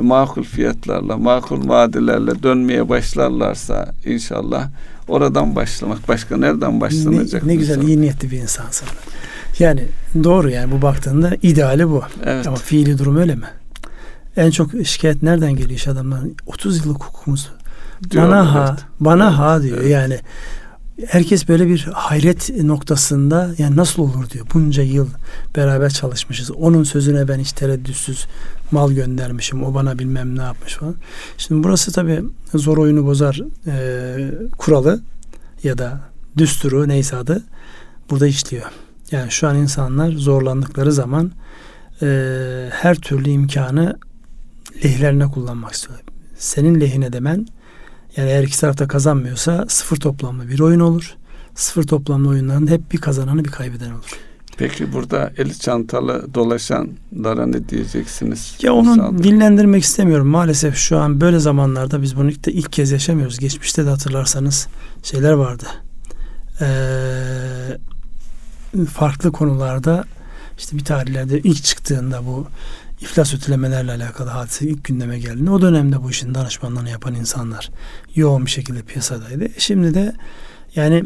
makul 0.00 0.42
fiyatlarla, 0.42 1.16
makul 1.16 1.68
vadelerle 1.68 2.42
dönmeye 2.42 2.88
başlarlarsa 2.88 3.94
inşallah 4.04 4.68
oradan 5.08 5.56
başlamak. 5.56 6.08
Başka 6.08 6.36
nereden 6.36 6.80
başlanacak? 6.80 7.42
Ne, 7.42 7.52
ne 7.52 7.56
güzel, 7.56 7.82
iyi 7.82 8.00
niyetli 8.00 8.30
bir 8.30 8.38
insansın. 8.38 8.88
Yani 9.58 9.84
doğru 10.24 10.50
yani 10.50 10.72
bu 10.72 10.82
baktığında 10.82 11.36
ideali 11.42 11.88
bu. 11.88 12.02
Evet. 12.24 12.46
Ama 12.46 12.56
fiili 12.56 12.98
durum 12.98 13.16
öyle 13.16 13.34
mi? 13.34 13.46
En 14.36 14.50
çok 14.50 14.70
şikayet 14.84 15.22
nereden 15.22 15.52
geliyor 15.52 15.70
iş 15.70 15.88
adamların? 15.88 16.36
30 16.46 16.84
yıllık 16.84 17.04
hukukumuz. 17.04 17.50
Diyor, 18.10 18.28
bana 18.28 18.54
ha, 18.54 18.66
evet. 18.70 18.84
bana 19.00 19.38
ha 19.38 19.62
diyor. 19.62 19.78
Evet. 19.78 19.90
Yani 19.90 20.18
herkes 21.08 21.48
böyle 21.48 21.68
bir 21.68 21.88
hayret 21.92 22.50
noktasında 22.62 23.54
yani 23.58 23.76
nasıl 23.76 24.02
olur 24.02 24.30
diyor. 24.30 24.46
Bunca 24.54 24.82
yıl 24.82 25.08
beraber 25.56 25.90
çalışmışız. 25.90 26.50
Onun 26.50 26.84
sözüne 26.84 27.28
ben 27.28 27.38
hiç 27.38 27.52
tereddütsüz 27.52 28.26
mal 28.70 28.92
göndermişim. 28.92 29.64
O 29.64 29.74
bana 29.74 29.98
bilmem 29.98 30.38
ne 30.38 30.42
yapmış 30.42 30.74
falan. 30.74 30.94
Şimdi 31.38 31.64
burası 31.64 31.92
tabii 31.92 32.22
zor 32.54 32.78
oyunu 32.78 33.06
bozar 33.06 33.40
e, 33.66 34.16
kuralı 34.58 35.00
ya 35.62 35.78
da 35.78 36.00
düsturu 36.36 36.88
neyse 36.88 37.16
adı 37.16 37.42
burada 38.10 38.26
işliyor. 38.26 38.64
Yani 39.10 39.30
şu 39.30 39.48
an 39.48 39.56
insanlar 39.56 40.12
zorlandıkları 40.12 40.92
zaman 40.92 41.32
e, 42.02 42.06
her 42.72 42.94
türlü 42.96 43.30
imkanı 43.30 43.98
lehlerine 44.84 45.26
kullanmak 45.26 45.72
istiyorlar. 45.72 46.04
Senin 46.38 46.80
lehine 46.80 47.12
demen 47.12 47.46
yani 48.16 48.30
eğer 48.30 48.42
iki 48.42 48.60
tarafta 48.60 48.88
kazanmıyorsa 48.88 49.64
sıfır 49.68 49.96
toplamlı 49.96 50.48
bir 50.48 50.60
oyun 50.60 50.80
olur. 50.80 51.14
Sıfır 51.54 51.82
toplamlı 51.82 52.28
oyunların 52.28 52.66
hep 52.66 52.92
bir 52.92 52.98
kazananı 52.98 53.44
bir 53.44 53.50
kaybeden 53.50 53.90
olur. 53.90 54.18
Peki 54.56 54.92
burada 54.92 55.32
eli 55.36 55.58
çantalı 55.58 56.34
dolaşanlara 56.34 57.46
ne 57.46 57.68
diyeceksiniz? 57.68 58.58
Ya 58.62 58.74
onu 58.74 59.18
dillendirmek 59.22 59.82
istemiyorum. 59.82 60.26
Maalesef 60.26 60.76
şu 60.76 60.98
an 60.98 61.20
böyle 61.20 61.38
zamanlarda 61.38 62.02
biz 62.02 62.16
bunu 62.16 62.30
ilk, 62.30 62.46
de 62.46 62.52
ilk 62.52 62.72
kez 62.72 62.90
yaşamıyoruz. 62.90 63.38
Geçmişte 63.38 63.86
de 63.86 63.90
hatırlarsanız 63.90 64.68
şeyler 65.02 65.32
vardı. 65.32 65.64
Ee, 66.60 66.66
farklı 68.86 69.32
konularda 69.32 70.04
işte 70.58 70.76
bir 70.76 70.84
tarihlerde 70.84 71.38
ilk 71.38 71.64
çıktığında 71.64 72.26
bu 72.26 72.46
iflas 73.02 73.34
ötülemelerle 73.34 73.92
alakalı 73.92 74.30
hadise 74.30 74.66
ilk 74.66 74.84
gündeme 74.84 75.18
geldiğinde 75.18 75.50
o 75.50 75.62
dönemde 75.62 76.02
bu 76.02 76.10
işin 76.10 76.34
danışmanlığını 76.34 76.90
yapan 76.90 77.14
insanlar 77.14 77.70
yoğun 78.14 78.46
bir 78.46 78.50
şekilde 78.50 78.82
piyasadaydı. 78.82 79.48
Şimdi 79.58 79.94
de 79.94 80.12
yani 80.74 81.04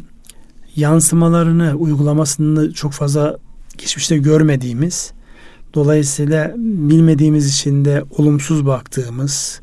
yansımalarını 0.77 1.75
uygulamasını 1.75 2.73
çok 2.73 2.93
fazla 2.93 3.37
geçmişte 3.79 4.19
görmediğimiz 4.19 5.13
dolayısıyla 5.75 6.55
bilmediğimiz 6.57 7.49
için 7.49 7.85
de 7.85 8.05
olumsuz 8.11 8.67
baktığımız 8.67 9.61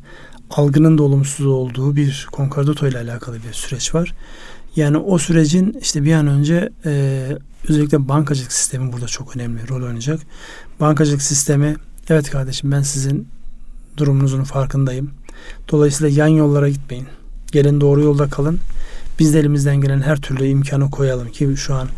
algının 0.50 0.98
da 0.98 1.02
olumsuz 1.02 1.46
olduğu 1.46 1.96
bir 1.96 2.28
konkordato 2.32 2.86
ile 2.86 2.98
alakalı 2.98 3.36
bir 3.48 3.52
süreç 3.52 3.94
var. 3.94 4.14
Yani 4.76 4.96
o 4.96 5.18
sürecin 5.18 5.78
işte 5.80 6.04
bir 6.04 6.12
an 6.12 6.26
önce 6.26 6.70
e, 6.84 7.26
özellikle 7.68 8.08
bankacılık 8.08 8.52
sistemi 8.52 8.92
burada 8.92 9.06
çok 9.06 9.36
önemli 9.36 9.68
rol 9.68 9.82
oynayacak. 9.82 10.20
Bankacılık 10.80 11.22
sistemi 11.22 11.76
evet 12.10 12.30
kardeşim 12.30 12.72
ben 12.72 12.82
sizin 12.82 13.28
durumunuzun 13.96 14.44
farkındayım. 14.44 15.10
Dolayısıyla 15.70 16.22
yan 16.22 16.28
yollara 16.28 16.68
gitmeyin. 16.68 17.06
Gelin 17.52 17.80
doğru 17.80 18.02
yolda 18.02 18.28
kalın. 18.28 18.58
Biz 19.18 19.34
de 19.34 19.40
elimizden 19.40 19.80
gelen 19.80 20.00
her 20.00 20.20
türlü 20.20 20.46
imkanı 20.46 20.90
koyalım 20.90 21.28
ki 21.28 21.54
şu 21.56 21.74
an 21.74 21.88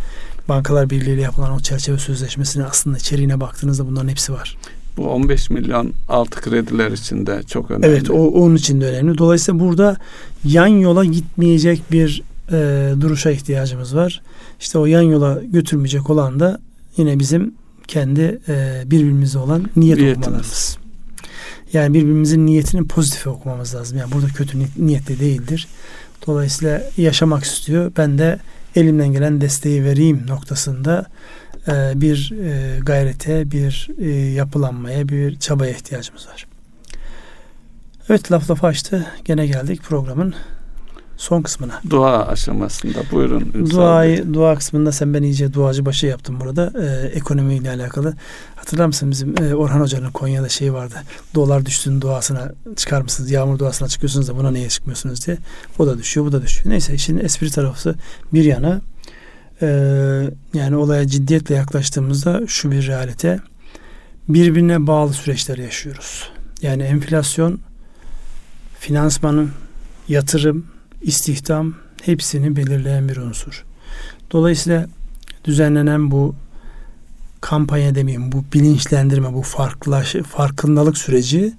Bankalar 0.48 0.90
Birliği 0.90 1.14
ile 1.14 1.20
yapılan 1.20 1.52
o 1.52 1.60
çerçeve 1.60 1.98
sözleşmesinin 1.98 2.64
aslında 2.64 2.96
içeriğine 2.96 3.40
baktığınızda 3.40 3.86
bunların 3.86 4.08
hepsi 4.08 4.32
var. 4.32 4.56
Bu 4.96 5.08
15 5.08 5.50
milyon 5.50 5.92
altı 6.08 6.40
krediler 6.40 6.90
içinde 6.90 7.42
çok 7.42 7.70
önemli. 7.70 7.86
Evet 7.86 8.10
o 8.10 8.28
onun 8.28 8.54
için 8.54 8.80
de 8.80 8.86
önemli. 8.86 9.18
Dolayısıyla 9.18 9.60
burada 9.60 9.96
yan 10.44 10.66
yola 10.66 11.04
gitmeyecek 11.04 11.82
bir 11.92 12.22
e, 12.52 12.92
duruşa 13.00 13.30
ihtiyacımız 13.30 13.96
var. 13.96 14.22
İşte 14.60 14.78
o 14.78 14.86
yan 14.86 15.02
yola 15.02 15.40
götürmeyecek 15.52 16.10
olan 16.10 16.40
da 16.40 16.60
yine 16.96 17.18
bizim 17.18 17.54
kendi 17.88 18.40
e, 18.48 18.82
birbirimize 18.86 19.38
olan 19.38 19.70
niyet 19.76 19.98
Niyetimiz. 19.98 20.18
okumalarımız. 20.18 20.78
Yani 21.72 21.94
birbirimizin 21.94 22.46
niyetini 22.46 22.86
pozitif 22.88 23.26
okumamız 23.26 23.74
lazım. 23.74 23.98
Yani 23.98 24.12
burada 24.12 24.26
kötü 24.26 24.58
ni- 24.58 24.68
niyetli 24.86 25.20
değildir. 25.20 25.68
Dolayısıyla 26.26 26.82
yaşamak 26.96 27.44
istiyor. 27.44 27.92
Ben 27.96 28.18
de 28.18 28.38
elimden 28.76 29.12
gelen 29.12 29.40
desteği 29.40 29.84
vereyim 29.84 30.22
noktasında 30.28 31.06
e, 31.68 31.92
bir 32.00 32.32
e, 32.44 32.78
gayrete, 32.80 33.50
bir 33.50 33.88
e, 33.98 34.08
yapılanmaya, 34.10 35.08
bir 35.08 35.38
çabaya 35.38 35.72
ihtiyacımız 35.72 36.26
var. 36.28 36.46
Evet 38.08 38.32
laf 38.32 38.50
lafı 38.50 38.66
açtı. 38.66 39.06
Gene 39.24 39.46
geldik 39.46 39.82
programın 39.82 40.34
son 41.16 41.42
kısmına. 41.42 41.80
Dua 41.90 42.26
aşamasında. 42.26 42.98
Buyurun. 43.12 43.70
Duayı, 43.70 44.34
dua 44.34 44.54
kısmında 44.54 44.92
sen 44.92 45.14
ben 45.14 45.22
iyice 45.22 45.52
duacı 45.52 45.86
başı 45.86 46.06
yaptım 46.06 46.40
burada. 46.40 46.72
Ee, 46.80 47.06
ekonomiyle 47.06 47.70
alakalı. 47.70 48.14
Hatırlar 48.56 48.86
mısın 48.86 49.10
bizim 49.10 49.42
e, 49.42 49.54
Orhan 49.54 49.80
Hoca'nın 49.80 50.10
Konya'da 50.10 50.48
şeyi 50.48 50.72
vardı. 50.72 50.94
Dolar 51.34 51.66
düştüğün 51.66 52.00
duasına 52.00 52.52
çıkar 52.76 53.02
mısınız? 53.02 53.30
Yağmur 53.30 53.58
duasına 53.58 53.88
çıkıyorsunuz 53.88 54.28
da 54.28 54.36
buna 54.36 54.50
niye 54.50 54.68
çıkmıyorsunuz 54.68 55.26
diye. 55.26 55.36
O 55.78 55.86
da 55.86 55.98
düşüyor, 55.98 56.26
bu 56.26 56.32
da 56.32 56.42
düşüyor. 56.42 56.70
Neyse 56.70 56.94
işin 56.94 57.18
espri 57.18 57.50
tarafı 57.50 57.94
bir 58.32 58.44
yana 58.44 58.80
e, 59.62 59.68
yani 60.54 60.76
olaya 60.76 61.06
ciddiyetle 61.06 61.54
yaklaştığımızda 61.54 62.42
şu 62.46 62.70
bir 62.70 62.86
realite. 62.86 63.40
Birbirine 64.28 64.86
bağlı 64.86 65.12
süreçler 65.12 65.58
yaşıyoruz. 65.58 66.30
Yani 66.62 66.82
enflasyon, 66.82 67.58
finansmanın, 68.80 69.50
yatırım, 70.08 70.66
istihdam 71.02 71.74
hepsini 72.02 72.56
belirleyen 72.56 73.08
bir 73.08 73.16
unsur. 73.16 73.64
Dolayısıyla 74.32 74.86
düzenlenen 75.44 76.10
bu 76.10 76.34
kampanya 77.40 77.94
demeyeyim, 77.94 78.32
bu 78.32 78.44
bilinçlendirme, 78.52 79.32
bu 79.32 79.42
farklaş, 79.42 80.14
farkındalık 80.14 80.98
süreci 80.98 81.52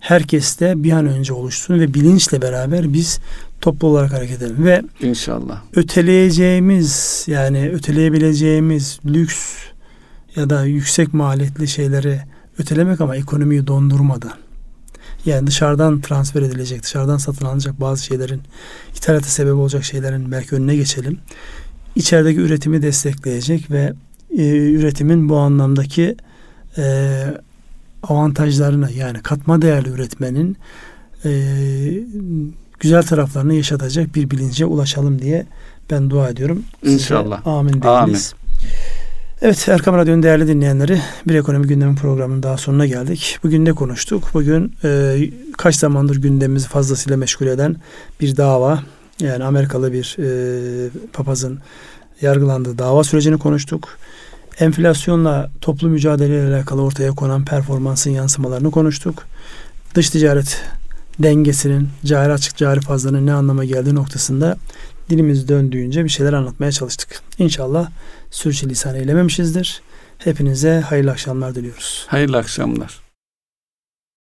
herkeste 0.00 0.82
bir 0.82 0.92
an 0.92 1.06
önce 1.06 1.32
oluşsun 1.32 1.80
ve 1.80 1.94
bilinçle 1.94 2.42
beraber 2.42 2.92
biz 2.92 3.20
toplu 3.60 3.88
olarak 3.88 4.12
hareket 4.12 4.42
edelim. 4.42 4.64
Ve 4.64 4.82
İnşallah. 5.00 5.62
öteleyeceğimiz 5.76 7.24
yani 7.26 7.70
öteleyebileceğimiz 7.70 9.00
lüks 9.06 9.54
ya 10.36 10.50
da 10.50 10.64
yüksek 10.64 11.14
maliyetli 11.14 11.68
şeyleri 11.68 12.20
ötelemek 12.58 13.00
ama 13.00 13.16
ekonomiyi 13.16 13.66
dondurmadan. 13.66 14.43
Yani 15.26 15.46
dışarıdan 15.46 16.00
transfer 16.00 16.42
edilecek, 16.42 16.82
dışarıdan 16.82 17.16
satın 17.16 17.46
alınacak 17.46 17.80
bazı 17.80 18.04
şeylerin 18.04 18.42
ithalata 18.96 19.28
sebep 19.28 19.54
olacak 19.54 19.84
şeylerin 19.84 20.32
belki 20.32 20.54
önüne 20.54 20.76
geçelim. 20.76 21.18
İçerideki 21.96 22.40
üretimi 22.40 22.82
destekleyecek 22.82 23.70
ve 23.70 23.92
e, 24.38 24.46
üretimin 24.56 25.28
bu 25.28 25.36
anlamdaki 25.36 26.16
e, 26.78 27.24
avantajlarını 28.02 28.92
yani 28.92 29.22
katma 29.22 29.62
değerli 29.62 29.88
üretmenin 29.88 30.56
e, 31.24 31.30
güzel 32.80 33.02
taraflarını 33.02 33.54
yaşatacak 33.54 34.14
bir 34.14 34.30
bilince 34.30 34.64
ulaşalım 34.64 35.22
diye 35.22 35.46
ben 35.90 36.10
dua 36.10 36.28
ediyorum. 36.28 36.62
Size 36.82 36.94
İnşallah. 36.94 37.46
amin 37.46 37.80
Amin. 37.80 38.18
Evet 39.44 39.68
Erkam 39.68 39.96
Radyo'nun 39.96 40.22
değerli 40.22 40.48
dinleyenleri 40.48 41.00
bir 41.28 41.34
ekonomi 41.34 41.66
gündemi 41.66 41.96
programının 41.96 42.42
daha 42.42 42.56
sonuna 42.56 42.86
geldik. 42.86 43.38
Bugün 43.44 43.64
ne 43.64 43.72
konuştuk? 43.72 44.30
Bugün 44.34 44.74
e, 44.84 45.16
kaç 45.56 45.76
zamandır 45.76 46.16
gündemimizi 46.16 46.68
fazlasıyla 46.68 47.16
meşgul 47.16 47.46
eden 47.46 47.76
bir 48.20 48.36
dava. 48.36 48.82
Yani 49.20 49.44
Amerikalı 49.44 49.92
bir 49.92 50.16
e, 50.18 50.90
papazın 51.12 51.58
yargılandığı 52.20 52.78
dava 52.78 53.04
sürecini 53.04 53.38
konuştuk. 53.38 53.88
Enflasyonla 54.58 55.50
toplu 55.60 55.88
mücadeleyle 55.88 56.54
alakalı 56.54 56.82
ortaya 56.82 57.10
konan 57.10 57.44
performansın 57.44 58.10
yansımalarını 58.10 58.70
konuştuk. 58.70 59.26
Dış 59.94 60.10
ticaret 60.10 60.62
dengesinin, 61.18 61.88
cari 62.04 62.32
açık 62.32 62.56
cari 62.56 62.80
fazlanın 62.80 63.26
ne 63.26 63.32
anlama 63.32 63.64
geldiği 63.64 63.94
noktasında 63.94 64.56
dilimiz 65.10 65.48
döndüğünce 65.48 66.04
bir 66.04 66.08
şeyler 66.08 66.32
anlatmaya 66.32 66.72
çalıştık. 66.72 67.20
İnşallah 67.38 67.90
sürçülisan 68.34 68.94
eylememişizdir. 68.94 69.82
Hepinize 70.18 70.80
hayırlı 70.80 71.10
akşamlar 71.10 71.54
diliyoruz. 71.54 72.04
Hayırlı 72.08 72.38
akşamlar. 72.38 73.03